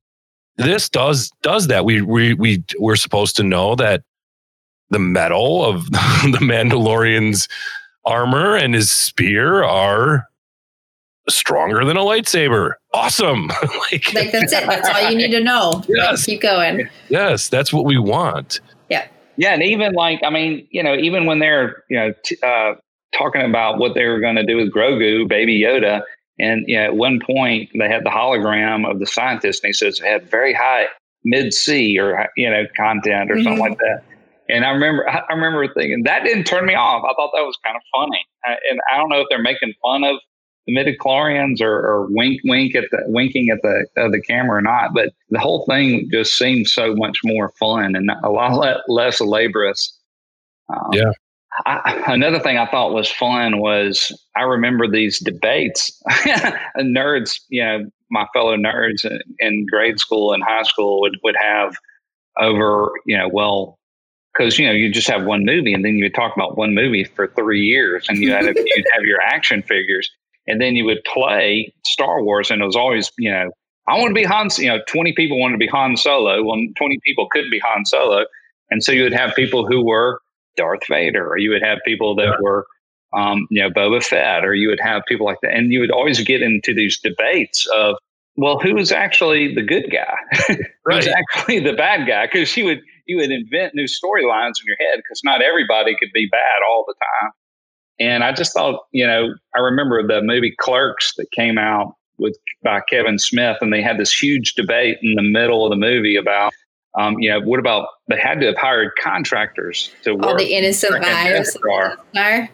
this 0.56 0.88
does 0.88 1.32
does 1.42 1.66
that. 1.66 1.84
We 1.84 2.00
we 2.00 2.34
we 2.34 2.62
we're 2.78 2.94
supposed 2.94 3.34
to 3.38 3.42
know 3.42 3.74
that 3.74 4.02
the 4.90 5.00
metal 5.00 5.64
of 5.64 5.90
the 5.90 6.38
Mandalorian's 6.40 7.48
armor 8.06 8.56
and 8.56 8.74
his 8.74 8.90
spear 8.90 9.62
are 9.64 10.26
stronger 11.28 11.84
than 11.84 11.96
a 11.96 12.00
lightsaber. 12.00 12.74
Awesome. 12.94 13.48
like, 13.92 14.14
like 14.14 14.32
that's 14.32 14.52
it. 14.52 14.66
That's 14.66 14.88
all 14.88 15.10
you 15.10 15.16
need 15.16 15.32
to 15.32 15.40
know. 15.42 15.82
Yes. 15.88 16.24
Keep 16.24 16.42
going. 16.42 16.88
yes, 17.08 17.48
that's 17.48 17.72
what 17.72 17.84
we 17.84 17.98
want. 17.98 18.60
Yeah, 18.88 19.06
Yeah, 19.36 19.52
and 19.54 19.62
even 19.62 19.92
like 19.94 20.20
I 20.24 20.30
mean, 20.30 20.66
you 20.70 20.82
know, 20.82 20.94
even 20.94 21.26
when 21.26 21.40
they're 21.40 21.82
you 21.90 21.98
know 21.98 22.14
t- 22.24 22.38
uh, 22.42 22.74
talking 23.16 23.42
about 23.42 23.78
what 23.78 23.94
they 23.94 24.04
were 24.06 24.20
going 24.20 24.36
to 24.36 24.44
do 24.46 24.56
with 24.56 24.72
Grogu, 24.72 25.28
Baby 25.28 25.60
Yoda, 25.60 26.02
and 26.38 26.64
you 26.68 26.76
know, 26.76 26.84
at 26.84 26.96
one 26.96 27.18
point 27.26 27.70
they 27.76 27.88
had 27.88 28.04
the 28.04 28.10
hologram 28.10 28.88
of 28.88 29.00
the 29.00 29.06
scientist, 29.06 29.64
and 29.64 29.68
he 29.68 29.72
says 29.72 29.98
it 30.00 30.06
had 30.06 30.30
very 30.30 30.52
high 30.54 30.86
mid 31.24 31.52
C 31.52 31.98
or 31.98 32.28
you 32.36 32.48
know 32.48 32.64
content 32.76 33.30
or 33.32 33.36
something 33.42 33.56
Mhm. 33.56 33.70
like 33.70 33.78
that. 33.78 34.02
And 34.48 34.64
I 34.64 34.70
remember, 34.70 35.08
I 35.08 35.22
remember 35.32 35.66
thinking 35.72 36.02
that 36.04 36.24
didn't 36.24 36.44
turn 36.44 36.66
me 36.66 36.74
off. 36.74 37.02
I 37.04 37.14
thought 37.14 37.30
that 37.34 37.44
was 37.44 37.58
kind 37.64 37.76
of 37.76 37.82
funny, 37.94 38.24
Uh, 38.48 38.56
and 38.70 38.80
I 38.92 38.96
don't 38.96 39.08
know 39.08 39.20
if 39.20 39.26
they're 39.30 39.42
making 39.42 39.74
fun 39.82 40.04
of 40.04 40.16
the 40.66 40.74
midichlorians 40.74 41.60
or, 41.60 41.72
or 41.72 42.06
wink, 42.10 42.40
wink 42.44 42.74
at 42.74 42.84
the 42.90 42.98
winking 43.06 43.50
at 43.50 43.62
the 43.62 43.86
of 43.96 44.12
the 44.12 44.20
camera 44.20 44.58
or 44.58 44.62
not. 44.62 44.94
But 44.94 45.10
the 45.30 45.38
whole 45.38 45.64
thing 45.66 46.08
just 46.10 46.34
seemed 46.34 46.66
so 46.66 46.94
much 46.94 47.18
more 47.24 47.52
fun 47.58 47.94
and 47.96 48.10
a 48.22 48.30
lot 48.30 48.80
less 48.88 49.20
laborious. 49.20 49.96
Um, 50.68 50.90
Yeah. 50.92 51.12
I, 51.64 52.02
another 52.08 52.38
thing 52.38 52.58
I 52.58 52.70
thought 52.70 52.92
was 52.92 53.10
fun 53.10 53.60
was 53.60 54.12
I 54.36 54.42
remember 54.42 54.86
these 54.86 55.18
debates. 55.20 55.90
nerds, 56.78 57.40
you 57.48 57.64
know, 57.64 57.86
my 58.10 58.26
fellow 58.34 58.56
nerds 58.56 59.04
in, 59.04 59.20
in 59.38 59.66
grade 59.66 59.98
school 59.98 60.34
and 60.34 60.42
high 60.42 60.64
school 60.64 61.00
would 61.00 61.16
would 61.22 61.36
have 61.40 61.74
over, 62.38 62.90
you 63.06 63.16
know, 63.16 63.28
well, 63.32 63.78
because 64.36 64.58
you 64.58 64.66
know 64.66 64.72
you 64.72 64.90
just 64.92 65.08
have 65.08 65.24
one 65.24 65.44
movie 65.44 65.72
and 65.72 65.84
then 65.84 65.96
you 65.96 66.04
would 66.04 66.14
talk 66.14 66.34
about 66.36 66.56
one 66.58 66.74
movie 66.74 67.04
for 67.04 67.28
three 67.28 67.62
years 67.64 68.06
and 68.08 68.18
you 68.18 68.32
had 68.32 68.44
you'd 68.46 68.86
have 68.92 69.02
your 69.04 69.20
action 69.20 69.62
figures. 69.62 70.10
And 70.48 70.60
then 70.60 70.76
you 70.76 70.84
would 70.84 71.02
play 71.12 71.74
Star 71.84 72.22
Wars 72.22 72.50
and 72.50 72.62
it 72.62 72.64
was 72.64 72.76
always 72.76 73.10
you 73.18 73.30
know 73.30 73.50
I 73.88 73.94
want 73.98 74.08
to 74.08 74.14
be 74.14 74.24
Han 74.24 74.48
you 74.58 74.68
know 74.68 74.78
20 74.88 75.12
people 75.14 75.38
wanted 75.40 75.54
to 75.54 75.58
be 75.58 75.66
Han 75.68 75.96
Solo 75.96 76.42
well 76.42 76.56
20 76.76 76.98
people 77.04 77.28
couldn't 77.30 77.50
be 77.50 77.60
Han 77.60 77.84
Solo. 77.84 78.24
And 78.70 78.82
so 78.82 78.92
you 78.92 79.02
would 79.04 79.12
have 79.14 79.34
people 79.34 79.66
who 79.66 79.84
were 79.84 80.20
Darth 80.56 80.86
Vader 80.88 81.26
or 81.28 81.38
you 81.38 81.50
would 81.50 81.62
have 81.62 81.78
people 81.84 82.14
that 82.16 82.40
were 82.40 82.66
um, 83.16 83.46
you 83.50 83.62
know 83.62 83.70
Boba 83.70 84.02
Fett 84.04 84.44
or 84.44 84.54
you 84.54 84.68
would 84.68 84.80
have 84.80 85.02
people 85.08 85.26
like 85.26 85.38
that. 85.42 85.52
And 85.54 85.72
you 85.72 85.80
would 85.80 85.90
always 85.90 86.20
get 86.22 86.42
into 86.42 86.74
these 86.74 86.98
debates 87.00 87.66
of 87.74 87.96
well 88.36 88.58
who 88.58 88.76
is 88.76 88.92
actually 88.92 89.54
the 89.54 89.62
good 89.62 89.90
guy? 89.90 90.14
Who's 90.48 90.58
Right. 90.84 91.08
actually 91.08 91.60
the 91.60 91.72
bad 91.72 92.06
guy? 92.06 92.26
Because 92.26 92.56
you 92.56 92.64
would 92.66 92.82
you 93.06 93.16
would 93.16 93.30
invent 93.30 93.74
new 93.74 93.84
storylines 93.84 94.54
in 94.60 94.66
your 94.66 94.76
head 94.78 94.98
because 94.98 95.22
not 95.24 95.42
everybody 95.42 95.96
could 95.98 96.10
be 96.12 96.28
bad 96.30 96.62
all 96.68 96.84
the 96.86 96.94
time. 96.94 97.30
And 97.98 98.24
I 98.24 98.32
just 98.32 98.52
thought, 98.52 98.84
you 98.92 99.06
know, 99.06 99.28
I 99.56 99.60
remember 99.60 100.06
the 100.06 100.20
movie 100.22 100.54
Clerks 100.60 101.14
that 101.16 101.30
came 101.32 101.56
out 101.56 101.94
with 102.18 102.36
by 102.62 102.80
Kevin 102.90 103.18
Smith, 103.18 103.58
and 103.60 103.72
they 103.72 103.82
had 103.82 103.98
this 103.98 104.12
huge 104.12 104.54
debate 104.54 104.98
in 105.02 105.14
the 105.14 105.22
middle 105.22 105.64
of 105.64 105.70
the 105.70 105.76
movie 105.76 106.16
about, 106.16 106.52
um, 106.98 107.16
you 107.18 107.30
know, 107.30 107.40
what 107.40 107.58
about 107.58 107.88
they 108.08 108.18
had 108.18 108.40
to 108.40 108.46
have 108.46 108.56
hired 108.56 108.90
contractors 109.00 109.90
to 110.02 110.14
work. 110.14 110.24
All 110.26 110.36
the 110.36 110.54
innocent 110.54 110.92
for 110.92 111.00
lives. 111.00 111.14
of 111.14 111.44
Death 111.44 111.52
the 111.52 111.96
Star. 112.14 112.48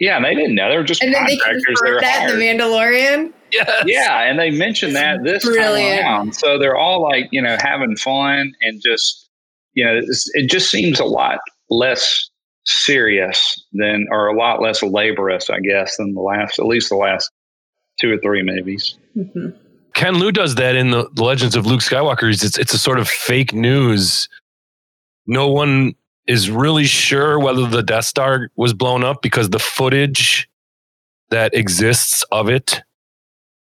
Yeah, 0.00 0.16
and 0.16 0.24
they 0.24 0.34
didn't 0.34 0.54
know 0.54 0.70
they 0.70 0.76
were 0.76 0.84
just 0.84 1.02
And 1.02 1.12
then 1.12 1.26
they 1.26 1.36
contractors. 1.36 1.64
They 1.66 1.74
confirmed 1.74 1.94
were 1.94 2.00
that 2.00 2.30
in 2.30 2.38
The. 2.38 2.44
Mandalorian. 2.44 3.32
Yes. 3.50 3.84
Yeah, 3.86 4.20
and 4.22 4.38
they 4.38 4.50
mentioned 4.50 4.94
that 4.94 5.24
this 5.24 5.44
Brilliant. 5.44 6.02
time 6.02 6.06
around. 6.06 6.34
So 6.36 6.58
they're 6.58 6.76
all 6.76 7.02
like, 7.02 7.26
you 7.32 7.42
know, 7.42 7.56
having 7.60 7.96
fun 7.96 8.52
and 8.62 8.80
just, 8.80 9.27
you 9.74 9.84
know, 9.84 10.00
it 10.34 10.50
just 10.50 10.70
seems 10.70 11.00
a 11.00 11.04
lot 11.04 11.38
less 11.70 12.30
serious 12.64 13.64
than, 13.72 14.06
or 14.10 14.26
a 14.26 14.36
lot 14.36 14.60
less 14.60 14.82
laborious, 14.82 15.48
I 15.50 15.60
guess, 15.60 15.96
than 15.96 16.14
the 16.14 16.20
last, 16.20 16.58
at 16.58 16.66
least 16.66 16.90
the 16.90 16.96
last 16.96 17.30
two 18.00 18.12
or 18.12 18.18
three 18.18 18.42
movies. 18.42 18.96
Mhm. 19.16 19.54
Ken 19.94 20.18
Liu 20.18 20.30
does 20.30 20.54
that 20.56 20.76
in 20.76 20.90
the, 20.90 21.08
the 21.14 21.24
Legends 21.24 21.56
of 21.56 21.66
Luke 21.66 21.80
Skywalker. 21.80 22.32
It's 22.32 22.56
it's 22.56 22.74
a 22.74 22.78
sort 22.78 23.00
of 23.00 23.08
fake 23.08 23.52
news. 23.52 24.28
No 25.26 25.48
one 25.48 25.94
is 26.26 26.50
really 26.50 26.84
sure 26.84 27.38
whether 27.40 27.66
the 27.66 27.82
Death 27.82 28.04
Star 28.04 28.50
was 28.54 28.72
blown 28.72 29.02
up 29.02 29.22
because 29.22 29.50
the 29.50 29.58
footage 29.58 30.48
that 31.30 31.54
exists 31.54 32.22
of 32.30 32.48
it 32.48 32.82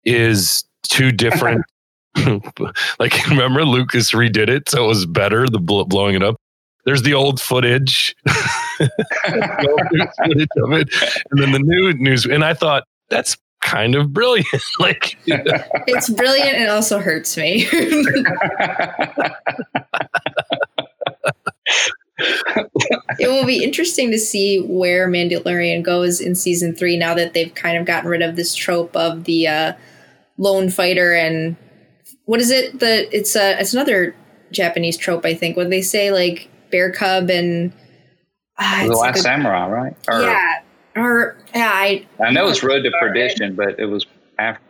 is 0.04 0.64
two 0.82 1.12
different. 1.12 1.64
like 2.98 3.26
remember 3.28 3.64
Lucas 3.64 4.12
redid 4.12 4.48
it, 4.48 4.68
so 4.68 4.84
it 4.84 4.88
was 4.88 5.06
better 5.06 5.48
the 5.48 5.58
bl- 5.58 5.84
blowing 5.84 6.14
it 6.14 6.22
up. 6.22 6.36
there's 6.84 7.02
the 7.02 7.14
old 7.14 7.40
footage, 7.40 8.14
the 8.24 9.66
old 9.68 10.08
footage 10.24 10.48
of 10.62 10.72
it, 10.72 10.88
and 11.30 11.42
then 11.42 11.52
the 11.52 11.60
new 11.60 11.92
news. 11.94 12.26
And 12.26 12.44
I 12.44 12.54
thought 12.54 12.84
that's 13.08 13.36
kind 13.62 13.94
of 13.94 14.12
brilliant. 14.12 14.46
like 14.78 15.16
it's 15.26 16.10
brilliant 16.10 16.56
and 16.56 16.70
also 16.70 16.98
hurts 16.98 17.36
me. 17.36 17.66
it 23.18 23.28
will 23.28 23.46
be 23.46 23.62
interesting 23.62 24.10
to 24.10 24.18
see 24.18 24.58
where 24.58 25.08
Mandalorian 25.08 25.82
goes 25.82 26.20
in 26.20 26.34
season 26.34 26.74
three 26.74 26.98
now 26.98 27.14
that 27.14 27.32
they've 27.32 27.54
kind 27.54 27.78
of 27.78 27.86
gotten 27.86 28.10
rid 28.10 28.22
of 28.22 28.36
this 28.36 28.54
trope 28.54 28.94
of 28.96 29.24
the 29.24 29.48
uh, 29.48 29.72
lone 30.36 30.68
fighter 30.68 31.14
and 31.14 31.56
what 32.24 32.40
is 32.40 32.50
it? 32.50 32.78
The 32.78 33.14
it's 33.16 33.36
a 33.36 33.58
it's 33.60 33.72
another 33.72 34.14
Japanese 34.50 34.96
trope 34.96 35.24
I 35.24 35.34
think 35.34 35.56
when 35.56 35.70
they 35.70 35.82
say 35.82 36.10
like 36.10 36.48
bear 36.70 36.92
cub 36.92 37.30
and 37.30 37.72
uh, 38.58 38.86
the 38.86 38.92
last 38.92 39.22
samurai, 39.22 39.68
right? 39.68 39.96
Or, 40.08 40.22
yeah, 40.22 40.62
or 40.96 41.36
yeah, 41.54 41.70
I 41.72 42.06
I 42.20 42.30
know 42.30 42.48
it's 42.48 42.62
Road 42.62 42.82
to 42.82 42.90
Perdition, 43.00 43.54
but 43.54 43.78
it 43.78 43.86
was 43.86 44.06
after. 44.38 44.62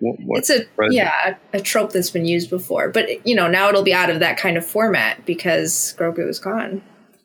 What, 0.00 0.38
it's 0.38 0.50
a 0.50 0.64
yeah 0.90 1.36
a 1.52 1.60
trope 1.60 1.92
that's 1.92 2.10
been 2.10 2.24
used 2.24 2.50
before, 2.50 2.88
but 2.88 3.26
you 3.26 3.34
know 3.34 3.48
now 3.48 3.68
it'll 3.68 3.82
be 3.82 3.92
out 3.92 4.10
of 4.10 4.20
that 4.20 4.36
kind 4.36 4.56
of 4.56 4.64
format 4.64 5.24
because 5.26 5.94
Grogu 5.98 6.28
is 6.28 6.38
gone. 6.38 6.82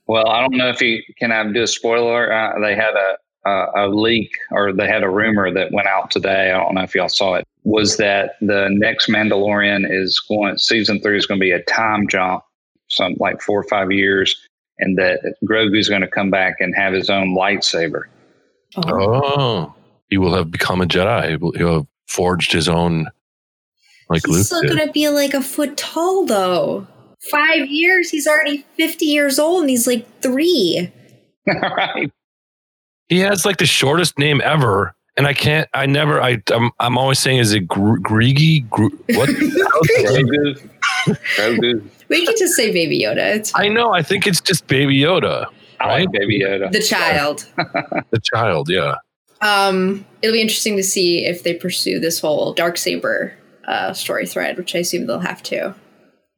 Well, 0.07 0.27
I 0.27 0.41
don't 0.41 0.57
know 0.57 0.69
if 0.69 0.81
you 0.81 1.01
can 1.19 1.31
I 1.31 1.43
do 1.51 1.61
a 1.61 1.67
spoiler. 1.67 2.33
Uh, 2.33 2.59
they 2.59 2.75
had 2.75 2.95
a, 2.95 3.17
a, 3.45 3.65
a 3.75 3.87
leak 3.87 4.31
or 4.51 4.73
they 4.73 4.87
had 4.87 5.03
a 5.03 5.09
rumor 5.09 5.51
that 5.51 5.71
went 5.71 5.87
out 5.87 6.11
today. 6.11 6.51
I 6.51 6.57
don't 6.57 6.75
know 6.75 6.83
if 6.83 6.95
y'all 6.95 7.09
saw 7.09 7.35
it. 7.35 7.45
Was 7.63 7.97
that 7.97 8.35
the 8.41 8.69
next 8.71 9.09
Mandalorian 9.09 9.85
is 9.89 10.19
going? 10.19 10.57
Season 10.57 10.99
three 10.99 11.17
is 11.17 11.25
going 11.25 11.39
to 11.39 11.43
be 11.43 11.51
a 11.51 11.63
time 11.63 12.07
jump, 12.07 12.43
some 12.89 13.15
like 13.19 13.41
four 13.41 13.59
or 13.59 13.67
five 13.67 13.91
years, 13.91 14.35
and 14.79 14.97
that 14.97 15.35
Grogu 15.45 15.77
is 15.77 15.89
going 15.89 16.01
to 16.01 16.07
come 16.07 16.29
back 16.29 16.57
and 16.59 16.75
have 16.75 16.93
his 16.93 17.09
own 17.09 17.35
lightsaber. 17.35 18.03
Oh. 18.75 18.83
oh, 18.87 19.73
he 20.09 20.17
will 20.17 20.33
have 20.33 20.51
become 20.51 20.81
a 20.81 20.85
Jedi. 20.85 21.57
He'll 21.57 21.73
have 21.73 21.87
forged 22.07 22.51
his 22.51 22.67
own. 22.67 23.07
Like 24.09 24.25
he's 24.25 24.35
Luke 24.35 24.45
still 24.45 24.77
gonna 24.77 24.91
be 24.91 25.07
like 25.09 25.33
a 25.33 25.41
foot 25.41 25.77
tall 25.77 26.25
though 26.25 26.87
five 27.31 27.69
years, 27.69 28.09
he's 28.09 28.27
already 28.27 28.65
50 28.77 29.05
years 29.05 29.39
old 29.39 29.61
and 29.61 29.69
he's 29.69 29.87
like 29.87 30.05
three. 30.21 30.91
right. 31.47 32.11
He 33.13 33.19
has 33.19 33.45
like 33.45 33.57
the 33.57 33.67
shortest 33.67 34.17
name 34.17 34.41
ever. 34.43 34.95
And 35.15 35.27
I 35.27 35.35
can't, 35.35 35.69
I 35.71 35.85
never, 35.85 36.19
I, 36.19 36.41
I'm, 36.51 36.71
I'm 36.79 36.97
always 36.97 37.19
saying, 37.19 37.37
is 37.37 37.53
it 37.53 37.67
Gr- 37.67 37.97
Greedy? 37.97 38.61
Gr- 38.61 38.87
what? 39.09 39.29
we 42.09 42.25
can 42.25 42.35
just 42.35 42.55
say 42.55 42.73
Baby 42.73 43.01
Yoda. 43.01 43.35
It's 43.35 43.51
I 43.53 43.67
know. 43.67 43.93
I 43.93 44.01
think 44.01 44.25
it's 44.25 44.41
just 44.41 44.65
Baby 44.65 44.97
Yoda. 44.97 45.45
I 45.79 45.85
right? 45.85 45.99
like 45.99 46.11
Baby 46.11 46.41
Yoda. 46.41 46.71
The 46.71 46.81
child. 46.81 47.45
the 48.09 48.19
child, 48.23 48.67
yeah. 48.67 48.95
Um, 49.41 50.07
it'll 50.23 50.33
be 50.33 50.41
interesting 50.41 50.75
to 50.77 50.83
see 50.83 51.23
if 51.23 51.43
they 51.43 51.53
pursue 51.53 51.99
this 51.99 52.19
whole 52.19 52.55
dark 52.55 52.79
saber 52.79 53.31
uh, 53.67 53.93
story 53.93 54.25
thread, 54.25 54.57
which 54.57 54.73
I 54.73 54.79
assume 54.79 55.05
they'll 55.05 55.19
have 55.19 55.43
to. 55.43 55.75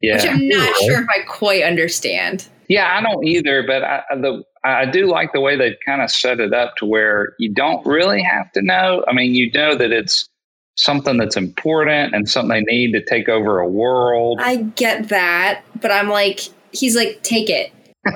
Yeah. 0.01 0.15
Which 0.15 0.25
I'm 0.25 0.49
not 0.49 0.75
sure 0.79 1.01
if 1.01 1.07
I 1.07 1.19
quite 1.25 1.63
understand. 1.63 2.49
Yeah, 2.67 2.97
I 2.97 3.01
don't 3.01 3.23
either, 3.25 3.63
but 3.63 3.83
I, 3.83 4.03
the 4.11 4.43
I 4.63 4.85
do 4.85 5.07
like 5.07 5.31
the 5.33 5.41
way 5.41 5.55
they've 5.55 5.77
kind 5.85 6.01
of 6.01 6.09
set 6.09 6.39
it 6.39 6.53
up 6.53 6.75
to 6.77 6.85
where 6.85 7.35
you 7.37 7.53
don't 7.53 7.85
really 7.85 8.21
have 8.23 8.51
to 8.53 8.61
know. 8.61 9.05
I 9.07 9.13
mean, 9.13 9.33
you 9.33 9.51
know 9.51 9.75
that 9.75 9.91
it's 9.91 10.27
something 10.75 11.17
that's 11.17 11.37
important 11.37 12.13
and 12.15 12.27
something 12.27 12.65
they 12.65 12.75
need 12.75 12.91
to 12.93 13.03
take 13.03 13.29
over 13.29 13.59
a 13.59 13.67
world. 13.67 14.39
I 14.41 14.57
get 14.57 15.09
that, 15.09 15.63
but 15.79 15.91
I'm 15.91 16.09
like, 16.09 16.41
he's 16.71 16.95
like, 16.95 17.21
take 17.21 17.49
it. 17.49 17.71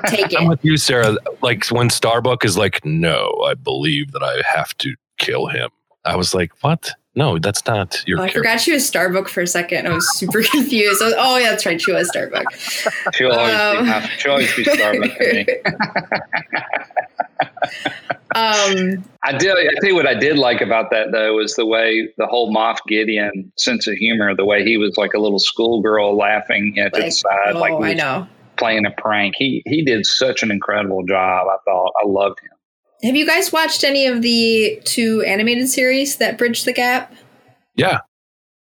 Take 0.06 0.32
it. 0.32 0.38
I'm 0.38 0.48
with 0.48 0.64
you, 0.64 0.76
Sarah. 0.76 1.16
Like 1.40 1.66
when 1.68 1.88
Starbuck 1.88 2.44
is 2.44 2.56
like, 2.58 2.84
no, 2.84 3.32
I 3.44 3.54
believe 3.54 4.12
that 4.12 4.22
I 4.22 4.42
have 4.52 4.76
to 4.78 4.94
kill 5.18 5.46
him. 5.46 5.70
I 6.04 6.16
was 6.16 6.34
like, 6.34 6.52
what? 6.62 6.90
No, 7.14 7.38
that's 7.38 7.66
not 7.66 8.02
your. 8.06 8.20
Oh, 8.20 8.22
I 8.22 8.30
forgot 8.30 8.60
she 8.60 8.72
was 8.72 8.86
Starbuck 8.86 9.28
for 9.28 9.40
a 9.40 9.46
second. 9.46 9.88
I 9.88 9.94
was 9.94 10.08
super 10.16 10.42
confused. 10.50 11.02
Was, 11.02 11.14
oh 11.16 11.38
yeah, 11.38 11.50
that's 11.50 11.66
right. 11.66 11.80
She 11.80 11.92
was 11.92 12.08
Starbuck. 12.08 12.44
She'll 13.14 13.32
always, 13.32 13.54
um, 13.54 13.84
be, 13.84 14.08
she'll 14.18 14.32
always 14.32 14.54
be 14.54 14.64
Starbuck 14.64 15.10
to 15.18 15.34
me. 15.34 15.46
um, 18.36 19.04
I 19.24 19.36
did. 19.36 19.50
I 19.50 19.74
tell 19.80 19.88
you 19.88 19.94
what 19.96 20.06
I 20.06 20.14
did 20.14 20.38
like 20.38 20.60
about 20.60 20.90
that 20.92 21.10
though 21.10 21.34
was 21.34 21.56
the 21.56 21.66
way 21.66 22.08
the 22.16 22.26
whole 22.26 22.54
Moff 22.54 22.78
Gideon 22.86 23.50
sense 23.56 23.88
of 23.88 23.94
humor, 23.94 24.34
the 24.36 24.44
way 24.44 24.64
he 24.64 24.76
was 24.76 24.96
like 24.96 25.12
a 25.12 25.18
little 25.18 25.40
schoolgirl 25.40 26.16
laughing 26.16 26.78
at 26.78 26.92
like, 26.92 27.06
the 27.06 27.10
side, 27.10 27.54
oh, 27.54 27.58
like 27.58 27.72
I 27.82 27.94
know 27.94 28.28
playing 28.60 28.86
a 28.86 28.92
prank. 28.92 29.34
He 29.36 29.64
he 29.66 29.82
did 29.82 30.06
such 30.06 30.44
an 30.44 30.52
incredible 30.52 31.02
job. 31.02 31.48
I 31.48 31.56
thought 31.64 31.92
I 32.00 32.06
loved 32.06 32.38
him. 32.40 32.50
Have 33.02 33.16
you 33.16 33.26
guys 33.26 33.50
watched 33.50 33.82
any 33.82 34.06
of 34.06 34.20
the 34.20 34.80
two 34.84 35.22
animated 35.22 35.68
series 35.68 36.16
that 36.16 36.36
bridge 36.36 36.64
the 36.64 36.72
gap? 36.72 37.14
Yeah. 37.74 38.00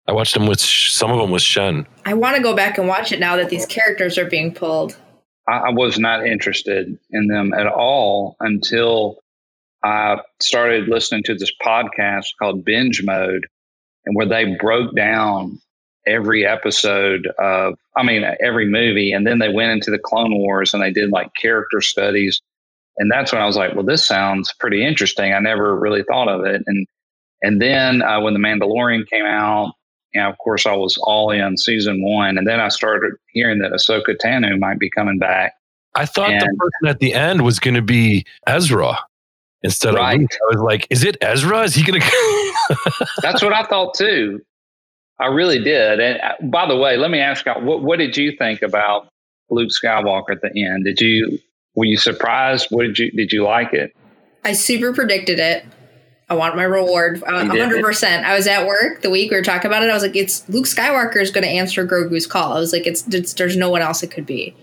I 0.07 0.13
watched 0.13 0.35
them 0.35 0.47
with 0.47 0.61
some 0.61 1.11
of 1.11 1.19
them 1.19 1.33
with 1.33 1.43
Shen. 1.43 1.87
I 2.07 2.15
want 2.15 2.37
to 2.37 2.43
go 2.43 2.55
back 2.55 2.79
and 2.79 2.87
watch 2.87 3.11
it 3.11 3.19
now 3.19 3.37
that 3.37 3.51
these 3.51 3.67
characters 3.67 4.17
are 4.17 4.25
being 4.27 4.55
pulled. 4.55 4.97
I 5.49 5.71
was 5.71 5.99
not 5.99 6.27
interested 6.27 6.99
in 7.11 7.27
them 7.27 7.53
at 7.53 7.67
all 7.67 8.37
until 8.41 9.19
I 9.83 10.19
started 10.41 10.89
listening 10.89 11.25
to 11.25 11.35
this 11.35 11.53
podcast 11.65 12.27
called 12.39 12.65
Binge 12.65 13.03
Mode, 13.03 13.47
and 14.05 14.15
where 14.15 14.27
they 14.27 14.57
broke 14.57 14.95
down 14.95 15.59
every 16.07 16.47
episode 16.47 17.27
of, 17.39 17.75
I 17.97 18.03
mean, 18.03 18.25
every 18.41 18.69
movie, 18.69 19.13
and 19.13 19.27
then 19.27 19.39
they 19.39 19.49
went 19.49 19.73
into 19.73 19.91
the 19.91 19.99
Clone 19.99 20.37
Wars 20.39 20.75
and 20.75 20.83
they 20.83 20.93
did 20.93 21.11
like 21.11 21.31
character 21.41 21.81
studies 21.81 22.41
and 22.99 23.11
that's 23.11 23.33
when 23.33 23.41
I 23.41 23.47
was 23.47 23.57
like, 23.57 23.75
well, 23.75 23.85
this 23.85 24.07
sounds 24.07 24.53
pretty 24.59 24.85
interesting. 24.85 25.33
I 25.33 25.39
never 25.39 25.79
really 25.79 26.03
thought 26.03 26.29
of 26.29 26.45
it. 26.45 26.63
And 26.67 26.87
and 27.43 27.63
then 27.63 28.03
uh, 28.03 28.21
when 28.21 28.35
the 28.35 28.41
Mandalorian 28.41 29.09
came 29.09 29.25
out, 29.25 29.73
you 30.13 30.21
know, 30.21 30.29
of 30.29 30.37
course, 30.39 30.67
I 30.67 30.73
was 30.73 30.99
all 31.03 31.31
in 31.31 31.57
season 31.57 32.03
one, 32.03 32.37
and 32.37 32.47
then 32.47 32.61
I 32.61 32.69
started 32.69 33.15
hearing 33.29 33.61
that 33.61 33.73
Ahsoka 33.73 34.17
Tano 34.17 34.59
might 34.59 34.79
be 34.79 34.91
coming 34.91 35.19
back. 35.19 35.55
I 35.95 36.07
thought 36.07 36.31
and, 36.31 36.41
the 36.41 36.57
person 36.59 36.89
at 36.89 36.99
the 36.99 37.15
end 37.15 37.43
was 37.43 37.59
going 37.59 37.75
to 37.75 37.83
be 37.83 38.27
Ezra 38.47 38.99
instead 39.63 39.95
right. 39.95 40.15
of 40.15 40.21
Luke. 40.21 40.31
I 40.33 40.57
was 40.57 40.63
like, 40.63 40.87
is 40.91 41.05
it 41.05 41.17
Ezra? 41.21 41.63
Is 41.63 41.75
he 41.75 41.85
going 41.85 42.01
to? 42.01 42.55
That's 43.23 43.43
what 43.43 43.53
I 43.53 43.65
thought 43.65 43.95
too. 43.95 44.41
I 45.21 45.27
really 45.27 45.63
did. 45.63 46.01
And 46.01 46.21
uh, 46.21 46.35
by 46.49 46.67
the 46.67 46.77
way, 46.77 46.97
let 46.97 47.11
me 47.11 47.19
ask 47.21 47.45
you, 47.45 47.53
what, 47.53 47.83
what 47.83 47.99
did 47.99 48.17
you 48.17 48.37
think 48.37 48.63
about 48.63 49.09
Luke 49.51 49.71
Skywalker 49.71 50.31
at 50.31 50.43
the 50.43 50.65
end? 50.65 50.85
Did 50.85 51.01
you 51.01 51.41
were 51.79 51.85
you 51.85 51.97
surprised? 51.97 52.67
What 52.71 52.83
did 52.83 52.99
you 52.99 53.11
did 53.13 53.33
you 53.33 53.45
like 53.45 53.73
it? 53.73 53.95
I 54.45 54.53
super 54.53 54.93
predicted 54.93 55.39
it. 55.39 55.65
I 56.29 56.35
want 56.35 56.57
my 56.57 56.65
reward. 56.65 57.23
Uh, 57.23 57.47
hundred 57.47 57.83
percent. 57.83 58.27
I 58.27 58.35
was 58.35 58.49
at 58.49 58.67
work 58.67 59.01
the 59.03 59.11
week 59.11 59.31
we 59.31 59.37
were 59.37 59.45
talking 59.45 59.69
about 59.69 59.85
it. 59.85 59.91
I 59.91 59.95
was 59.95 60.03
like, 60.03 60.17
"It's 60.17 60.47
Luke 60.49 60.67
Skywalker 60.67 61.23
is 61.23 61.31
going 61.31 61.45
to 61.45 61.51
answer 61.51 61.87
Grogu's 61.87 62.27
call." 62.27 62.53
I 62.55 62.59
was 62.59 62.73
like, 62.73 62.87
"It's, 62.87 63.07
it's 63.07 63.33
there's 63.35 63.57
no 63.57 63.71
one 63.71 63.81
else 63.81 64.03
it 64.03 64.11
could 64.11 64.27
be." 64.27 64.57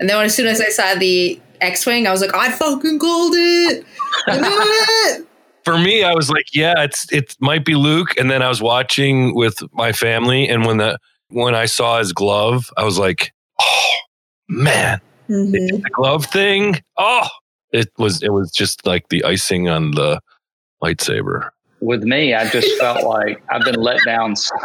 And 0.00 0.08
then 0.08 0.24
as 0.24 0.34
soon 0.34 0.46
as 0.46 0.62
I 0.62 0.70
saw 0.70 0.94
the 0.94 1.38
X-wing, 1.60 2.06
I 2.06 2.10
was 2.10 2.22
like, 2.22 2.34
"I 2.34 2.50
fucking 2.50 2.98
called 2.98 3.34
it!" 3.36 3.84
it. 4.28 5.26
For 5.64 5.76
me, 5.78 6.02
I 6.02 6.14
was 6.14 6.30
like, 6.30 6.46
"Yeah, 6.54 6.74
it's 6.78 7.06
it 7.12 7.36
might 7.38 7.66
be 7.66 7.74
Luke." 7.74 8.16
And 8.18 8.30
then 8.30 8.40
I 8.40 8.48
was 8.48 8.62
watching 8.62 9.34
with 9.34 9.62
my 9.72 9.92
family, 9.92 10.48
and 10.48 10.64
when 10.64 10.78
the 10.78 10.98
when 11.28 11.54
I 11.54 11.66
saw 11.66 11.98
his 11.98 12.14
glove, 12.14 12.70
I 12.78 12.84
was 12.84 12.98
like, 12.98 13.32
"Oh 13.60 13.94
man, 14.48 15.00
mm-hmm. 15.28 15.52
the 15.52 15.90
glove 15.92 16.26
thing. 16.26 16.82
Oh, 16.96 17.28
it 17.72 17.90
was 17.98 18.22
it 18.22 18.32
was 18.32 18.50
just 18.50 18.86
like 18.86 19.08
the 19.08 19.24
icing 19.24 19.68
on 19.68 19.92
the 19.92 20.20
lightsaber. 20.82 21.50
With 21.80 22.04
me, 22.04 22.34
I 22.34 22.48
just 22.48 22.68
felt 22.78 23.04
like 23.04 23.42
I've 23.50 23.62
been 23.62 23.80
let 23.80 23.98
down. 24.04 24.34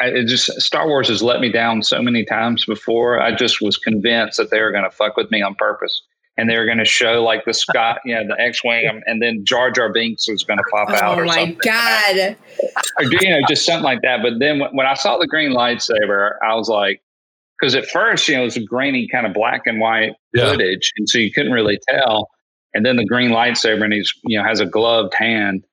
it 0.00 0.26
just 0.26 0.60
Star 0.60 0.86
Wars 0.88 1.08
has 1.08 1.22
let 1.22 1.40
me 1.40 1.50
down 1.50 1.82
so 1.82 2.02
many 2.02 2.24
times 2.24 2.64
before. 2.64 3.20
I 3.20 3.34
just 3.34 3.62
was 3.62 3.76
convinced 3.76 4.38
that 4.38 4.50
they 4.50 4.60
were 4.60 4.72
going 4.72 4.84
to 4.84 4.90
fuck 4.90 5.16
with 5.16 5.30
me 5.30 5.40
on 5.40 5.54
purpose, 5.54 6.02
and 6.36 6.50
they 6.50 6.56
were 6.58 6.66
going 6.66 6.78
to 6.78 6.84
show 6.84 7.22
like 7.22 7.44
the 7.44 7.54
Scott, 7.54 8.00
you 8.04 8.14
know, 8.14 8.26
the 8.26 8.40
X-wing, 8.40 9.02
and 9.06 9.22
then 9.22 9.44
Jar 9.44 9.70
Jar 9.70 9.92
Binks 9.92 10.28
was 10.28 10.42
going 10.44 10.58
to 10.58 10.64
pop 10.70 10.88
oh 10.90 10.94
out. 10.94 11.18
Oh 11.18 11.24
my 11.24 11.34
something. 11.36 11.58
god! 11.62 12.36
or 12.98 13.04
you 13.04 13.30
know, 13.30 13.40
just 13.48 13.64
something 13.64 13.84
like 13.84 14.02
that. 14.02 14.22
But 14.22 14.40
then 14.40 14.60
when 14.72 14.86
I 14.86 14.94
saw 14.94 15.16
the 15.16 15.26
green 15.26 15.52
lightsaber, 15.52 16.32
I 16.42 16.54
was 16.54 16.68
like, 16.68 17.02
because 17.60 17.74
at 17.74 17.86
first, 17.86 18.26
you 18.28 18.34
know, 18.34 18.42
it 18.42 18.46
was 18.46 18.56
a 18.56 18.64
grainy 18.64 19.06
kind 19.08 19.26
of 19.26 19.34
black 19.34 19.62
and 19.66 19.80
white 19.80 20.12
yeah. 20.32 20.50
footage, 20.50 20.92
and 20.96 21.08
so 21.08 21.18
you 21.18 21.32
couldn't 21.32 21.52
really 21.52 21.78
tell. 21.88 22.28
And 22.72 22.86
then 22.86 22.96
the 22.96 23.04
green 23.04 23.30
lightsaber, 23.30 23.84
and 23.84 23.92
he's 23.92 24.12
you 24.24 24.38
know 24.38 24.44
has 24.44 24.60
a 24.60 24.66
gloved 24.66 25.14
hand, 25.14 25.64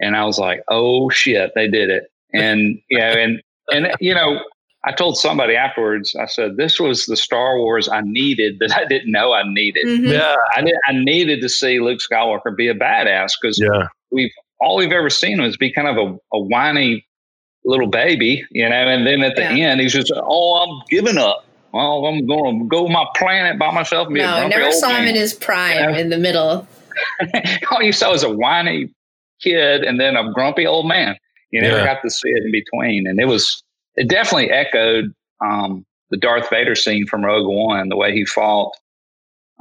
and 0.00 0.16
I 0.16 0.24
was 0.24 0.38
like, 0.38 0.62
oh 0.68 1.10
shit, 1.10 1.52
they 1.54 1.68
did 1.68 1.90
it. 1.90 2.04
And 2.32 2.78
you 2.88 2.98
know, 2.98 3.04
and 3.04 3.42
and 3.70 3.88
you 4.00 4.14
know, 4.14 4.40
I 4.84 4.92
told 4.92 5.18
somebody 5.18 5.56
afterwards, 5.56 6.14
I 6.14 6.26
said, 6.26 6.56
this 6.56 6.78
was 6.78 7.06
the 7.06 7.16
Star 7.16 7.58
Wars 7.58 7.88
I 7.88 8.02
needed 8.02 8.58
that 8.60 8.72
I 8.76 8.84
didn't 8.84 9.10
know 9.10 9.32
I 9.32 9.42
needed. 9.44 9.86
Mm-hmm. 9.86 10.06
Yeah, 10.06 10.36
I 10.54 10.62
did. 10.62 10.74
I 10.86 10.92
needed 10.92 11.40
to 11.42 11.48
see 11.48 11.80
Luke 11.80 12.00
Skywalker 12.00 12.56
be 12.56 12.68
a 12.68 12.74
badass 12.74 13.32
because 13.40 13.58
yeah. 13.60 13.88
we've 14.10 14.32
all 14.60 14.76
we've 14.76 14.92
ever 14.92 15.10
seen 15.10 15.42
was 15.42 15.56
be 15.56 15.72
kind 15.72 15.88
of 15.88 15.96
a, 15.96 16.36
a 16.36 16.40
whiny 16.40 17.06
little 17.66 17.88
baby, 17.88 18.44
you 18.50 18.68
know, 18.68 18.74
and 18.74 19.06
then 19.06 19.22
at 19.22 19.36
the 19.36 19.42
yeah. 19.42 19.70
end 19.70 19.80
he's 19.80 19.92
just, 19.92 20.12
oh, 20.14 20.56
I'm 20.56 20.82
giving 20.88 21.18
up. 21.18 21.44
well, 21.72 22.06
I'm 22.06 22.26
going 22.26 22.60
to 22.60 22.64
go 22.66 22.88
my 22.88 23.06
planet 23.16 23.58
by 23.58 23.70
myself. 23.70 24.06
And 24.06 24.14
be 24.14 24.20
no, 24.20 24.28
I 24.28 24.48
never 24.48 24.72
saw 24.72 24.88
man. 24.88 25.02
him 25.02 25.08
in 25.08 25.14
his 25.16 25.34
prime 25.34 25.76
yeah. 25.76 25.98
in 25.98 26.10
the 26.10 26.18
middle. 26.18 26.66
All 27.70 27.82
you 27.82 27.92
saw 27.92 28.12
was 28.12 28.22
a 28.22 28.30
whiny 28.30 28.88
kid 29.42 29.84
and 29.84 30.00
then 30.00 30.16
a 30.16 30.32
grumpy 30.32 30.66
old 30.66 30.86
man. 30.86 31.16
You 31.50 31.60
never 31.60 31.78
yeah. 31.78 31.94
got 31.94 32.02
to 32.02 32.10
see 32.10 32.28
it 32.28 32.44
in 32.44 32.52
between. 32.52 33.06
And 33.06 33.20
it 33.20 33.26
was, 33.26 33.62
it 33.96 34.08
definitely 34.08 34.50
echoed 34.50 35.12
um, 35.44 35.84
the 36.10 36.16
Darth 36.16 36.48
Vader 36.50 36.74
scene 36.74 37.06
from 37.06 37.24
Rogue 37.24 37.46
One, 37.46 37.88
the 37.88 37.96
way 37.96 38.12
he 38.12 38.24
fought. 38.24 38.72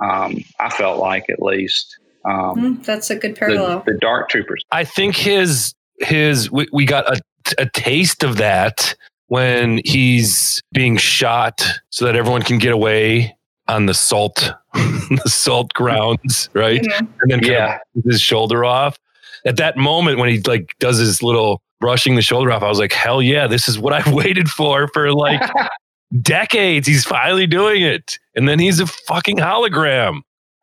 Um, 0.03 0.37
I 0.59 0.69
felt 0.69 0.99
like 0.99 1.29
at 1.29 1.41
least. 1.41 1.97
Um, 2.25 2.55
mm, 2.55 2.85
that's 2.85 3.09
a 3.09 3.15
good 3.15 3.35
parallel. 3.35 3.83
The, 3.85 3.93
the, 3.93 3.99
Dark 3.99 4.29
Troopers. 4.29 4.63
I 4.71 4.83
think 4.83 5.15
his 5.15 5.73
his 5.99 6.51
we, 6.51 6.67
we 6.73 6.85
got 6.85 7.07
a, 7.07 7.21
a 7.57 7.65
taste 7.67 8.23
of 8.23 8.37
that 8.37 8.95
when 9.27 9.81
he's 9.85 10.61
being 10.73 10.97
shot 10.97 11.65
so 11.89 12.05
that 12.05 12.15
everyone 12.15 12.41
can 12.41 12.57
get 12.57 12.71
away 12.71 13.35
on 13.67 13.87
the 13.87 13.93
salt 13.93 14.51
the 14.73 15.21
salt 15.25 15.73
grounds, 15.73 16.49
right? 16.53 16.81
Mm-hmm. 16.81 17.05
And 17.21 17.31
then 17.31 17.43
yeah, 17.43 17.79
his 18.05 18.21
shoulder 18.21 18.65
off. 18.65 18.97
At 19.45 19.57
that 19.57 19.77
moment 19.77 20.19
when 20.19 20.29
he 20.29 20.41
like 20.41 20.75
does 20.79 20.97
his 20.97 21.21
little 21.21 21.61
brushing 21.79 22.15
the 22.15 22.21
shoulder 22.21 22.51
off, 22.51 22.63
I 22.63 22.69
was 22.69 22.79
like, 22.79 22.93
hell 22.93 23.21
yeah, 23.21 23.47
this 23.47 23.67
is 23.67 23.79
what 23.79 23.93
I've 23.93 24.13
waited 24.13 24.49
for 24.49 24.87
for 24.89 25.13
like 25.13 25.41
decades. 26.21 26.87
He's 26.87 27.05
finally 27.05 27.47
doing 27.47 27.81
it. 27.81 28.19
And 28.35 28.47
then 28.47 28.59
he's 28.59 28.79
a 28.79 28.87
fucking 28.87 29.37
hologram. 29.37 30.21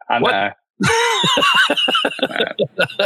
I 0.09 0.19
know. 0.19 0.51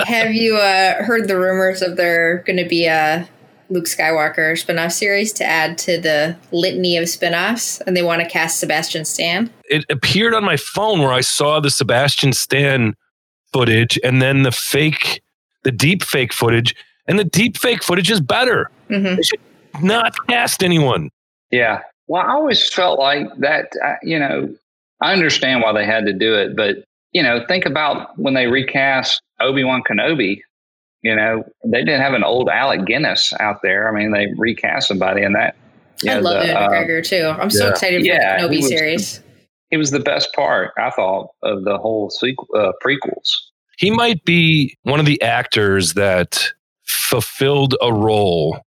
Have 0.06 0.32
you 0.32 0.56
uh, 0.56 1.02
heard 1.02 1.28
the 1.28 1.38
rumors 1.38 1.82
of 1.82 1.96
there 1.96 2.38
going 2.46 2.56
to 2.56 2.68
be 2.68 2.86
a 2.86 3.28
Luke 3.68 3.86
Skywalker 3.86 4.52
spinoff 4.52 4.92
series 4.92 5.32
to 5.34 5.44
add 5.44 5.76
to 5.78 6.00
the 6.00 6.36
litany 6.52 6.96
of 6.96 7.04
spinoffs, 7.04 7.80
and 7.86 7.96
they 7.96 8.02
want 8.02 8.22
to 8.22 8.28
cast 8.28 8.60
Sebastian 8.60 9.04
Stan? 9.04 9.50
It 9.64 9.84
appeared 9.90 10.34
on 10.34 10.44
my 10.44 10.56
phone 10.56 11.00
where 11.00 11.12
I 11.12 11.20
saw 11.20 11.60
the 11.60 11.70
Sebastian 11.70 12.32
Stan 12.32 12.94
footage 13.52 13.98
and 14.04 14.22
then 14.22 14.42
the 14.42 14.52
fake, 14.52 15.22
the 15.64 15.72
deep 15.72 16.02
fake 16.02 16.32
footage, 16.32 16.74
and 17.06 17.18
the 17.18 17.24
deep 17.24 17.56
fake 17.56 17.82
footage 17.82 18.10
is 18.10 18.20
better. 18.20 18.70
Mm-hmm. 18.90 19.16
They 19.16 19.22
should 19.22 19.40
not 19.82 20.14
cast 20.28 20.62
anyone. 20.62 21.10
Yeah. 21.50 21.82
Well, 22.08 22.22
I 22.22 22.32
always 22.32 22.72
felt 22.72 22.98
like 22.98 23.26
that, 23.38 23.72
you 24.02 24.18
know, 24.18 24.54
I 25.00 25.12
understand 25.12 25.62
why 25.62 25.72
they 25.72 25.84
had 25.84 26.06
to 26.06 26.12
do 26.12 26.34
it, 26.34 26.56
but, 26.56 26.76
you 27.12 27.22
know, 27.22 27.44
think 27.46 27.66
about 27.66 28.18
when 28.18 28.34
they 28.34 28.46
recast 28.46 29.20
Obi 29.40 29.64
Wan 29.64 29.82
Kenobi. 29.88 30.40
You 31.06 31.14
know, 31.14 31.44
they 31.64 31.84
didn't 31.84 32.00
have 32.00 32.14
an 32.14 32.24
old 32.24 32.48
Alec 32.48 32.84
Guinness 32.84 33.32
out 33.38 33.62
there. 33.62 33.88
I 33.88 33.92
mean, 33.96 34.10
they 34.10 34.26
recast 34.36 34.88
somebody, 34.88 35.22
in 35.22 35.34
that. 35.34 35.54
I 36.02 36.14
know, 36.14 36.20
love 36.20 36.42
the, 36.42 36.48
Ewan 36.48 36.62
uh, 36.64 36.68
McGregor 36.68 37.06
too. 37.06 37.26
I'm 37.40 37.48
so 37.48 37.68
excited 37.68 38.00
for 38.00 38.06
yeah, 38.08 38.42
the 38.42 38.48
Kenobi 38.48 38.56
was, 38.56 38.68
series. 38.68 39.22
It 39.70 39.76
was 39.76 39.92
the 39.92 40.00
best 40.00 40.32
part, 40.34 40.72
I 40.76 40.90
thought, 40.90 41.28
of 41.44 41.62
the 41.62 41.78
whole 41.78 42.10
sequel, 42.10 42.48
uh, 42.56 42.72
prequels. 42.84 43.28
He 43.78 43.92
might 43.92 44.24
be 44.24 44.76
one 44.82 44.98
of 44.98 45.06
the 45.06 45.22
actors 45.22 45.94
that 45.94 46.52
fulfilled 46.82 47.76
a 47.80 47.92
role. 47.92 48.58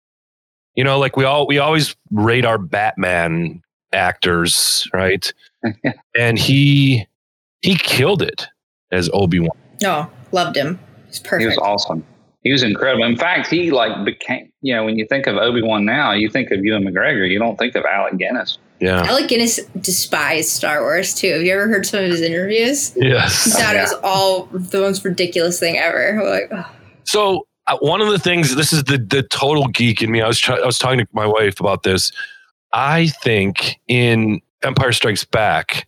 You 0.77 0.85
know, 0.85 1.01
like 1.01 1.17
we 1.17 1.25
all 1.25 1.49
we 1.49 1.59
always 1.59 1.97
rate 2.13 2.45
our 2.45 2.59
Batman 2.59 3.63
actors, 3.93 4.89
right? 4.95 5.33
and 6.17 6.39
he 6.39 7.05
he 7.63 7.75
killed 7.75 8.23
it 8.23 8.47
as 8.93 9.11
Obi 9.13 9.41
Wan. 9.41 9.51
Oh, 9.85 10.09
loved 10.31 10.57
him. 10.57 10.79
He's 11.09 11.19
perfect. 11.19 11.41
He 11.41 11.47
was 11.49 11.59
awesome. 11.59 12.05
He 12.43 12.53
was 12.53 12.63
incredible. 12.63 13.05
In 13.05 13.17
fact, 13.17 13.49
he 13.49 13.71
like 13.71 14.05
became. 14.05 14.51
You 14.63 14.75
know, 14.75 14.85
when 14.85 14.99
you 14.99 15.07
think 15.07 15.27
of 15.27 15.37
Obi 15.37 15.63
Wan 15.63 15.85
now, 15.85 16.13
you 16.13 16.29
think 16.29 16.51
of 16.51 16.65
Ewan 16.65 16.85
McGregor. 16.85 17.29
You 17.29 17.39
don't 17.39 17.57
think 17.57 17.75
of 17.75 17.85
Alec 17.85 18.17
Guinness. 18.17 18.59
Yeah. 18.81 19.03
Alec 19.03 19.29
Guinness 19.29 19.57
despised 19.81 20.51
Star 20.51 20.83
Wars 20.83 21.15
too. 21.15 21.33
Have 21.33 21.43
you 21.43 21.53
ever 21.53 21.67
heard 21.67 21.85
some 21.85 22.05
of 22.05 22.11
his 22.11 22.21
interviews? 22.21 22.95
Yes. 22.97 23.45
He 23.45 23.51
thought 23.51 23.75
yeah. 23.75 23.81
it 23.81 23.83
was 23.83 23.95
all 24.05 24.45
the 24.47 24.81
most 24.81 25.05
ridiculous 25.05 25.59
thing 25.59 25.79
ever. 25.79 26.23
Like, 26.25 26.49
oh. 26.53 26.71
So 27.05 27.47
uh, 27.67 27.77
one 27.81 28.01
of 28.01 28.09
the 28.09 28.19
things, 28.19 28.55
this 28.55 28.73
is 28.73 28.85
the 28.85 28.99
the 28.99 29.25
total 29.25 29.67
geek 29.67 30.01
in 30.01 30.13
me. 30.13 30.23
I 30.23 30.29
was 30.29 30.39
try, 30.39 30.57
I 30.57 30.67
was 30.67 30.79
talking 30.79 31.01
to 31.01 31.07
my 31.13 31.27
wife 31.27 31.59
about 31.59 31.83
this. 31.83 32.13
I 32.73 33.09
think 33.09 33.81
in 33.89 34.41
Empire 34.63 34.93
Strikes 34.93 35.25
Back, 35.25 35.88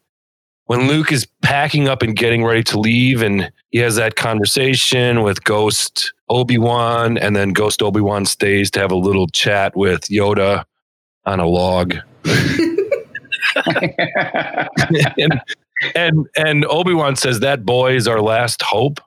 when 0.70 0.87
Luke 0.87 1.11
is 1.11 1.26
packing 1.42 1.88
up 1.88 2.00
and 2.00 2.14
getting 2.14 2.44
ready 2.44 2.62
to 2.62 2.78
leave, 2.78 3.22
and 3.22 3.50
he 3.70 3.78
has 3.80 3.96
that 3.96 4.14
conversation 4.14 5.24
with 5.24 5.42
Ghost 5.42 6.12
Obi 6.28 6.59
Wan, 6.59 7.18
and 7.18 7.35
then 7.35 7.52
Ghost 7.52 7.83
Obi 7.83 8.00
Wan 8.00 8.24
stays 8.24 8.70
to 8.70 8.78
have 8.78 8.92
a 8.92 8.96
little 8.96 9.26
chat 9.26 9.76
with 9.76 10.02
Yoda 10.02 10.64
on 11.26 11.40
a 11.40 11.46
log. 11.46 11.96
and 15.18 15.42
and, 15.96 16.28
and 16.37 16.64
Obi 16.66 16.94
Wan 16.94 17.16
says 17.16 17.40
that 17.40 17.66
boy 17.66 17.96
is 17.96 18.06
our 18.06 18.20
last 18.20 18.62
hope, 18.62 19.00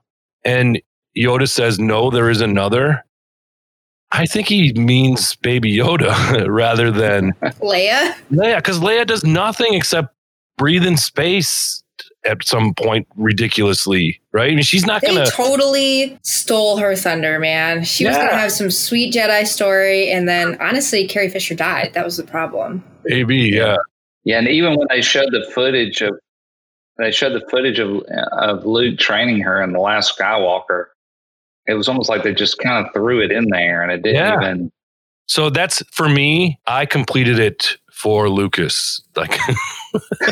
and 0.43 0.81
Yoda 1.17 1.47
says 1.47 1.79
no, 1.79 2.09
there 2.09 2.29
is 2.29 2.41
another. 2.41 3.05
I 4.11 4.25
think 4.25 4.49
he 4.49 4.73
means 4.73 5.37
Baby 5.37 5.77
Yoda 5.77 6.45
rather 6.49 6.91
than 6.91 7.31
Leia. 7.61 8.15
Leia, 8.31 8.57
because 8.57 8.81
Leia 8.81 9.07
does 9.07 9.23
nothing 9.23 9.75
except 9.75 10.12
breathe 10.57 10.85
in 10.85 10.97
space 10.97 11.83
at 12.25 12.43
some 12.43 12.73
point 12.73 13.07
ridiculously, 13.15 14.21
right? 14.31 14.51
I 14.51 14.55
mean, 14.55 14.63
she's 14.63 14.85
not 14.85 15.01
they 15.01 15.07
gonna 15.07 15.29
totally 15.29 16.17
stole 16.23 16.77
her 16.77 16.95
thunder, 16.95 17.39
man. 17.39 17.83
She 17.83 18.03
yeah. 18.03 18.11
was 18.11 18.17
gonna 18.17 18.37
have 18.37 18.51
some 18.51 18.71
sweet 18.71 19.13
Jedi 19.13 19.45
story, 19.45 20.09
and 20.09 20.27
then 20.27 20.57
honestly, 20.61 21.07
Carrie 21.07 21.29
Fisher 21.29 21.55
died. 21.55 21.91
That 21.93 22.05
was 22.05 22.17
the 22.17 22.23
problem. 22.23 22.83
Maybe, 23.05 23.37
yeah. 23.37 23.77
Yeah, 24.23 24.39
and 24.39 24.47
even 24.47 24.75
when 24.75 24.87
they 24.89 25.01
showed 25.01 25.31
the 25.31 25.49
footage 25.53 26.01
of 26.01 26.17
they 26.97 27.11
showed 27.11 27.33
the 27.33 27.45
footage 27.49 27.79
of 27.79 28.03
of 28.37 28.65
Luke 28.65 28.99
training 28.99 29.41
her 29.41 29.61
in 29.61 29.73
the 29.73 29.79
Last 29.79 30.17
Skywalker, 30.17 30.85
it 31.67 31.73
was 31.73 31.89
almost 31.89 32.09
like 32.09 32.23
they 32.23 32.33
just 32.33 32.59
kind 32.59 32.85
of 32.85 32.93
threw 32.93 33.21
it 33.21 33.31
in 33.31 33.45
there, 33.49 33.81
and 33.81 33.91
it 33.91 34.01
didn't 34.01 34.15
yeah. 34.15 34.41
even. 34.41 34.71
So 35.25 35.49
that's 35.49 35.83
for 35.91 36.07
me. 36.07 36.59
I 36.67 36.85
completed 36.85 37.39
it 37.39 37.77
for 38.03 38.29
Lucas. 38.29 39.01
Like 39.15 39.39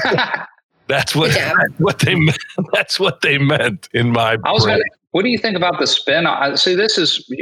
that's 0.88 1.16
what 1.16 1.34
yeah. 1.34 1.54
what 1.78 2.00
they 2.00 2.16
meant. 2.16 2.38
That's 2.74 3.00
what 3.00 3.22
they 3.22 3.38
meant 3.38 3.88
in 3.94 4.12
my. 4.12 4.38
I 4.44 4.52
was. 4.52 4.66
Gonna, 4.66 4.84
what 5.12 5.24
do 5.24 5.30
you 5.30 5.38
think 5.38 5.56
about 5.56 5.80
the 5.80 5.88
spin? 5.88 6.28
I 6.28 6.56
see. 6.56 6.76
This 6.76 6.98
is 6.98 7.34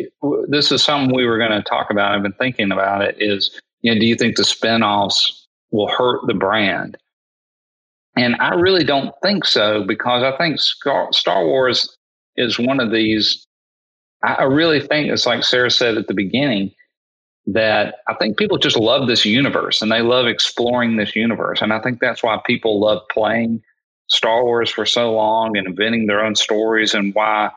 this 0.48 0.72
is 0.72 0.84
something 0.84 1.16
we 1.16 1.26
were 1.26 1.40
going 1.40 1.52
to 1.52 1.64
talk 1.64 1.90
about. 1.90 2.14
I've 2.14 2.22
been 2.22 2.34
thinking 2.34 2.72
about 2.72 3.02
it. 3.02 3.16
Is 3.18 3.60
you 3.82 3.92
know, 3.92 4.00
do 4.00 4.06
you 4.06 4.16
think 4.16 4.38
the 4.38 4.44
spinoffs 4.44 5.46
will 5.72 5.90
hurt 5.90 6.22
the 6.28 6.36
brand? 6.36 6.96
And 8.16 8.36
I 8.40 8.54
really 8.54 8.84
don't 8.84 9.14
think 9.24 9.46
so 9.46 9.84
because 9.84 10.22
I 10.24 10.38
think 10.38 10.60
Star, 10.60 11.08
Star 11.12 11.44
Wars 11.44 11.98
is 12.38 12.60
one 12.60 12.80
of 12.80 12.92
these. 12.92 13.46
I 14.22 14.44
really 14.44 14.82
think 14.82 15.10
it's 15.10 15.26
like 15.26 15.44
Sarah 15.44 15.72
said 15.72 15.98
at 15.98 16.08
the 16.08 16.14
beginning 16.14 16.72
that 17.54 17.96
I 18.08 18.14
think 18.16 18.38
people 18.38 18.58
just 18.58 18.78
love 18.78 19.08
this 19.08 19.26
universe 19.26 19.82
and 19.82 19.92
they 19.92 20.02
love 20.02 20.28
exploring 20.28 20.98
this 20.98 21.16
universe. 21.16 21.62
And 21.62 21.74
I 21.74 21.80
think 21.80 22.00
that's 22.00 22.22
why 22.22 22.40
people 22.46 22.80
love 22.80 23.02
playing 23.12 23.62
Star 24.08 24.44
Wars 24.44 24.70
for 24.70 24.86
so 24.86 25.14
long 25.14 25.58
and 25.58 25.68
inventing 25.68 26.08
their 26.08 26.24
own 26.24 26.36
stories 26.36 26.94
and 26.94 27.14
why, 27.16 27.50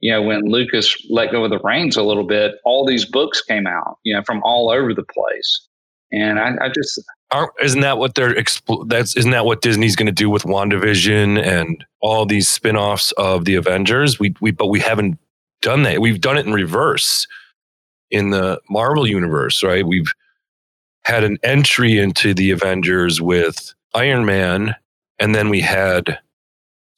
you 0.00 0.12
know, 0.12 0.22
when 0.22 0.46
Lucas 0.46 0.96
let 1.10 1.30
go 1.30 1.44
of 1.44 1.50
the 1.50 1.60
reins 1.60 1.96
a 1.96 2.02
little 2.02 2.26
bit, 2.26 2.56
all 2.64 2.86
these 2.86 3.04
books 3.04 3.42
came 3.42 3.66
out, 3.66 3.98
you 4.02 4.14
know, 4.14 4.22
from 4.24 4.42
all 4.42 4.70
over 4.70 4.94
the 4.94 5.04
place. 5.04 5.68
And 6.12 6.38
I, 6.38 6.54
I 6.62 6.68
just 6.68 7.00
Aren't, 7.32 7.50
isn't 7.60 7.80
that 7.80 7.98
what 7.98 8.14
they're 8.14 8.36
that's 8.86 9.16
isn't 9.16 9.32
that 9.32 9.44
what 9.44 9.60
Disney's 9.60 9.96
going 9.96 10.06
to 10.06 10.12
do 10.12 10.30
with 10.30 10.44
WandaVision 10.44 11.44
and 11.44 11.84
all 12.00 12.24
these 12.24 12.48
spin-offs 12.48 13.10
of 13.12 13.44
the 13.44 13.56
Avengers? 13.56 14.20
We 14.20 14.32
we 14.40 14.52
but 14.52 14.68
we 14.68 14.78
haven't 14.78 15.18
done 15.60 15.82
that. 15.82 16.00
We've 16.00 16.20
done 16.20 16.38
it 16.38 16.46
in 16.46 16.52
reverse 16.52 17.26
in 18.10 18.30
the 18.30 18.60
Marvel 18.70 19.06
universe, 19.06 19.62
right? 19.62 19.86
We've 19.86 20.12
had 21.04 21.24
an 21.24 21.38
entry 21.42 21.98
into 21.98 22.34
the 22.34 22.50
Avengers 22.50 23.20
with 23.20 23.74
Iron 23.94 24.24
Man 24.24 24.74
and 25.18 25.34
then 25.34 25.48
we 25.48 25.60
had 25.60 26.18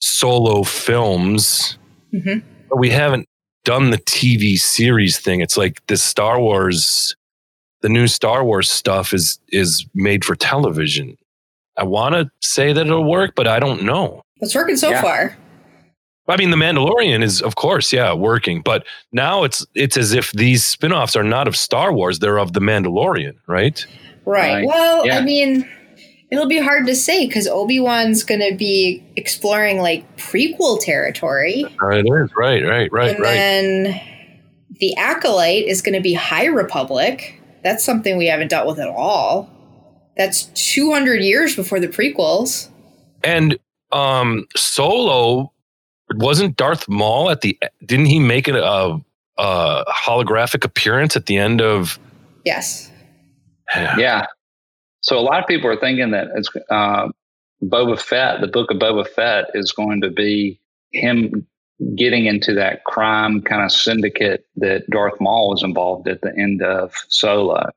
solo 0.00 0.62
films. 0.62 1.78
Mm-hmm. 2.12 2.46
But 2.68 2.78
we 2.78 2.90
haven't 2.90 3.28
done 3.64 3.90
the 3.90 3.98
TV 3.98 4.56
series 4.56 5.18
thing. 5.18 5.40
It's 5.40 5.56
like 5.56 5.84
the 5.86 5.96
Star 5.96 6.40
Wars 6.40 7.14
the 7.80 7.88
new 7.88 8.08
Star 8.08 8.44
Wars 8.44 8.68
stuff 8.68 9.14
is 9.14 9.38
is 9.50 9.86
made 9.94 10.24
for 10.24 10.34
television. 10.34 11.16
I 11.76 11.84
want 11.84 12.14
to 12.14 12.30
say 12.40 12.72
that 12.72 12.86
it'll 12.86 13.08
work, 13.08 13.34
but 13.36 13.46
I 13.46 13.60
don't 13.60 13.84
know. 13.84 14.22
It's 14.40 14.54
working 14.54 14.76
so 14.76 14.90
yeah. 14.90 15.00
far. 15.00 15.36
I 16.28 16.36
mean, 16.36 16.50
The 16.50 16.56
Mandalorian 16.56 17.22
is, 17.22 17.40
of 17.40 17.56
course, 17.56 17.92
yeah, 17.92 18.12
working, 18.12 18.60
but 18.62 18.86
now 19.12 19.44
it's 19.44 19.66
it's 19.74 19.96
as 19.96 20.12
if 20.12 20.32
these 20.32 20.64
spin-offs 20.64 21.16
are 21.16 21.24
not 21.24 21.48
of 21.48 21.56
Star 21.56 21.92
Wars; 21.92 22.18
they're 22.18 22.38
of 22.38 22.52
The 22.52 22.60
Mandalorian, 22.60 23.36
right? 23.46 23.86
Right. 24.24 24.52
right. 24.52 24.66
Well, 24.66 25.06
yeah. 25.06 25.18
I 25.18 25.22
mean, 25.22 25.68
it'll 26.30 26.48
be 26.48 26.60
hard 26.60 26.86
to 26.86 26.94
say 26.94 27.26
because 27.26 27.46
Obi 27.48 27.80
Wan's 27.80 28.24
going 28.24 28.40
to 28.40 28.54
be 28.56 29.02
exploring 29.16 29.80
like 29.80 30.18
prequel 30.18 30.78
territory. 30.80 31.64
It 31.64 32.06
is 32.06 32.30
right, 32.36 32.62
right, 32.62 32.92
right, 32.92 33.10
and 33.14 33.20
right. 33.20 33.34
then 33.34 34.00
the 34.80 34.94
acolyte 34.96 35.64
is 35.64 35.80
going 35.80 35.94
to 35.94 36.02
be 36.02 36.12
High 36.12 36.46
Republic 36.46 37.38
that's 37.62 37.84
something 37.84 38.16
we 38.16 38.26
haven't 38.26 38.48
dealt 38.48 38.66
with 38.66 38.78
at 38.78 38.88
all. 38.88 39.50
That's 40.16 40.44
200 40.74 41.20
years 41.20 41.54
before 41.54 41.80
the 41.80 41.88
prequels. 41.88 42.68
And 43.22 43.58
um 43.92 44.46
Solo 44.56 45.52
wasn't 46.14 46.56
Darth 46.56 46.88
Maul 46.88 47.30
at 47.30 47.40
the 47.42 47.58
didn't 47.84 48.06
he 48.06 48.18
make 48.18 48.48
a, 48.48 48.54
a, 48.56 49.00
a 49.38 49.84
holographic 49.92 50.64
appearance 50.64 51.16
at 51.16 51.26
the 51.26 51.36
end 51.36 51.60
of 51.60 51.98
Yes. 52.44 52.90
Yeah. 53.76 54.26
So 55.00 55.18
a 55.18 55.20
lot 55.20 55.40
of 55.40 55.46
people 55.46 55.70
are 55.70 55.78
thinking 55.78 56.10
that 56.12 56.28
it's 56.34 56.50
uh, 56.70 57.08
Boba 57.62 58.00
Fett, 58.00 58.40
the 58.40 58.46
book 58.46 58.70
of 58.70 58.78
Boba 58.78 59.06
Fett, 59.06 59.50
is 59.54 59.72
going 59.72 60.00
to 60.00 60.10
be 60.10 60.60
him 60.92 61.46
getting 61.96 62.26
into 62.26 62.54
that 62.54 62.84
crime 62.84 63.42
kind 63.42 63.62
of 63.62 63.70
syndicate 63.70 64.46
that 64.56 64.88
Darth 64.90 65.20
Maul 65.20 65.50
was 65.50 65.62
involved 65.62 66.08
at 66.08 66.22
the 66.22 66.34
end 66.36 66.62
of 66.62 66.94
Solo. 67.08 67.70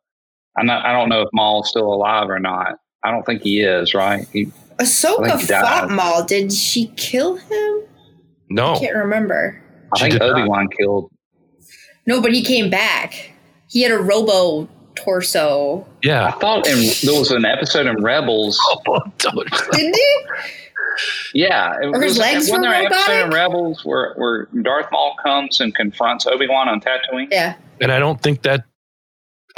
I'm 0.57 0.65
not, 0.65 0.85
I 0.85 0.93
don't 0.93 1.09
know 1.09 1.21
if 1.21 1.29
Maul's 1.33 1.69
still 1.69 1.93
alive 1.93 2.29
or 2.29 2.39
not. 2.39 2.77
I 3.03 3.11
don't 3.11 3.25
think 3.25 3.41
he 3.41 3.61
is, 3.61 3.93
right? 3.93 4.27
He, 4.31 4.51
I 4.79 4.83
Ahsoka 4.83 5.37
think 5.37 5.49
fought 5.49 5.91
Maul. 5.91 6.23
Did 6.23 6.51
she 6.51 6.87
kill 6.95 7.35
him? 7.35 7.81
No. 8.53 8.75
I 8.75 8.79
can't 8.79 8.95
remember. 8.95 9.61
I 9.93 9.97
She 9.97 10.01
think 10.09 10.13
did. 10.13 10.21
Obi 10.23 10.43
Wan 10.47 10.67
killed. 10.77 11.11
No, 12.05 12.21
but 12.21 12.33
he 12.33 12.43
came 12.43 12.69
back. 12.69 13.31
He 13.67 13.81
had 13.81 13.91
a 13.91 13.97
robo 13.99 14.67
torso. 14.95 15.87
Yeah, 16.03 16.25
I 16.27 16.31
thought 16.31 16.67
in, 16.67 16.77
there 17.03 17.17
was 17.19 17.31
an 17.31 17.45
episode 17.45 17.85
in 17.87 18.01
Rebels. 18.03 18.59
Didn't 19.19 19.95
he? 19.95 20.17
Yeah, 21.33 21.75
it 21.81 21.85
Or 21.87 22.01
his 22.01 22.11
was, 22.13 22.17
legs 22.19 22.51
were 22.51 22.59
there 22.61 22.73
an 22.73 22.85
episode 22.91 23.25
in? 23.27 23.29
Rebels 23.31 23.85
where, 23.85 24.13
where 24.15 24.47
Darth 24.61 24.87
Maul 24.91 25.15
comes 25.23 25.61
and 25.61 25.73
confronts 25.73 26.27
Obi 26.27 26.47
Wan 26.47 26.67
on 26.67 26.81
Tatooine? 26.81 27.27
Yeah. 27.31 27.55
And 27.79 27.91
I 27.91 27.99
don't 27.99 28.21
think 28.21 28.41
that 28.43 28.65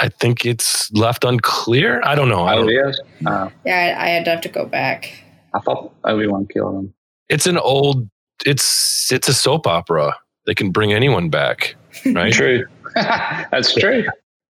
I 0.00 0.08
think 0.08 0.44
it's 0.46 0.92
left 0.92 1.24
unclear. 1.24 2.00
I 2.04 2.14
don't 2.14 2.28
know. 2.28 2.44
I 2.44 2.54
Oh, 2.54 2.60
don't, 2.60 2.70
it 2.70 2.88
is. 2.88 3.00
Uh, 3.26 3.50
Yeah, 3.64 3.96
I, 3.98 4.04
I 4.04 4.08
had 4.10 4.24
to 4.26 4.30
have 4.30 4.40
to 4.42 4.48
go 4.48 4.64
back. 4.66 5.12
I 5.54 5.60
thought 5.60 5.92
Obi 6.04 6.26
Wan 6.26 6.46
killed 6.46 6.74
him. 6.76 6.94
it's 7.28 7.46
an 7.46 7.58
old 7.58 8.08
it's 8.44 9.10
it's 9.12 9.28
a 9.28 9.34
soap 9.34 9.66
opera. 9.66 10.16
They 10.46 10.54
can 10.54 10.70
bring 10.70 10.92
anyone 10.92 11.28
back, 11.30 11.74
right? 12.06 12.32
True. 12.32 12.64
That's 12.94 13.74
true. 13.74 14.04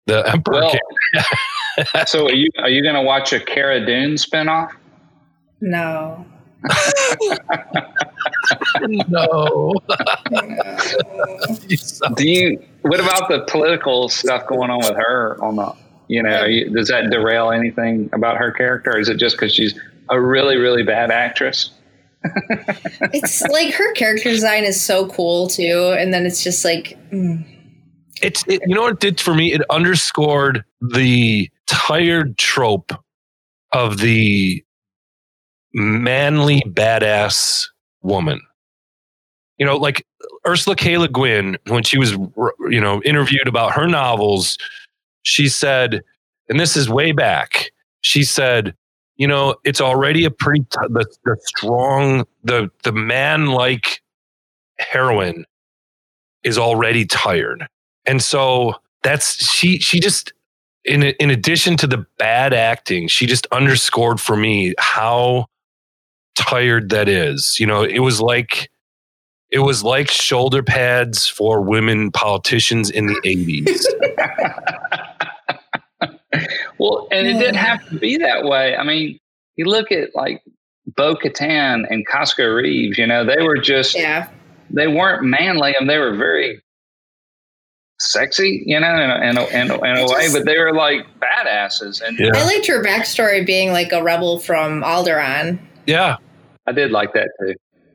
The 0.06 0.28
Emperor 0.28 0.54
Well, 0.54 0.70
can- 1.14 2.06
so 2.06 2.26
are 2.26 2.32
you 2.32 2.50
are 2.58 2.68
you 2.68 2.82
going 2.82 2.94
to 2.94 3.02
watch 3.02 3.32
a 3.32 3.40
Cara 3.40 3.84
Dune 3.84 4.14
spinoff? 4.14 4.70
No. 5.60 6.24
no. 9.08 9.08
No. 9.08 9.72
Do 12.16 12.28
you? 12.28 12.62
What 12.82 13.00
about 13.00 13.28
the 13.28 13.44
political 13.48 14.08
stuff 14.08 14.46
going 14.46 14.70
on 14.70 14.78
with 14.78 14.96
her 14.96 15.42
on 15.42 15.56
the? 15.56 15.74
You 16.08 16.22
know, 16.22 16.44
you, 16.44 16.68
does 16.68 16.88
that 16.88 17.08
derail 17.10 17.50
anything 17.50 18.10
about 18.12 18.36
her 18.36 18.52
character, 18.52 18.90
or 18.92 18.98
is 18.98 19.08
it 19.08 19.16
just 19.16 19.36
because 19.36 19.54
she's 19.54 19.78
a 20.10 20.20
really 20.20 20.56
really 20.56 20.82
bad 20.82 21.10
actress? 21.10 21.70
It's 23.12 23.42
like 23.42 23.74
her 23.74 23.92
character 23.94 24.30
design 24.30 24.64
is 24.64 24.80
so 24.80 25.08
cool 25.08 25.48
too, 25.48 25.94
and 25.98 26.12
then 26.12 26.26
it's 26.26 26.42
just 26.42 26.64
like 26.64 26.96
mm, 27.10 27.44
It's 28.22 28.44
it, 28.46 28.62
you 28.66 28.74
know 28.74 28.82
what 28.82 28.94
it 28.94 29.00
did 29.00 29.20
for 29.20 29.34
me? 29.34 29.52
It 29.52 29.62
underscored 29.70 30.64
the 30.80 31.50
tired 31.66 32.38
trope 32.38 32.92
of 33.72 33.98
the 33.98 34.64
manly 35.74 36.62
badass 36.66 37.66
woman. 38.02 38.40
You 39.58 39.66
know, 39.66 39.76
like 39.76 40.06
Ursula 40.46 40.76
K. 40.76 40.98
Le 40.98 41.08
Guin, 41.08 41.56
when 41.68 41.82
she 41.82 41.98
was 41.98 42.12
you 42.70 42.80
know 42.80 43.02
interviewed 43.02 43.48
about 43.48 43.72
her 43.72 43.86
novels, 43.86 44.58
she 45.22 45.48
said, 45.48 46.02
and 46.48 46.58
this 46.58 46.76
is 46.76 46.88
way 46.88 47.12
back. 47.12 47.70
She 48.00 48.22
said, 48.22 48.74
you 49.16 49.28
know, 49.28 49.56
it's 49.64 49.80
already 49.80 50.24
a 50.24 50.30
pretty 50.30 50.60
t- 50.62 50.88
the, 50.88 51.06
the 51.24 51.36
strong 51.44 52.26
the 52.42 52.70
the 52.82 52.92
man 52.92 53.46
like 53.46 54.02
heroine 54.78 55.44
is 56.42 56.58
already 56.58 57.06
tired. 57.06 57.66
And 58.06 58.22
so 58.22 58.74
that's 59.02 59.50
she 59.50 59.78
she 59.78 60.00
just 60.00 60.32
in 60.84 61.02
in 61.02 61.30
addition 61.30 61.76
to 61.78 61.86
the 61.86 62.04
bad 62.18 62.52
acting 62.52 63.08
she 63.08 63.26
just 63.26 63.46
underscored 63.52 64.20
for 64.20 64.36
me 64.36 64.74
how 64.78 65.46
tired 66.34 66.90
that 66.90 67.08
is. 67.08 67.58
You 67.60 67.66
know 67.66 67.82
it 67.82 68.00
was 68.00 68.20
like 68.20 68.70
it 69.50 69.60
was 69.60 69.84
like 69.84 70.10
shoulder 70.10 70.62
pads 70.64 71.28
for 71.28 71.60
women 71.60 72.10
politicians 72.10 72.90
in 72.90 73.06
the 73.06 73.14
80s 73.24 73.84
Well, 76.78 77.08
and 77.10 77.26
it 77.26 77.34
didn't 77.34 77.54
have 77.56 77.86
to 77.88 77.98
be 77.98 78.16
that 78.18 78.44
way. 78.44 78.76
I 78.76 78.82
mean, 78.84 79.18
you 79.56 79.66
look 79.66 79.92
at 79.92 80.14
like 80.14 80.42
Bo 80.96 81.14
Katan 81.14 81.86
and 81.88 82.06
Koska 82.06 82.52
Reeves. 82.52 82.98
You 82.98 83.06
know, 83.06 83.24
they 83.24 83.42
were 83.42 83.58
just 83.58 83.94
yeah. 83.94 84.28
they 84.70 84.86
weren't 84.88 85.24
manly 85.24 85.74
and 85.78 85.88
they 85.88 85.98
were 85.98 86.16
very 86.16 86.60
sexy, 88.00 88.62
you 88.66 88.78
know, 88.80 88.92
in 89.00 89.10
a, 89.10 89.14
in 89.30 89.38
a, 89.38 89.46
in 89.46 89.70
a, 89.70 89.74
in 89.76 89.96
a 89.96 90.00
I 90.00 90.14
way, 90.14 90.22
just- 90.24 90.34
but 90.34 90.44
they 90.46 90.58
were 90.58 90.74
like 90.74 91.06
badasses. 91.20 92.02
And 92.02 92.18
Yeah. 92.18 92.30
I 92.34 92.44
liked 92.44 92.66
your 92.68 92.82
backstory 92.84 93.46
being 93.46 93.72
like 93.72 93.92
a 93.92 94.02
rebel 94.02 94.38
from 94.38 94.82
Alderaan. 94.82 95.58
yeah 95.86 96.16
I 96.66 96.72
did 96.72 96.90
like 96.90 97.12
that 97.12 97.28
too. 97.40 97.54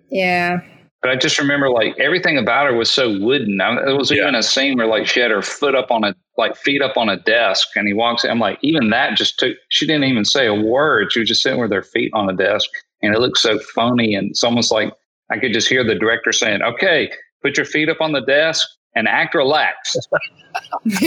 Yeah. 0.09 0.61
But 1.01 1.11
I 1.11 1.15
just 1.15 1.39
remember 1.39 1.69
like 1.69 1.97
everything 1.97 2.37
about 2.37 2.67
her 2.67 2.75
was 2.75 2.91
so 2.91 3.17
wooden. 3.19 3.61
I, 3.61 3.75
there 3.85 3.95
was 3.95 4.11
Yeah. 4.11 4.23
even 4.23 4.35
a 4.35 4.43
scene 4.43 4.77
where 4.77 4.85
like 4.87 5.07
she 5.07 5.21
had 5.21 5.31
her 5.31 5.41
foot 5.41 5.73
up 5.75 5.91
on 5.91 6.03
a 6.03 6.13
like 6.37 6.57
feet 6.57 6.81
up 6.81 6.97
on 6.97 7.07
a 7.09 7.15
desk, 7.17 7.69
and 7.75 7.87
he 7.87 7.93
walks. 7.93 8.23
in. 8.25 8.31
I'm 8.31 8.39
like, 8.39 8.59
even 8.61 8.89
that 8.89 9.15
just 9.17 9.39
took. 9.39 9.55
She 9.69 9.87
didn't 9.87 10.03
even 10.05 10.25
say 10.25 10.45
a 10.45 10.53
word. 10.53 11.11
She 11.13 11.19
was 11.19 11.29
just 11.29 11.41
sitting 11.41 11.59
with 11.59 11.71
her 11.71 11.83
feet 11.83 12.11
on 12.13 12.29
a 12.29 12.33
desk, 12.33 12.69
and 13.01 13.15
it 13.15 13.19
looked 13.19 13.37
so 13.37 13.57
phony. 13.73 14.13
And 14.15 14.31
it's 14.31 14.43
almost 14.43 14.71
like 14.73 14.91
I 15.31 15.37
could 15.39 15.53
just 15.53 15.69
hear 15.69 15.83
the 15.85 15.95
director 15.95 16.33
saying, 16.33 16.61
"Okay, 16.63 17.11
put 17.41 17.55
your 17.55 17.65
feet 17.65 17.87
up 17.87 18.01
on 18.01 18.11
the 18.11 18.21
desk 18.21 18.67
and 18.95 19.07
act 19.07 19.35
relaxed." 19.35 20.09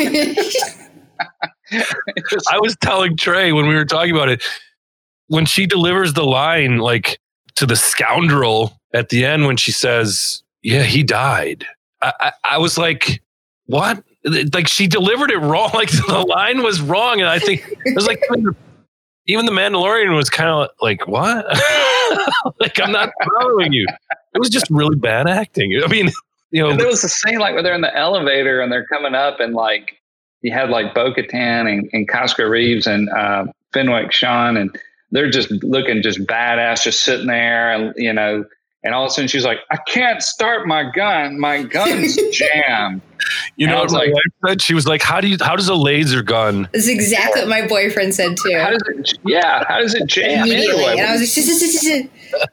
I 1.72 2.58
was 2.60 2.76
telling 2.82 3.16
Trey 3.16 3.52
when 3.52 3.66
we 3.66 3.74
were 3.74 3.84
talking 3.84 4.14
about 4.14 4.28
it, 4.28 4.42
when 5.28 5.44
she 5.46 5.66
delivers 5.66 6.14
the 6.14 6.24
line 6.24 6.78
like 6.78 7.18
to 7.56 7.66
the 7.66 7.76
scoundrel 7.76 8.78
at 8.94 9.08
the 9.08 9.24
end 9.24 9.46
when 9.46 9.56
she 9.56 9.72
says, 9.72 10.42
"Yeah, 10.62 10.82
he 10.82 11.02
died," 11.02 11.66
I, 12.02 12.12
I, 12.20 12.32
I 12.52 12.58
was 12.58 12.78
like, 12.78 13.22
"What?" 13.66 14.02
Like 14.52 14.68
she 14.68 14.86
delivered 14.86 15.30
it 15.30 15.38
wrong. 15.38 15.70
Like 15.74 15.90
the 15.90 16.24
line 16.28 16.62
was 16.62 16.80
wrong, 16.80 17.20
and 17.20 17.28
I 17.28 17.38
think 17.38 17.66
it 17.84 17.94
was 17.94 18.06
like 18.06 18.22
even 19.26 19.46
the, 19.46 19.52
Mandalorian 19.52 20.14
was 20.16 20.30
kind 20.30 20.50
of 20.50 20.68
like, 20.80 21.06
"What?" 21.06 21.46
like 22.60 22.80
I'm 22.80 22.92
not 22.92 23.10
following 23.40 23.72
you. 23.72 23.86
It 24.34 24.38
was 24.38 24.48
just 24.48 24.70
really 24.70 24.96
bad 24.96 25.28
acting. 25.28 25.78
I 25.84 25.88
mean, 25.88 26.10
you 26.52 26.62
know, 26.62 26.70
And 26.70 26.80
there 26.80 26.86
was 26.86 27.02
a 27.02 27.08
scene 27.08 27.38
like 27.38 27.54
where 27.54 27.62
they're 27.62 27.74
in 27.74 27.80
the 27.80 27.96
elevator 27.96 28.60
and 28.60 28.70
they're 28.70 28.86
coming 28.86 29.14
up 29.14 29.40
and 29.40 29.54
like 29.54 29.98
you 30.42 30.52
had 30.52 30.70
like 30.70 30.94
Bo 30.94 31.12
Katan 31.12 31.72
and, 31.72 31.88
and 31.92 32.08
Koska 32.08 32.48
Reeves 32.48 32.86
and 32.86 33.08
uh, 33.10 33.46
Fennec 33.72 34.12
Shand 34.12 34.58
and 34.58 34.78
they're 35.12 35.30
just 35.30 35.50
looking 35.50 36.02
just 36.02 36.20
badass, 36.20 36.84
just 36.84 37.00
sitting 37.04 37.26
there 37.26 37.72
and 37.72 37.94
you 37.96 38.12
know, 38.12 38.44
and 38.84 38.94
all 38.94 39.04
of 39.04 39.10
a 39.10 39.14
sudden 39.14 39.28
she's 39.28 39.44
like, 39.44 39.58
I 39.70 39.76
can't 39.88 40.22
start 40.22 40.66
my 40.66 40.90
gun, 40.90 41.38
my 41.38 41.62
gun's 41.62 42.16
jammed. 42.32 43.00
you 43.56 43.66
and 43.66 43.76
know, 43.76 43.82
was 43.84 43.92
what 43.92 43.98
my 44.00 44.04
like- 44.06 44.14
wife 44.14 44.50
said 44.50 44.62
she 44.62 44.74
was 44.74 44.86
like, 44.86 45.02
"How 45.02 45.20
do 45.20 45.28
you? 45.28 45.36
How 45.40 45.54
does 45.56 45.68
a 45.68 45.74
laser 45.74 46.22
gun?" 46.22 46.68
That's 46.72 46.88
exactly 46.88 47.42
what 47.42 47.48
my 47.48 47.66
boyfriend 47.66 48.14
said 48.14 48.36
too. 48.44 48.56
How 48.58 48.70
does 48.70 48.82
it? 48.88 49.18
Yeah, 49.24 49.64
how 49.68 49.78
does 49.78 49.94
it 49.94 50.06
jam 50.06 50.46
Immediately. 50.46 50.84
anyway? 50.84 50.98
And 50.98 51.08
I 51.08 51.12
was 51.12 51.86
like. 51.88 52.10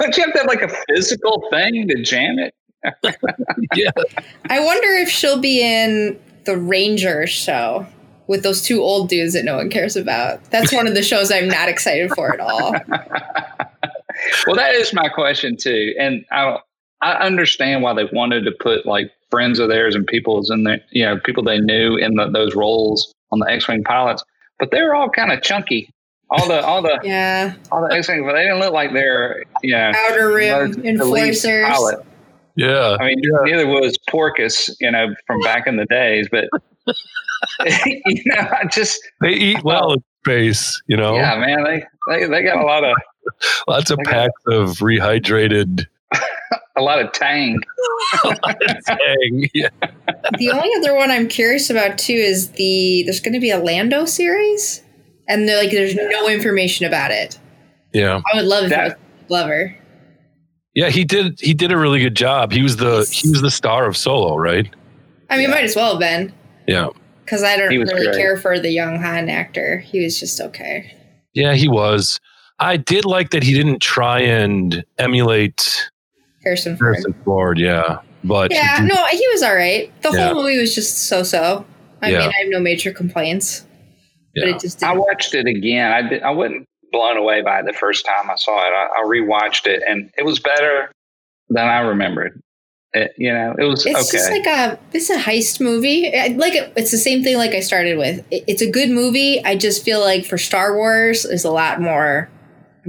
Don't 0.00 0.16
you 0.16 0.22
have 0.24 0.32
to 0.32 0.38
have 0.38 0.46
like 0.46 0.62
a 0.62 0.74
physical 0.88 1.46
thing 1.50 1.86
to 1.88 2.02
jam 2.02 2.38
it? 2.38 2.54
Yeah, 3.74 3.90
I 4.48 4.60
wonder 4.64 4.88
if 4.92 5.08
she'll 5.10 5.40
be 5.40 5.60
in 5.62 6.18
the 6.44 6.56
Ranger 6.56 7.26
show 7.26 7.86
with 8.28 8.42
those 8.44 8.62
two 8.62 8.80
old 8.80 9.08
dudes 9.10 9.34
that 9.34 9.44
no 9.44 9.56
one 9.56 9.68
cares 9.68 9.94
about. 9.96 10.42
That's 10.50 10.72
one 10.72 10.86
of 10.86 10.94
the 10.94 11.02
shows 11.02 11.30
I'm 11.30 11.48
not 11.48 11.68
excited 11.68 12.10
for 12.12 12.32
at 12.32 12.40
all. 12.40 12.74
Well, 14.46 14.56
that 14.56 14.74
is 14.74 14.92
my 14.92 15.08
question 15.08 15.56
too, 15.56 15.94
and 15.98 16.24
I 16.32 16.58
I 17.00 17.12
understand 17.14 17.82
why 17.82 17.94
they 17.94 18.06
wanted 18.12 18.44
to 18.44 18.52
put 18.60 18.84
like 18.86 19.10
friends 19.30 19.58
of 19.58 19.68
theirs 19.68 19.94
and 19.94 20.06
people's 20.06 20.50
in 20.50 20.64
there, 20.64 20.80
you 20.90 21.04
know, 21.04 21.18
people 21.20 21.42
they 21.44 21.58
knew 21.58 21.96
in 21.96 22.14
the, 22.14 22.28
those 22.30 22.54
roles 22.54 23.12
on 23.30 23.38
the 23.40 23.46
X-wing 23.50 23.84
pilots, 23.84 24.24
but 24.58 24.70
they 24.70 24.82
were 24.82 24.94
all 24.94 25.08
kind 25.10 25.30
of 25.30 25.42
chunky. 25.42 25.90
All 26.30 26.48
the 26.48 26.64
all 26.64 26.82
the 26.82 26.98
Yeah. 27.04 27.54
all 27.72 27.86
the 27.88 27.94
X-wing, 27.94 28.24
but 28.26 28.32
they 28.34 28.42
didn't 28.42 28.58
look 28.60 28.72
like 28.72 28.92
they're 28.92 29.42
you 29.62 29.72
know 29.72 29.92
Outer 29.94 30.32
Rim 30.32 30.74
Enforcers. 30.84 31.66
pilot. 31.66 31.98
yeah. 32.56 32.96
I 33.00 33.04
mean, 33.06 33.16
Yeah. 33.22 33.52
neither 33.56 33.66
was 33.66 33.96
Porkins, 34.10 34.70
you 34.80 34.90
know, 34.90 35.14
from 35.26 35.40
back 35.42 35.66
in 35.66 35.76
the 35.76 35.86
days, 35.86 36.28
but 36.30 36.48
you 38.06 38.22
know, 38.26 38.48
I 38.50 38.64
just 38.70 38.98
They 39.20 39.30
eat 39.30 39.62
well 39.62 39.92
in 39.92 40.02
space, 40.24 40.80
you 40.86 40.96
know. 40.96 41.14
yeah, 41.14 41.36
man, 41.38 41.64
they, 41.64 41.84
they 42.08 42.26
they 42.26 42.42
got 42.42 42.58
a 42.60 42.64
lot 42.66 42.84
of 42.84 42.96
Lots 43.68 43.90
of 43.90 43.98
packs 44.04 44.40
of 44.46 44.78
rehydrated 44.78 45.86
a 46.76 46.80
lot 46.82 47.00
of 47.00 47.10
tang. 47.12 47.58
tang. 48.86 49.48
Yeah. 49.54 49.68
The 50.38 50.50
only 50.50 50.70
other 50.78 50.94
one 50.94 51.10
I'm 51.10 51.28
curious 51.28 51.70
about 51.70 51.98
too 51.98 52.12
is 52.12 52.50
the 52.52 53.02
there's 53.04 53.20
going 53.20 53.34
to 53.34 53.40
be 53.40 53.50
a 53.50 53.58
Lando 53.58 54.04
series. 54.04 54.82
and 55.28 55.48
they're 55.48 55.58
like, 55.58 55.70
there's 55.70 55.94
no 55.94 56.28
information 56.28 56.86
about 56.86 57.10
it. 57.10 57.38
Yeah. 57.92 58.20
I 58.32 58.36
would 58.36 58.46
love 58.46 58.64
if 58.64 58.72
it 58.72 58.76
That- 58.76 58.88
was 58.88 58.96
Glover. 59.28 59.76
Yeah, 60.74 60.90
he 60.90 61.04
did 61.04 61.40
he 61.40 61.54
did 61.54 61.72
a 61.72 61.76
really 61.78 61.98
good 61.98 62.14
job. 62.14 62.52
He 62.52 62.62
was 62.62 62.76
the 62.76 63.08
he 63.10 63.28
was 63.30 63.42
the 63.42 63.50
star 63.50 63.86
of 63.86 63.96
Solo, 63.96 64.36
right? 64.36 64.68
I 65.28 65.36
mean, 65.36 65.48
Yeah. 65.48 65.54
might 65.54 65.64
as 65.64 65.74
well 65.74 65.90
have 65.92 66.00
been 66.00 66.32
Yeah. 66.68 66.88
because 67.24 67.42
I 67.42 67.56
don't 67.56 67.68
really 67.70 67.84
great. 68.06 68.16
care 68.16 68.36
for 68.36 68.58
the 68.60 68.70
young 68.70 69.00
Han 69.02 69.28
actor. 69.28 69.78
He 69.80 70.02
was 70.04 70.18
just 70.20 70.40
okay. 70.40 70.94
Yeah, 71.34 71.54
he 71.54 71.68
was. 71.68 72.20
I 72.60 72.76
did 72.76 73.04
like 73.04 73.30
that 73.30 73.42
he 73.42 73.54
didn't 73.54 73.80
try 73.80 74.20
and 74.20 74.84
emulate 74.98 75.90
Harrison 76.44 76.76
Ford. 76.76 76.94
Harrison 76.94 77.14
Ford, 77.24 77.58
yeah. 77.58 77.98
But 78.24 78.50
he 78.52 78.58
Yeah, 78.58 78.80
did- 78.80 78.88
no, 78.88 79.06
he 79.06 79.24
was 79.32 79.42
all 79.42 79.54
right. 79.54 79.90
The 80.02 80.10
Yeah. 80.10 80.28
whole 80.32 80.42
movie 80.42 80.58
was 80.58 80.74
just 80.74 81.08
so-so. 81.08 81.64
I 82.02 82.10
Yeah. 82.10 82.18
mean, 82.20 82.28
I 82.28 82.38
have 82.40 82.48
no 82.48 82.60
major 82.60 82.92
complaints, 82.92 83.64
but 84.34 84.48
yeah. 84.48 84.54
it 84.54 84.60
just 84.60 84.82
I 84.82 84.88
didn't. 84.88 85.00
watched 85.00 85.34
it 85.34 85.46
again. 85.46 85.92
I 85.92 86.02
did, 86.08 86.22
I 86.22 86.30
wasn't 86.30 86.64
blown 86.92 87.16
away 87.16 87.42
by 87.42 87.60
it 87.60 87.66
the 87.66 87.72
first 87.72 88.04
time 88.06 88.30
I 88.30 88.36
saw 88.36 88.58
it. 88.66 88.72
I, 88.72 88.86
I 89.00 89.04
rewatched 89.04 89.66
it, 89.66 89.82
and 89.88 90.10
it 90.18 90.24
was 90.24 90.38
better 90.40 90.90
than 91.50 91.66
I 91.66 91.80
remembered. 91.80 92.40
It, 92.94 93.12
you 93.18 93.32
know, 93.32 93.54
it 93.58 93.64
was 93.64 93.84
It's 93.84 94.08
okay. 94.08 94.18
just 94.18 94.30
like 94.30 94.46
a 94.46 94.78
it's 94.94 95.10
a 95.10 95.18
heist 95.18 95.60
movie. 95.60 96.12
I- 96.16 96.28
Like 96.36 96.54
it's 96.76 96.90
the 96.90 96.96
same 96.98 97.22
thing 97.22 97.36
like 97.36 97.50
I 97.52 97.60
started 97.60 97.98
with. 97.98 98.24
It- 98.30 98.44
It's 98.48 98.62
a 98.62 98.70
good 98.70 98.88
movie. 98.90 99.44
I 99.44 99.54
just 99.56 99.84
feel 99.84 100.00
like 100.00 100.24
for 100.24 100.38
Star 100.38 100.74
Wars 100.74 101.24
there's 101.24 101.44
a 101.44 101.50
lot 101.50 101.80
more. 101.80 102.30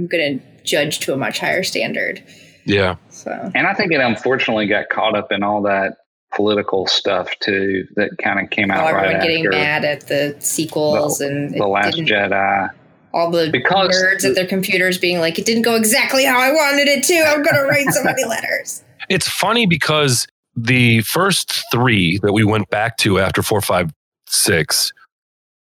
I'm 0.00 0.06
gonna 0.06 0.38
judge 0.64 1.00
to 1.00 1.12
a 1.12 1.16
much 1.16 1.38
higher 1.38 1.62
standard. 1.62 2.22
yeah. 2.64 2.96
So 3.10 3.50
and 3.54 3.66
I 3.66 3.74
think 3.74 3.92
it 3.92 4.00
unfortunately 4.00 4.66
got 4.66 4.88
caught 4.88 5.14
up 5.16 5.30
in 5.32 5.42
all 5.42 5.62
that 5.62 5.96
political 6.34 6.86
stuff 6.86 7.28
too 7.40 7.84
that 7.96 8.10
kind 8.22 8.38
of 8.42 8.50
came 8.50 8.70
out 8.70 8.84
oh, 8.84 8.86
how 8.86 8.92
right 8.94 9.04
everyone 9.06 9.22
getting 9.26 9.46
after 9.46 9.50
mad 9.50 9.84
at 9.84 10.06
the 10.08 10.36
sequels 10.38 11.20
and 11.20 11.52
the 11.54 11.66
Last 11.66 11.96
Jedi. 11.98 12.70
all 13.12 13.30
the 13.30 13.50
Because- 13.50 13.94
nerds 13.94 14.24
at 14.28 14.34
their 14.36 14.46
computers 14.46 14.96
being 14.96 15.18
like, 15.18 15.38
it 15.38 15.44
didn't 15.44 15.62
go 15.62 15.74
exactly 15.74 16.24
how 16.24 16.38
I 16.40 16.52
wanted 16.52 16.86
it 16.88 17.02
to. 17.04 17.14
I'm 17.26 17.42
gonna 17.42 17.64
write 17.64 17.88
so 17.88 18.02
many 18.04 18.24
letters. 18.28 18.82
It's 19.08 19.28
funny 19.28 19.66
because 19.66 20.26
the 20.56 21.00
first 21.02 21.64
three 21.72 22.18
that 22.22 22.32
we 22.32 22.44
went 22.44 22.70
back 22.70 22.96
to 22.98 23.18
after 23.18 23.42
four, 23.42 23.60
five, 23.60 23.90
six 24.28 24.92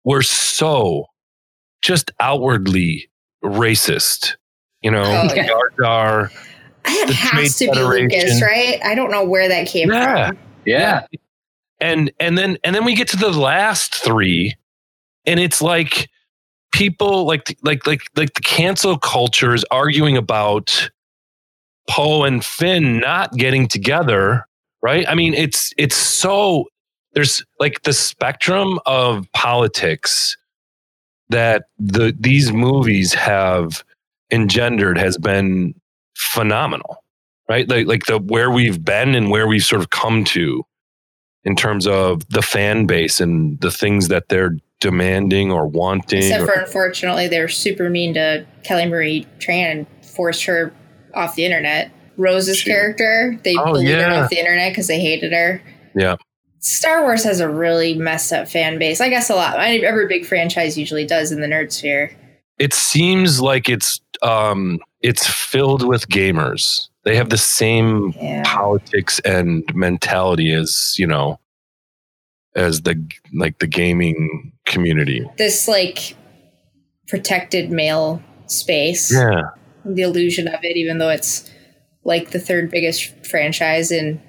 were 0.05 0.21
so 0.21 1.05
just 1.81 2.11
outwardly 2.21 3.09
racist. 3.44 4.36
You 4.82 4.91
know, 4.91 5.04
Oh, 5.04 5.34
yeah. 5.34 5.48
Jar 5.48 5.70
Jar. 5.80 6.32
That 6.84 7.06
The 7.08 7.14
has 7.14 7.58
to 7.58 7.68
Trade 7.68 8.10
be 8.10 8.16
Lucas, 8.16 8.41
right? 8.41 8.80
I 8.84 8.96
don't 8.96 9.10
know 9.12 9.24
where 9.24 9.48
that 9.48 9.68
came 9.68 9.89
Yeah. 9.91 10.28
from. 10.28 10.38
Yeah, 10.66 11.06
and 11.80 12.12
and 12.20 12.38
then 12.38 12.58
and 12.64 12.74
then 12.76 12.86
we 12.86 12.96
get 12.96 13.08
to 13.10 13.18
the 13.18 13.32
last 13.32 13.94
three 13.96 14.54
and 15.26 15.39
it's 15.39 15.62
like 15.62 16.10
people 16.72 17.26
like 17.26 17.58
like 17.64 17.86
like 17.86 18.02
like 18.16 18.34
the 18.34 18.41
cancel 18.41 18.98
culture 18.98 19.54
is 19.54 19.66
arguing 19.72 20.16
about 20.18 20.89
poe 21.89 22.24
and 22.24 22.44
finn 22.46 23.00
not 23.00 23.34
getting 23.34 23.68
together 23.68 24.46
right 24.82 25.06
i 25.10 25.14
mean 25.16 25.34
it's 25.34 25.74
it's 25.78 25.96
so 25.98 26.66
there's 27.14 27.44
like 27.60 27.82
the 27.84 27.91
spectrum 27.94 28.80
of 28.86 29.28
politics 29.34 30.38
that 31.34 31.65
the 31.79 32.15
these 32.19 32.51
movies 32.51 33.13
have 33.13 33.84
engendered 34.31 34.97
has 34.97 35.17
been 35.17 35.73
phenomenal 36.15 37.03
right 37.49 37.67
like 37.69 37.86
like 37.88 38.05
the 38.05 38.17
where 38.19 38.49
we've 38.49 38.84
been 38.84 39.15
and 39.15 39.29
where 39.29 39.47
we've 39.47 39.63
sort 39.63 39.81
of 39.81 39.89
come 39.89 40.23
to 40.23 40.63
in 41.43 41.55
terms 41.55 41.86
of 41.88 42.27
the 42.29 42.41
fan 42.41 42.86
base 42.86 43.19
and 43.19 43.59
the 43.61 43.69
things 43.71 44.07
that 44.07 44.29
they're 44.29 44.55
demanding 44.79 45.51
or 45.51 45.67
wanting. 45.67 46.19
Except 46.19 46.43
or- 46.43 46.45
for 46.45 46.53
unfortunately, 46.53 47.27
they 47.27 47.39
were 47.41 47.49
super 47.49 47.89
mean 47.89 48.13
to 48.13 48.45
Kelly 48.63 48.86
Marie 48.86 49.27
Tran 49.39 49.71
and 49.71 49.88
forced 50.05 50.45
her 50.45 50.73
off 51.13 51.36
the 51.36 51.43
internet. 51.45 51.91
Rose's 52.15 52.59
She- 52.59 52.69
character, 52.69 53.38
they 53.43 53.55
Oh, 53.57 53.65
bullied 53.65 53.89
her 53.89 54.05
off 54.23 54.29
the 54.29 54.39
internet 54.39 54.71
because 54.71 54.88
they 54.88 54.99
hated 55.01 55.34
her. 55.34 55.61
Yeah. 55.95 56.15
Star 56.64 57.01
Wars 57.03 57.24
has 57.26 57.39
a 57.41 57.49
really 57.49 57.93
messed 57.95 58.32
up 58.32 58.47
fan 58.47 58.80
base. 58.80 59.01
I 59.01 59.09
guess 59.09 59.30
a 59.30 59.36
lot. 59.36 59.59
Every 59.59 60.07
big 60.07 60.26
franchise 60.26 60.78
usually 60.78 61.05
does 61.05 61.32
in 61.32 61.41
the 61.41 61.47
nerd 61.47 61.72
sphere. 61.72 62.16
it 62.57 62.74
seems 62.74 63.41
like 63.41 63.68
it's 63.70 63.99
um 64.22 64.80
it's 65.01 65.28
filled 65.28 65.86
with 65.86 66.07
gamers. 66.07 66.88
They 67.03 67.18
have 67.18 67.30
the 67.30 67.38
same 67.38 68.14
Yeah. 68.16 68.43
politics 68.45 69.20
and 69.26 69.64
mentality 69.76 70.53
as, 70.53 70.95
you 70.97 71.05
know, 71.05 71.38
as 72.55 72.84
the 72.84 72.95
like 73.34 73.59
the 73.59 73.68
gaming 73.68 74.53
community. 74.66 75.30
This 75.38 75.68
like 75.68 76.16
protected 77.09 77.72
male 77.72 78.22
space. 78.47 79.11
Yeah. 79.14 79.41
the 79.84 80.03
illusion 80.03 80.47
of 80.47 80.64
it, 80.64 80.78
even 80.78 80.97
though 80.99 81.09
it's 81.09 81.49
like 82.05 82.32
the 82.32 82.39
third 82.39 82.72
biggest 82.72 83.11
franchise 83.26 83.91
in 83.91 84.22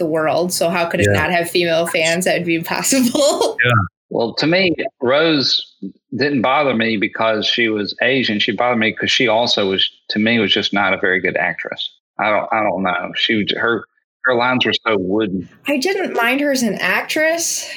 the 0.00 0.06
world. 0.06 0.52
So 0.52 0.68
how 0.68 0.86
could 0.86 0.98
it 0.98 1.06
Yeah. 1.06 1.20
not 1.20 1.30
have 1.30 1.48
female 1.48 1.86
fans? 1.86 2.24
That 2.24 2.38
would 2.38 2.46
be 2.46 2.56
impossible. 2.56 3.56
Well, 4.12 4.34
to 4.38 4.46
me, 4.48 4.74
Rose 5.00 5.72
didn't 6.16 6.42
bother 6.42 6.74
me 6.74 6.96
because 6.96 7.46
she 7.46 7.68
was 7.68 7.94
Asian. 8.02 8.40
She 8.40 8.50
bothered 8.50 8.80
me 8.80 8.90
because 8.90 9.08
she 9.12 9.28
also 9.28 9.70
was, 9.70 9.88
to 10.08 10.18
me, 10.18 10.40
was 10.40 10.52
just 10.52 10.72
not 10.72 10.92
a 10.92 10.98
very 10.98 11.20
good 11.20 11.36
actress. 11.36 11.88
I 12.18 12.28
don't, 12.30 12.48
I 12.52 12.60
don't 12.64 12.82
know. 12.82 13.12
She, 13.14 13.46
her, 13.56 13.84
her 14.24 14.34
lines 14.34 14.66
were 14.66 14.72
so 14.84 14.96
wooden. 14.98 15.48
I 15.68 15.76
didn't 15.76 16.14
mind 16.14 16.40
her 16.40 16.50
as 16.50 16.64
an 16.64 16.74
actress. 16.80 17.70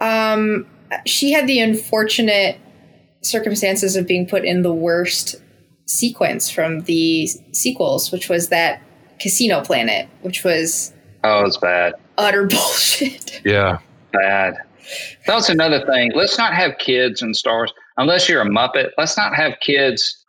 Um, 0.00 0.66
she 1.06 1.30
had 1.30 1.46
the 1.46 1.60
unfortunate 1.60 2.58
circumstances 3.22 3.94
of 3.94 4.04
being 4.04 4.26
put 4.26 4.44
in 4.44 4.62
the 4.62 4.74
worst 4.74 5.36
sequence 5.86 6.50
from 6.50 6.80
the 6.82 7.28
sequels, 7.52 8.10
which 8.10 8.28
was 8.28 8.48
that 8.48 8.82
Casino 9.20 9.62
Planet, 9.62 10.08
which 10.22 10.42
was 10.42 10.92
Oh, 11.24 11.44
it's 11.44 11.56
bad, 11.56 11.94
utter 12.16 12.46
bullshit. 12.48 13.40
Yeah. 13.44 13.78
bad. 14.12 14.56
That's 15.26 15.48
another 15.50 15.84
thing. 15.84 16.12
Let's 16.14 16.38
not 16.38 16.54
have 16.54 16.78
kids 16.78 17.20
in 17.20 17.34
Star 17.34 17.56
Wars 17.58 17.72
unless 17.98 18.28
you're 18.28 18.40
a 18.40 18.46
Muppet. 18.48 18.90
Let's 18.96 19.16
not 19.18 19.34
have 19.34 19.54
kids. 19.60 20.24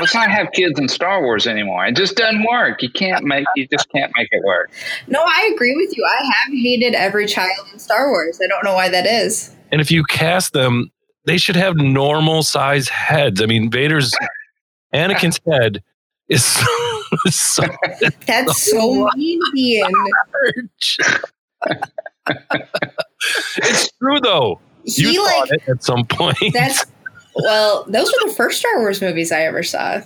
Let's 0.00 0.14
not 0.14 0.30
have 0.30 0.50
kids 0.52 0.78
in 0.80 0.88
Star 0.88 1.22
Wars 1.22 1.46
anymore. 1.46 1.84
It 1.86 1.96
just 1.96 2.16
doesn't 2.16 2.44
work. 2.50 2.82
You 2.82 2.88
can't 2.90 3.24
make. 3.24 3.44
You 3.56 3.66
just 3.68 3.88
can't 3.90 4.10
make 4.16 4.28
it 4.30 4.42
work. 4.44 4.70
No, 5.06 5.20
I 5.22 5.50
agree 5.54 5.74
with 5.76 5.96
you. 5.96 6.04
I 6.04 6.24
have 6.24 6.52
hated 6.52 6.94
every 6.94 7.26
child 7.26 7.68
in 7.72 7.78
Star 7.78 8.08
Wars. 8.10 8.40
I 8.42 8.48
don't 8.48 8.64
know 8.64 8.74
why 8.74 8.88
that 8.88 9.06
is. 9.06 9.54
And 9.70 9.80
if 9.80 9.90
you 9.90 10.02
cast 10.04 10.52
them, 10.52 10.90
they 11.26 11.36
should 11.36 11.56
have 11.56 11.76
normal 11.76 12.42
size 12.42 12.88
heads. 12.88 13.42
I 13.42 13.46
mean, 13.46 13.70
Vader's 13.70 14.14
Anakin's 14.94 15.38
head 15.50 15.82
is 16.28 16.44
so, 17.30 17.62
so 17.62 18.08
That's 18.26 18.62
so 18.70 19.08
mean, 19.16 19.40
Dean. 19.54 19.84
it's 23.56 23.90
true 23.98 24.20
though. 24.20 24.60
You 24.84 25.08
He 25.10 25.16
thought 25.16 25.48
like 25.50 25.50
it 25.52 25.68
at 25.68 25.82
some 25.82 26.04
point. 26.06 26.52
that's 26.52 26.84
well, 27.36 27.84
those 27.88 28.06
were 28.12 28.28
the 28.28 28.34
first 28.34 28.60
Star 28.60 28.78
Wars 28.78 29.00
movies 29.00 29.32
I 29.32 29.40
ever 29.42 29.62
saw. 29.62 30.00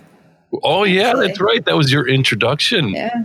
oh 0.63 0.85
yeah, 0.85 1.09
Actually. 1.09 1.27
that's 1.29 1.41
right. 1.41 1.65
That 1.65 1.77
was 1.77 1.93
your 1.93 2.09
introduction. 2.09 2.89
Yeah. 2.91 3.25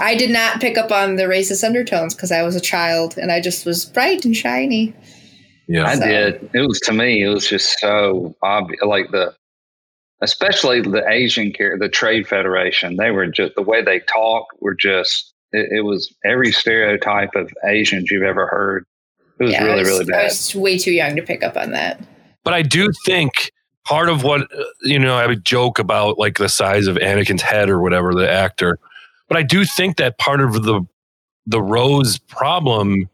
I 0.00 0.14
did 0.16 0.30
not 0.30 0.60
pick 0.60 0.78
up 0.78 0.90
on 0.90 1.16
the 1.16 1.24
racist 1.24 1.62
undertones 1.64 2.14
because 2.14 2.32
I 2.32 2.42
was 2.42 2.56
a 2.56 2.60
child 2.60 3.18
and 3.18 3.30
I 3.30 3.40
just 3.40 3.66
was 3.66 3.84
bright 3.84 4.24
and 4.24 4.34
shiny. 4.36 4.94
Yeah. 5.68 5.84
I 5.86 5.96
did. 5.98 6.50
It 6.54 6.66
was 6.66 6.80
to 6.80 6.92
me. 6.92 7.22
It 7.22 7.28
was 7.28 7.46
just 7.48 7.78
so 7.78 8.34
obvious. 8.42 8.80
Like 8.82 9.10
the, 9.10 9.34
especially 10.22 10.82
the 10.82 11.06
Asian 11.08 11.52
care, 11.52 11.78
the 11.78 11.88
Trade 11.88 12.26
Federation. 12.26 12.96
They 12.96 13.10
were 13.10 13.26
just 13.26 13.54
the 13.54 13.62
way 13.62 13.82
they 13.82 14.00
talk 14.00 14.46
were 14.60 14.74
just. 14.74 15.32
It, 15.52 15.68
it 15.78 15.80
was 15.80 16.14
every 16.24 16.52
stereotype 16.52 17.34
of 17.34 17.52
Asians 17.64 18.10
you've 18.10 18.22
ever 18.22 18.46
heard. 18.46 18.86
It 19.40 19.44
was 19.44 19.52
yeah, 19.52 19.64
really, 19.64 19.72
I 19.72 19.80
was, 19.80 19.88
really 19.88 20.14
I 20.14 20.24
was 20.24 20.54
way 20.54 20.78
too 20.78 20.92
young 20.92 21.16
to 21.16 21.22
pick 21.22 21.42
up 21.42 21.56
on 21.56 21.72
that. 21.72 22.00
But 22.44 22.54
I 22.54 22.62
do 22.62 22.90
think 23.04 23.50
part 23.84 24.08
of 24.08 24.22
what 24.22 24.48
you 24.82 24.98
know, 24.98 25.16
I 25.16 25.26
would 25.26 25.44
joke 25.44 25.78
about 25.78 26.18
like 26.18 26.38
the 26.38 26.48
size 26.48 26.86
of 26.86 26.96
Anakin's 26.96 27.42
head 27.42 27.68
or 27.68 27.80
whatever 27.80 28.14
the 28.14 28.30
actor. 28.30 28.78
But 29.28 29.38
I 29.38 29.42
do 29.42 29.64
think 29.64 29.96
that 29.96 30.18
part 30.18 30.40
of 30.40 30.62
the 30.62 30.82
the 31.46 31.62
Rose 31.62 32.18
problem 32.18 33.08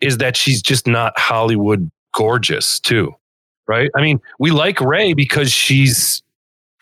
is 0.00 0.18
that 0.18 0.36
she's 0.36 0.60
just 0.60 0.86
not 0.86 1.18
Hollywood 1.18 1.90
gorgeous 2.12 2.78
too. 2.80 3.14
Right? 3.66 3.90
I 3.96 4.02
mean, 4.02 4.20
we 4.38 4.50
like 4.50 4.80
Rey 4.80 5.14
because 5.14 5.50
she's 5.50 6.22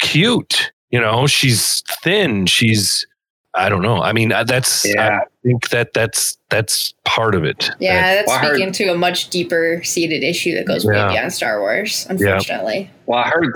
cute, 0.03 0.73
you 0.91 1.01
know, 1.01 1.27
she's 1.27 1.83
thin, 2.03 2.45
she's 2.47 3.07
I 3.55 3.69
don't 3.69 3.83
know. 3.83 4.01
I 4.01 4.15
mean, 4.15 4.33
uh, 4.33 4.45
that's 4.45 4.83
Yeah. 4.87 5.19
I 5.21 5.25
think 5.47 5.69
that 5.71 5.93
that's 5.93 6.39
that's 6.49 6.95
part 7.05 7.35
of 7.35 7.45
it. 7.45 7.71
Yeah, 7.81 8.15
that's 8.15 8.29
Well, 8.29 8.39
I 8.39 8.41
heard- 8.41 8.57
speaking 8.57 8.73
to 8.73 8.85
a 8.93 8.95
much 8.97 9.29
deeper 9.31 9.83
seated 9.85 10.23
issue 10.23 10.55
that 10.55 10.65
goes 10.67 10.85
Yeah. 10.87 11.07
way 11.09 11.13
beyond 11.15 11.33
Star 11.35 11.61
Wars, 11.61 12.07
unfortunately. 12.09 12.91
Well, 13.07 13.19
I 13.19 13.29
heard 13.29 13.53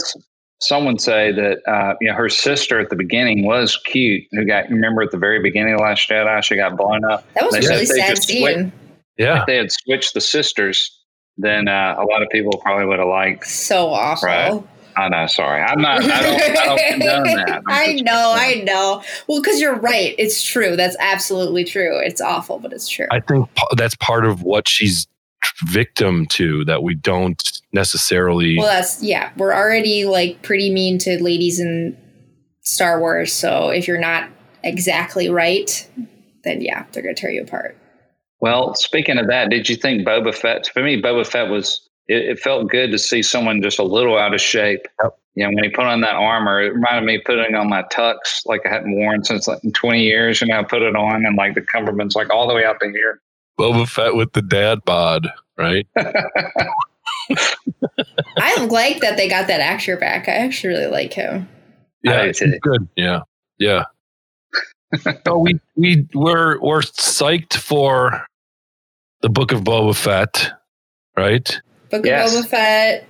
someone 0.61 0.99
say 0.99 1.33
that 1.33 1.59
uh, 1.67 1.95
you 2.03 2.09
know 2.11 2.15
her 2.15 2.29
sister 2.29 2.79
at 2.79 2.91
the 2.91 2.97
beginning 2.97 3.47
was 3.47 3.79
cute. 3.87 4.25
Who 4.33 4.45
got 4.45 4.69
remember 4.69 5.01
at 5.03 5.13
the 5.13 5.19
very 5.19 5.41
beginning 5.41 5.75
of 5.75 5.81
Last 5.81 6.09
Jedi, 6.11 6.43
she 6.43 6.57
got 6.57 6.77
blown 6.77 7.03
up. 7.07 7.25
That 7.35 7.45
was 7.45 7.53
They 7.55 7.59
a 7.61 7.63
said 7.63 7.71
really 7.71 7.87
they 7.87 7.95
sad 8.07 8.19
scene. 8.23 8.43
went- 8.43 8.73
Yeah. 9.17 9.45
They 9.47 9.57
had 9.57 9.73
switched 9.73 10.13
the 10.15 10.21
sisters 10.21 10.91
then 11.39 11.69
uh, 11.69 11.95
a 11.99 12.05
lot 12.05 12.23
of 12.23 12.29
people 12.31 12.59
probably 12.65 12.87
would 12.87 12.99
have 12.99 13.09
liked. 13.09 13.47
So 13.47 13.89
awful. 13.89 14.27
Right. 14.27 14.63
I 14.97 15.09
know. 15.09 15.27
Sorry, 15.27 15.61
I'm 15.61 15.81
not. 15.81 16.03
I 16.03 16.23
don't, 16.23 16.41
I 16.41 16.65
don't 16.65 16.79
condone 16.91 17.23
that. 17.37 17.49
I'm 17.51 17.63
I 17.69 17.93
just- 17.93 18.05
know, 18.05 18.33
I 18.35 18.63
know. 18.65 19.03
Well, 19.27 19.41
because 19.43 19.61
you're 19.61 19.77
right. 19.77 20.15
It's 20.19 20.43
true. 20.43 20.75
That's 20.77 20.97
absolutely 20.99 21.65
true. 21.65 21.99
It's 21.99 22.21
awful, 22.21 22.59
but 22.59 22.73
it's 22.73 22.89
true. 22.89 23.07
I 23.11 23.21
think 23.21 23.49
that's 23.77 23.95
part 23.97 24.25
of 24.25 24.43
what 24.43 24.69
she's 24.69 25.07
victim 25.67 26.27
to 26.27 26.65
that 26.65 26.83
we 26.83 26.95
don't 26.95 27.61
necessarily. 27.73 28.57
Well, 28.59 28.67
that's 28.67 29.03
yeah. 29.03 29.31
We're 29.37 29.55
already 29.55 30.05
like 30.07 30.43
pretty 30.43 30.73
mean 30.73 30.99
to 31.01 31.23
ladies 31.23 31.61
in 31.61 31.97
Star 32.63 32.99
Wars. 32.99 33.33
So 33.33 33.69
if 33.69 33.87
you're 33.87 34.01
not 34.01 34.29
exactly 34.65 35.29
right, 35.29 35.89
then 36.45 36.61
yeah, 36.63 36.87
they're 36.93 37.03
gonna 37.03 37.15
tear 37.15 37.31
you 37.31 37.43
apart. 37.43 37.77
Well, 38.41 38.75
speaking 38.75 39.19
of 39.19 39.29
that, 39.29 39.51
did 39.51 39.69
you 39.69 39.77
think 39.77 40.07
Boba 40.07 40.35
Fett? 40.35 40.69
For 40.73 40.83
me, 40.83 41.01
Boba 41.01 41.27
Fett 41.27 41.49
was. 41.51 41.83
It, 42.09 42.31
it 42.31 42.39
felt 42.39 42.71
good 42.71 42.93
to 42.93 42.99
see 42.99 43.23
someone 43.23 43.63
just 43.63 43.79
a 43.79 43.85
little 43.85 44.17
out 44.19 44.35
of 44.35 44.41
shape. 44.41 44.87
Yep. 45.03 45.19
You 45.35 45.45
know, 45.45 45.51
when 45.55 45.65
he 45.65 45.71
put 45.71 45.85
on 45.85 46.01
that 46.01 46.15
armor, 46.15 46.63
it 46.63 46.73
reminded 46.73 47.05
me 47.05 47.17
of 47.17 47.25
putting 47.25 47.55
on 47.55 47.69
my 47.69 47.83
tux 47.85 48.17
like 48.47 48.65
I 48.65 48.71
hadn't 48.71 48.97
worn 48.97 49.23
since 49.23 49.47
like 49.47 49.61
20 49.75 50.03
years. 50.03 50.41
And 50.41 50.51
I 50.51 50.63
put 50.63 50.81
it 50.81 50.97
on, 50.97 51.27
and 51.27 51.37
like 51.37 51.55
the 51.55 51.61
cummerbund's 51.61 52.17
like 52.17 52.31
all 52.31 52.49
the 52.49 52.55
way 52.55 52.65
out 52.65 52.81
to 52.81 52.91
here. 52.91 53.21
Boba 53.59 53.87
Fett 53.87 54.15
with 54.15 54.33
the 54.33 54.41
dad 54.43 54.85
bod, 54.85 55.29
right? 55.59 55.87
I 58.39 58.65
like 58.67 59.01
that 59.01 59.17
they 59.17 59.29
got 59.29 59.49
that 59.49 59.61
actor 59.61 59.97
back. 59.97 60.29
I 60.29 60.33
actually 60.33 60.75
really 60.75 60.91
like 60.91 61.13
him. 61.13 61.49
Yeah, 62.03 62.23
it's 62.23 62.41
good. 62.41 62.89
Yeah, 62.97 63.23
yeah. 63.59 63.85
so 65.27 65.39
we 65.39 65.61
we 65.75 66.07
we're 66.15 66.61
we're 66.61 66.81
psyched 66.81 67.57
for 67.57 68.27
the 69.23 69.29
book 69.29 69.53
of 69.53 69.63
Boba 69.63 69.95
Fett, 69.95 70.53
right? 71.17 71.61
Book 71.91 72.05
Yes. 72.05 72.37
of 72.37 72.45
Boba 72.45 72.49
Fett, 72.49 73.09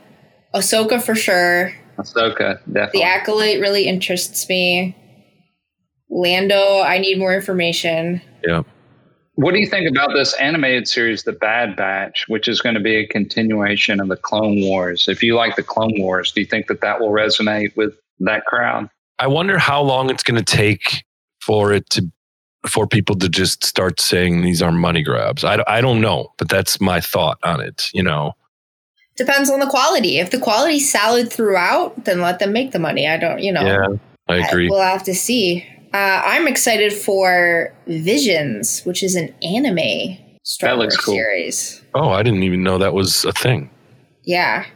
Ahsoka 0.55 1.03
for 1.03 1.15
sure. 1.15 1.73
Ahsoka, 1.99 2.59
definitely. 2.73 3.01
The 3.01 3.05
Acolyte 3.07 3.61
really 3.61 3.87
interests 3.87 4.49
me. 4.49 4.97
Lando, 6.11 6.81
I 6.83 6.99
need 6.99 7.19
more 7.19 7.35
information. 7.35 8.21
Yeah. 8.47 8.63
What 9.35 9.53
do 9.53 9.61
you 9.61 9.67
think 9.67 9.89
about 9.91 10.13
this 10.15 10.33
animated 10.35 10.89
series, 10.89 11.25
The 11.25 11.33
Bad 11.33 11.77
Batch, 11.77 12.25
which 12.29 12.49
is 12.49 12.63
going 12.63 12.75
to 12.75 12.81
be 12.81 12.97
a 12.97 13.07
continuation 13.07 14.01
of 14.01 14.09
the 14.09 14.17
Clone 14.17 14.63
Wars? 14.63 15.09
If 15.09 15.23
you 15.23 15.35
like 15.35 15.57
the 15.57 15.63
Clone 15.63 15.99
Wars, 15.99 16.33
do 16.33 16.41
you 16.41 16.47
think 16.47 16.69
that 16.69 16.81
that 16.81 17.01
will 17.01 17.11
resonate 17.11 17.77
with 17.77 17.95
that 18.21 18.47
crowd? 18.47 18.89
I 19.19 19.27
wonder 19.27 19.59
how 19.59 19.83
long 19.83 20.09
it's 20.11 20.23
going 20.23 20.43
to 20.43 20.57
take 20.57 21.05
for 21.41 21.73
it 21.73 21.89
to 21.91 22.11
for 22.67 22.87
people 22.87 23.15
to 23.15 23.29
just 23.29 23.63
start 23.65 24.01
saying 24.01 24.41
these 24.43 24.61
are 24.61 24.73
money 24.73 25.03
grabs. 25.03 25.45
I, 25.45 25.63
I 25.69 25.81
don't 25.81 26.01
know, 26.01 26.33
but 26.37 26.49
that's 26.49 26.81
my 26.81 27.01
thought 27.01 27.39
on 27.45 27.61
it. 27.61 27.91
You 27.95 28.03
know, 28.03 28.33
Depends 29.17 29.51
on 29.51 29.61
the 29.61 29.67
quality. 29.67 30.19
If 30.19 30.31
the 30.31 30.39
quality's 30.39 30.91
solid 30.91 31.33
throughout, 31.33 32.05
then 32.05 32.21
let 32.21 32.39
them 32.39 32.53
make 32.53 32.73
the 32.73 32.79
money. 32.79 33.09
I 33.09 33.17
don't, 33.17 33.41
you 33.41 33.53
know. 33.53 33.63
yeah, 33.63 33.87
I 34.29 34.47
agree. 34.47 34.69
We'll 34.69 34.81
have 34.83 35.03
to 35.05 35.15
see. 35.15 35.67
Uh, 35.95 36.23
I'm 36.25 36.47
excited 36.47 36.93
for 36.93 37.73
Visions, 37.87 38.83
which 38.83 39.03
is 39.03 39.15
an 39.17 39.35
anime 39.43 40.19
Star 40.43 40.71
That 40.71 40.79
looks 40.79 40.97
Wars 40.99 41.05
cool. 41.05 41.15
series. 41.15 41.83
Oh, 41.95 42.11
I 42.11 42.23
didn't 42.23 42.43
even 42.43 42.63
know 42.63 42.79
that 42.79 42.93
was 42.93 43.25
a 43.25 43.33
thing. 43.33 43.71
Yeah, 44.25 44.67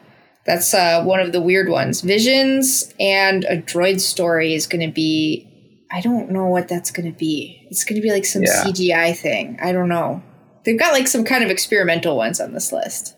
that's 0.47 0.73
uh, 0.73 1.03
one 1.05 1.21
of 1.21 1.33
the 1.33 1.41
weird 1.41 1.69
ones. 1.69 2.01
Visions 2.01 2.95
and 2.99 3.45
a 3.45 3.61
droid 3.61 4.01
story 4.01 4.55
is 4.55 4.67
going 4.67 4.87
to 4.89 4.93
be. 4.93 5.47
I 5.93 6.01
don't 6.01 6.31
know 6.31 6.47
what 6.47 6.69
that's 6.69 6.91
going 6.93 7.13
to 7.13 7.19
be. 7.19 7.67
It's 7.71 7.85
going 7.85 7.97
to 8.01 8.03
be 8.03 8.13
like 8.13 8.25
some 8.25 8.43
Yeah. 8.43 8.65
CGI 8.65 9.17
thing. 9.17 9.59
I 9.61 9.73
don't 9.73 9.89
know. 9.89 10.23
They've 10.65 10.79
got 10.79 10.93
like 10.93 11.09
some 11.09 11.25
kind 11.25 11.43
of 11.45 11.51
experimental 11.51 12.17
ones 12.17 12.41
on 12.41 12.53
this 12.55 12.73
list. 12.73 13.15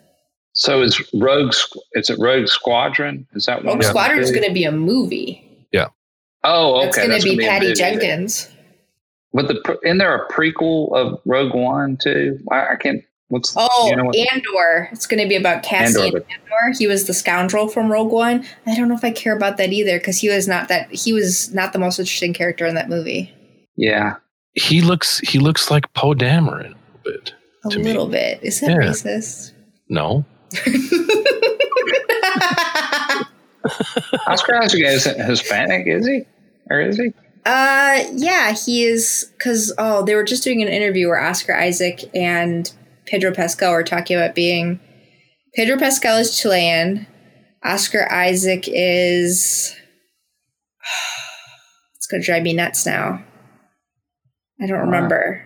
So 0.55 0.83
is 0.83 1.01
Rogue? 1.15 1.53
Squ- 1.53 1.79
Is 1.95 2.11
it 2.11 2.19
Rogue 2.19 2.47
Squadron? 2.49 3.27
Is 3.35 3.47
that 3.47 3.65
one? 3.65 3.75
Rogue 3.75 3.85
of 3.85 3.87
Squadron 3.91 4.21
is 4.21 4.31
going 4.31 4.47
to 4.47 4.53
be 4.53 4.65
a 4.65 4.73
movie. 4.73 5.43
Yeah. 5.73 5.89
Oh, 6.45 6.87
okay. 6.89 7.07
That's 7.09 7.25
going 7.25 7.37
to 7.37 7.43
be 7.43 7.47
Patty. 7.47 7.73
Jenkins. 7.73 8.49
But 9.33 9.49
the 9.49 9.79
isn't 9.85 9.99
there 9.99 10.15
a 10.15 10.29
prequel 10.31 10.93
of 10.95 11.19
Rogue 11.25 11.55
One 11.55 11.97
too? 11.97 12.39
I, 12.51 12.73
I 12.73 12.77
can't. 12.77 13.03
What's 13.29 13.55
Oh, 13.57 13.89
you 13.89 13.97
know 13.97 14.05
what- 14.05 14.17
Andor. 14.17 14.91
It's 14.93 15.07
going 15.07 15.23
to 15.23 15.27
be 15.29 15.37
about 15.37 15.63
Cassian 15.63 16.03
Andor, 16.03 16.19
Andor, 16.19 16.79
He 16.79 16.87
was 16.87 17.07
the 17.07 17.15
scoundrel 17.15 17.67
from 17.69 17.91
Rogue 17.91 18.13
One. 18.13 18.45
I 18.67 18.77
don't 18.77 18.89
know 18.89 18.95
if 18.95 19.05
I 19.05 19.11
care 19.11 19.35
about 19.35 19.57
that 19.57 19.73
either 19.73 19.99
because 19.99 20.19
he 20.19 20.29
was 20.29 20.47
not 20.47 20.69
that. 20.69 20.93
He 20.93 21.15
was 21.15 21.51
not 21.55 21.73
the 21.73 21.79
most 21.79 21.99
interesting 21.99 22.35
character 22.35 22.67
in 22.67 22.75
that 22.75 22.91
movie. 22.91 23.33
yeah. 23.77 24.17
He 24.55 24.83
looks 24.83 25.19
he 25.21 25.39
looks 25.39 25.71
like 25.71 25.91
Poe 25.95 26.13
Dameron 26.13 26.75
a 26.75 26.77
little 26.77 27.01
bit. 27.05 27.33
A 27.65 27.71
To 27.71 27.79
me. 27.79 27.85
little 27.85 28.07
bit. 28.07 28.39
Is 28.43 28.61
that 28.61 28.69
Yeah. 28.69 28.77
racist? 28.77 29.53
No, 29.89 30.27
Oscar 34.27 34.57
Isaac 34.63 34.83
is 34.83 35.05
Hispanic, 35.05 35.87
is 35.87 36.07
he? 36.07 36.25
Or 36.71 36.81
is 36.81 36.97
he? 36.97 37.13
Uh, 37.45 38.05
yeah, 38.15 38.53
he 38.53 38.85
is 38.85 39.31
because 39.37 39.73
oh, 39.79 40.05
they 40.05 40.15
were 40.15 40.25
just 40.25 40.45
doing 40.45 40.63
an 40.63 40.69
interview 40.69 41.09
where 41.09 41.21
Oscar 41.21 41.57
Isaac 41.57 42.05
and 42.15 42.73
Pedro 43.07 43.33
Pascal 43.33 43.73
were 43.73 43.83
talking 43.83 44.17
about 44.17 44.35
being. 44.35 44.79
Pedro 45.55 45.77
Pascal 45.77 46.19
is 46.19 46.39
Chilean. 46.39 47.07
Oscar 47.65 48.11
Isaac 48.11 48.65
is. 48.69 49.75
It's 51.97 52.09
gonna 52.09 52.25
drive 52.25 52.43
me 52.43 52.53
nuts 52.53 52.85
now. 52.85 53.23
I 54.61 54.67
don't 54.67 54.81
remember. 54.81 55.41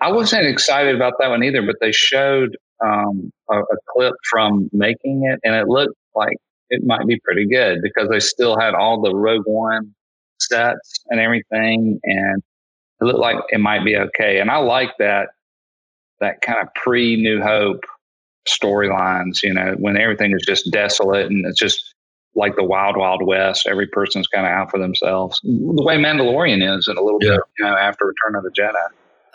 I 0.00 0.12
wasn't 0.12 0.46
excited 0.46 0.94
about 0.94 1.14
that 1.18 1.30
one 1.30 1.42
either, 1.42 1.62
but 1.62 1.76
they 1.80 1.92
showed 1.92 2.58
um, 2.84 3.30
a, 3.50 3.58
a 3.58 3.76
clip 3.88 4.14
from 4.30 4.68
making 4.72 5.22
it, 5.30 5.40
and 5.44 5.54
it 5.54 5.68
looked 5.68 5.94
like 6.14 6.36
it 6.70 6.82
might 6.84 7.06
be 7.06 7.18
pretty 7.24 7.46
good 7.48 7.78
because 7.82 8.08
they 8.08 8.20
still 8.20 8.58
had 8.58 8.74
all 8.74 9.00
the 9.02 9.14
Rogue 9.14 9.46
One 9.46 9.94
sets 10.40 11.00
and 11.08 11.20
everything, 11.20 11.98
and 12.04 12.42
it 13.00 13.04
looked 13.04 13.18
like 13.18 13.36
it 13.50 13.60
might 13.60 13.84
be 13.84 13.96
okay. 13.96 14.40
And 14.40 14.50
I 14.50 14.58
like 14.58 14.90
that 14.98 15.28
that 16.20 16.40
kind 16.42 16.58
of 16.60 16.68
pre 16.74 17.16
New 17.16 17.40
Hope 17.42 17.84
storylines. 18.48 19.42
You 19.42 19.54
know, 19.54 19.74
when 19.78 19.96
everything 19.96 20.32
is 20.32 20.44
just 20.46 20.70
desolate 20.72 21.26
and 21.26 21.44
it's 21.46 21.58
just 21.58 21.94
like 22.36 22.54
the 22.56 22.64
wild, 22.64 22.96
wild 22.96 23.26
west. 23.26 23.66
Every 23.68 23.88
person's 23.88 24.26
kind 24.28 24.46
of 24.46 24.52
out 24.52 24.70
for 24.70 24.78
themselves. 24.78 25.40
The 25.42 25.82
way 25.82 25.96
Mandalorian 25.96 26.76
is 26.76 26.86
in 26.88 26.96
a 26.96 27.02
little 27.02 27.18
Yeah. 27.20 27.32
bit, 27.32 27.40
you 27.58 27.64
know, 27.64 27.76
after 27.76 28.06
Return 28.06 28.36
of 28.36 28.44
the 28.44 28.50
Jedi. 28.50 28.74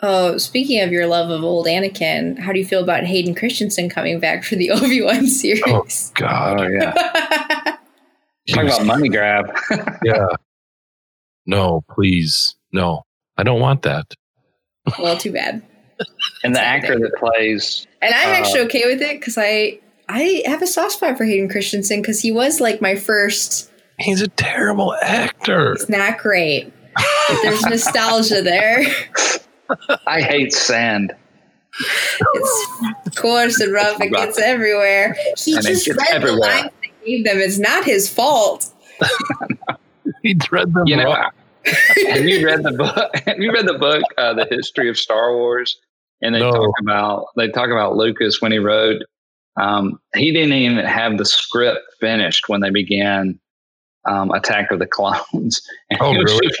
Oh, 0.02 0.36
speaking 0.36 0.82
of 0.82 0.92
your 0.92 1.06
love 1.06 1.30
of 1.30 1.42
old 1.42 1.66
Anakin, 1.66 2.38
how 2.38 2.52
do 2.52 2.58
you 2.58 2.66
feel 2.66 2.82
about 2.82 3.04
Hayden 3.04 3.34
Christensen 3.34 3.88
coming 3.88 4.20
back 4.20 4.44
for 4.44 4.54
the 4.56 4.70
Obi 4.72 5.02
Wan 5.02 5.26
series? 5.26 5.62
Oh 5.66 5.86
God, 6.14 6.60
Oh 6.60 6.68
yeah. 6.68 6.92
Talk 8.50 8.64
about 8.64 8.84
money 8.86 9.08
grab. 9.08 9.46
yeah. 10.04 10.26
No, 11.46 11.82
please, 11.90 12.54
no. 12.72 13.02
I 13.36 13.42
don't 13.42 13.60
want 13.60 13.82
that. 13.82 14.12
well, 14.98 15.16
too 15.16 15.32
bad. 15.32 15.62
and 16.44 16.54
the 16.54 16.60
actor 16.60 16.98
that 16.98 17.14
plays 17.18 17.86
And 18.02 18.14
I'm 18.14 18.28
Uh, 18.30 18.32
actually 18.36 18.60
okay 18.66 18.84
with 18.86 19.00
it 19.02 19.18
because 19.18 19.36
I 19.38 19.80
I 20.08 20.42
have 20.46 20.62
a 20.62 20.66
soft 20.66 20.92
spot 20.92 21.16
for 21.16 21.24
Hayden 21.24 21.48
Christensen 21.48 22.02
because 22.02 22.20
he 22.20 22.30
was 22.30 22.60
like 22.60 22.80
my 22.80 22.94
first. 22.94 23.70
He's 23.98 24.20
a 24.20 24.28
terrible 24.28 24.94
actor. 25.02 25.72
It's 25.72 25.88
not 25.88 26.18
great. 26.18 26.72
But 26.94 27.42
there's 27.42 27.62
nostalgia 27.64 28.42
there. 28.42 28.84
I 30.06 30.20
hate 30.22 30.52
sand. 30.52 31.14
It's 32.34 33.16
coarse 33.16 33.60
and 33.60 33.72
rough. 33.72 34.00
It 34.00 34.12
gets 34.12 34.38
everywhere. 34.38 35.16
He 35.36 35.54
And 35.56 35.64
just 35.64 35.84
gets 35.86 35.98
read 35.98 36.22
everywhere. 36.22 36.36
the 36.40 36.46
lines 36.62 36.70
they 36.82 37.06
gave 37.06 37.24
them. 37.24 37.38
It's 37.38 37.58
not 37.58 37.84
his 37.84 38.08
fault. 38.08 38.72
He 40.22 40.36
read 40.50 40.72
them 40.72 40.86
You 40.86 40.96
know, 40.96 41.04
wrong. 41.14 41.30
have 42.08 42.24
you 42.24 42.44
read 42.46 42.62
the 42.62 42.72
book? 42.72 43.10
Have 43.26 43.38
you 43.38 43.52
read 43.52 43.66
the 43.66 43.74
book, 43.78 44.02
uh, 44.18 44.34
The 44.34 44.46
History 44.50 44.88
of 44.88 44.96
Star 44.96 45.34
Wars? 45.36 45.76
And 46.22 46.34
they 46.34 46.40
No. 46.40 46.50
talk 46.50 46.70
about 46.80 47.26
they 47.36 47.48
talk 47.48 47.70
about 47.70 47.96
Lucas 47.96 48.40
when 48.40 48.50
he 48.52 48.58
wrote. 48.58 49.02
Um, 49.60 50.00
he 50.14 50.32
didn't 50.32 50.52
even 50.54 50.84
have 50.84 51.18
the 51.18 51.24
script 51.24 51.80
finished 52.00 52.48
when 52.48 52.60
they 52.60 52.70
began 52.70 53.38
um, 54.06 54.30
Attack 54.32 54.70
of 54.70 54.78
the 54.78 54.86
Clones. 54.86 55.60
And 55.90 56.00
Oh, 56.00 56.12
really? 56.12 56.46
just- 56.48 56.60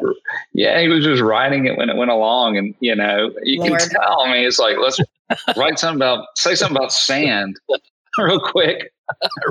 yeah, 0.52 0.80
he 0.80 0.88
was 0.88 1.04
just 1.04 1.20
writing 1.22 1.66
it 1.66 1.76
when 1.76 1.90
it 1.90 1.96
went 1.96 2.10
along, 2.10 2.56
and 2.56 2.74
you 2.80 2.94
know, 2.94 3.30
you 3.42 3.60
Lord. 3.60 3.80
can 3.80 3.88
tell. 3.90 4.20
I 4.22 4.32
mean, 4.32 4.44
it's 4.44 4.58
like 4.58 4.76
let's 4.80 5.00
write 5.56 5.78
something 5.78 5.96
about 5.96 6.26
say 6.36 6.54
something 6.54 6.76
about 6.76 6.92
sand 6.92 7.56
real 8.18 8.38
quick. 8.40 8.92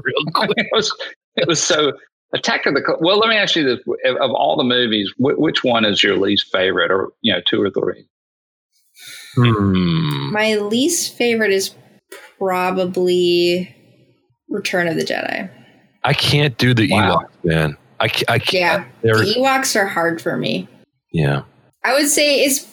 Real 0.04 0.26
quick. 0.34 0.52
it 0.58 0.68
was 0.72 0.96
it 1.36 1.48
was 1.48 1.62
so 1.62 1.94
Attack 2.34 2.66
of 2.66 2.74
the 2.74 2.82
Cl- 2.86 2.98
well. 3.02 3.18
Let 3.20 3.30
me 3.30 3.36
ask 3.38 3.56
you 3.56 3.64
this: 3.64 3.80
of 4.06 4.16
of 4.18 4.32
all 4.32 4.56
the 4.58 4.64
movies, 4.64 5.12
wh- 5.18 5.38
which 5.40 5.64
one 5.64 5.86
is 5.86 6.02
your 6.04 6.18
least 6.18 6.52
favorite, 6.52 6.92
or 6.92 7.10
you 7.22 7.32
know, 7.34 7.40
two 7.46 7.62
or 7.62 7.70
three? 7.70 8.06
Hmm. 9.36 10.32
My 10.32 10.56
least 10.56 11.16
favorite 11.18 11.52
is 11.52 11.76
probably 12.38 13.76
Return 14.50 14.88
of 14.88 14.96
the 14.96 15.04
Jedi. 15.04 15.50
I 16.04 16.14
can't 16.14 16.58
do 16.58 16.74
the 16.74 16.90
Wow. 16.92 17.20
Ewoks, 17.44 17.46
man. 17.46 17.78
I 18.00 18.08
can't. 18.08 18.30
I 18.30 18.40
can't. 18.40 18.86
Yeah, 18.86 18.92
They're, 19.14 19.18
the 19.26 19.36
Ewoks 19.38 19.76
are 19.76 19.86
hard 19.88 20.22
for 20.22 20.38
me. 20.38 20.68
yeah. 21.12 21.44
I 21.84 21.94
would 21.94 22.08
say 22.10 22.42
it's 22.44 22.66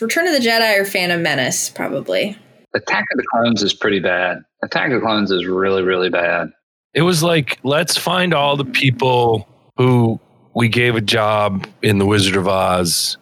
Return 0.00 0.26
of 0.26 0.32
the 0.32 0.38
Jedi 0.48 0.78
or 0.80 0.84
Phantom 0.86 1.22
Menace, 1.22 1.68
probably. 1.68 2.36
Attack 2.74 3.04
of 3.12 3.18
the 3.18 3.24
Clones 3.30 3.62
is 3.62 3.74
pretty 3.74 4.00
bad. 4.00 4.38
Attack 4.62 4.86
of 4.92 5.00
the 5.00 5.06
Clones 5.06 5.30
is 5.30 5.44
really, 5.46 5.82
really 5.82 6.08
bad. 6.08 6.50
It 6.94 7.02
was 7.02 7.22
like, 7.22 7.58
let's 7.62 7.96
find 7.96 8.32
all 8.32 8.56
the 8.56 8.64
people 8.64 9.46
who 9.76 10.18
we 10.54 10.68
gave 10.68 10.96
a 10.96 11.00
job 11.02 11.66
in 11.82 11.98
the 11.98 12.06
Wizard 12.06 12.36
of 12.36 12.48
Oz 12.48 13.18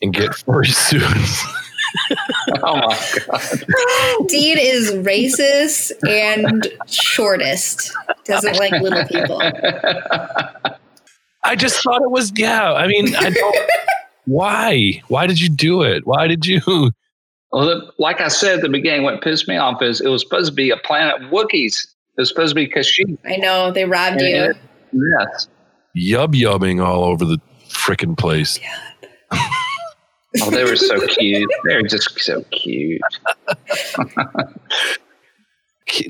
and 0.00 0.14
get 0.14 0.34
furry 0.46 0.68
suits. 0.68 1.44
oh 2.64 2.76
my 2.76 3.08
god. 3.26 4.28
Dean 4.28 4.58
is 4.58 4.92
racist 4.92 5.92
and 6.08 6.66
shortest. 6.86 7.92
Doesn't 8.24 8.56
like 8.56 8.72
little 8.72 9.04
people. 9.06 9.40
I 11.44 11.56
just 11.56 11.82
thought 11.82 12.02
it 12.02 12.10
was 12.10 12.32
yeah. 12.36 12.72
I 12.72 12.86
mean, 12.86 13.14
I 13.16 13.30
don't. 13.30 13.56
why? 14.26 15.02
Why 15.08 15.26
did 15.26 15.40
you 15.40 15.48
do 15.48 15.82
it? 15.82 16.06
Why 16.06 16.26
did 16.26 16.46
you? 16.46 16.60
Well, 17.52 17.90
like 17.98 18.20
I 18.20 18.28
said 18.28 18.56
at 18.56 18.62
the 18.62 18.68
beginning, 18.68 19.04
what 19.04 19.22
pissed 19.22 19.48
me 19.48 19.56
off 19.56 19.80
is 19.82 20.00
it 20.00 20.08
was 20.08 20.22
supposed 20.22 20.50
to 20.50 20.54
be 20.54 20.70
a 20.70 20.76
planet 20.76 21.22
of 21.22 21.30
Wookiees. 21.30 21.86
It 22.18 22.22
was 22.22 22.28
supposed 22.28 22.50
to 22.50 22.54
be 22.54 22.68
Kashyyyk. 22.68 23.18
I 23.24 23.36
know 23.36 23.70
they 23.70 23.84
robbed 23.84 24.20
you. 24.20 24.52
Yes. 24.92 25.48
Yub 25.96 26.34
yubbing 26.34 26.84
all 26.84 27.04
over 27.04 27.24
the 27.24 27.38
freaking 27.68 28.16
place. 28.16 28.58
oh, 30.42 30.50
they 30.50 30.64
were 30.64 30.76
so 30.76 31.06
cute. 31.06 31.50
They 31.66 31.76
were 31.76 31.82
just 31.82 32.18
so 32.20 32.42
cute. 32.50 33.00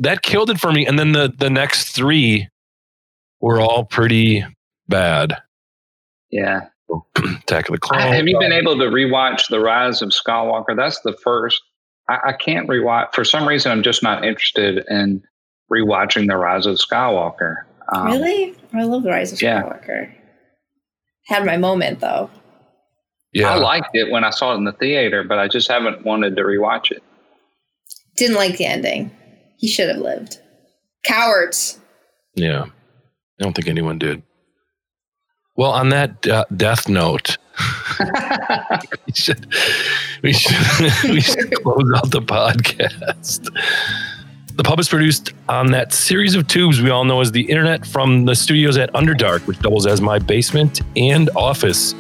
that 0.00 0.22
killed 0.22 0.50
it 0.50 0.60
for 0.60 0.72
me. 0.72 0.86
And 0.86 0.98
then 0.98 1.12
the 1.12 1.32
the 1.36 1.50
next 1.50 1.92
three 1.92 2.48
were 3.40 3.60
all 3.60 3.84
pretty 3.84 4.44
bad. 4.88 5.36
Yeah. 6.30 6.68
Attack 7.16 7.68
of 7.68 7.74
the 7.74 7.78
Clones. 7.78 8.04
Have 8.04 8.26
you 8.26 8.38
been 8.38 8.52
able 8.52 8.76
to 8.78 8.84
rewatch 8.84 9.48
The 9.48 9.60
Rise 9.60 10.02
of 10.02 10.10
Skywalker? 10.10 10.74
That's 10.76 11.00
the 11.00 11.12
first. 11.12 11.60
I, 12.08 12.18
I 12.28 12.32
can't 12.32 12.68
rewatch. 12.68 13.14
For 13.14 13.24
some 13.24 13.46
reason, 13.46 13.70
I'm 13.70 13.82
just 13.82 14.02
not 14.02 14.24
interested 14.24 14.84
in 14.88 15.22
rewatching 15.70 16.28
The 16.28 16.36
Rise 16.36 16.66
of 16.66 16.76
Skywalker. 16.76 17.56
Um, 17.94 18.06
really? 18.06 18.54
I 18.72 18.84
love 18.84 19.02
The 19.02 19.10
Rise 19.10 19.32
of 19.32 19.38
Skywalker. 19.38 20.08
Yeah. 20.08 20.14
Had 21.26 21.44
my 21.44 21.58
moment 21.58 22.00
though. 22.00 22.30
Yeah. 23.32 23.50
I 23.50 23.56
liked 23.56 23.90
it 23.92 24.10
when 24.10 24.24
I 24.24 24.30
saw 24.30 24.52
it 24.54 24.56
in 24.56 24.64
the 24.64 24.72
theater, 24.72 25.22
but 25.22 25.38
I 25.38 25.48
just 25.48 25.70
haven't 25.70 26.04
wanted 26.04 26.36
to 26.36 26.42
rewatch 26.42 26.90
it. 26.90 27.02
Didn't 28.16 28.36
like 28.36 28.56
the 28.56 28.64
ending. 28.64 29.10
He 29.56 29.68
should 29.68 29.88
have 29.88 29.98
lived. 29.98 30.40
Cowards. 31.04 31.78
Yeah. 32.34 32.64
I 32.64 33.44
don't 33.44 33.54
think 33.54 33.68
anyone 33.68 33.98
did. 33.98 34.22
Well, 35.56 35.72
on 35.72 35.88
that 35.88 36.26
uh, 36.26 36.44
death 36.56 36.88
note, 36.88 37.36
we 39.06 39.12
should 39.12 39.52
we 40.22 40.32
should 40.32 40.92
we 41.10 41.20
should 41.20 41.52
close 41.62 41.92
out 41.96 42.10
the 42.12 42.22
podcast. 42.22 43.48
The 44.54 44.62
pub 44.62 44.78
is 44.78 44.88
produced 44.88 45.32
on 45.48 45.72
that 45.72 45.92
series 45.92 46.34
of 46.34 46.46
tubes 46.48 46.80
we 46.80 46.90
all 46.90 47.04
know 47.04 47.20
as 47.20 47.32
the 47.32 47.42
internet 47.42 47.86
from 47.86 48.24
the 48.24 48.34
studios 48.34 48.76
at 48.76 48.92
Underdark, 48.92 49.46
which 49.46 49.58
doubles 49.58 49.86
as 49.86 50.00
my 50.00 50.18
basement 50.18 50.80
and 50.96 51.30
office. 51.36 51.94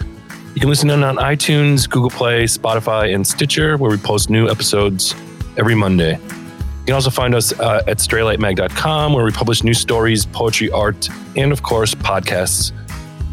You 0.58 0.60
can 0.60 0.70
listen 0.70 0.90
in 0.90 1.04
on 1.04 1.18
iTunes, 1.18 1.88
Google 1.88 2.10
Play, 2.10 2.42
Spotify, 2.42 3.14
and 3.14 3.24
Stitcher, 3.24 3.76
where 3.76 3.92
we 3.92 3.96
post 3.96 4.28
new 4.28 4.48
episodes 4.48 5.14
every 5.56 5.76
Monday. 5.76 6.14
You 6.14 6.84
can 6.84 6.94
also 6.96 7.10
find 7.10 7.32
us 7.36 7.52
uh, 7.60 7.84
at 7.86 7.98
straylightmag.com, 7.98 9.12
where 9.12 9.24
we 9.24 9.30
publish 9.30 9.62
new 9.62 9.72
stories, 9.72 10.26
poetry, 10.26 10.68
art, 10.72 11.08
and 11.36 11.52
of 11.52 11.62
course, 11.62 11.94
podcasts. 11.94 12.72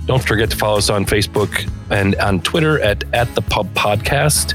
Don't 0.05 0.23
forget 0.23 0.51
to 0.51 0.55
follow 0.55 0.78
us 0.78 0.91
on 0.91 1.03
Facebook 1.03 1.67
and 1.89 2.15
on 2.17 2.41
Twitter 2.41 2.80
at, 2.82 3.03
at 3.11 3.34
the 3.34 3.41
Pub 3.41 3.73
Podcast. 3.73 4.53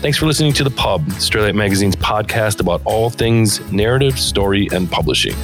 Thanks 0.00 0.18
for 0.18 0.26
listening 0.26 0.52
to 0.54 0.64
The 0.64 0.70
Pub, 0.70 1.06
Straylight 1.20 1.54
Magazine's 1.54 1.94
podcast 1.94 2.58
about 2.58 2.82
all 2.84 3.10
things 3.10 3.60
narrative, 3.70 4.18
story, 4.18 4.66
and 4.72 4.90
publishing. 4.90 5.36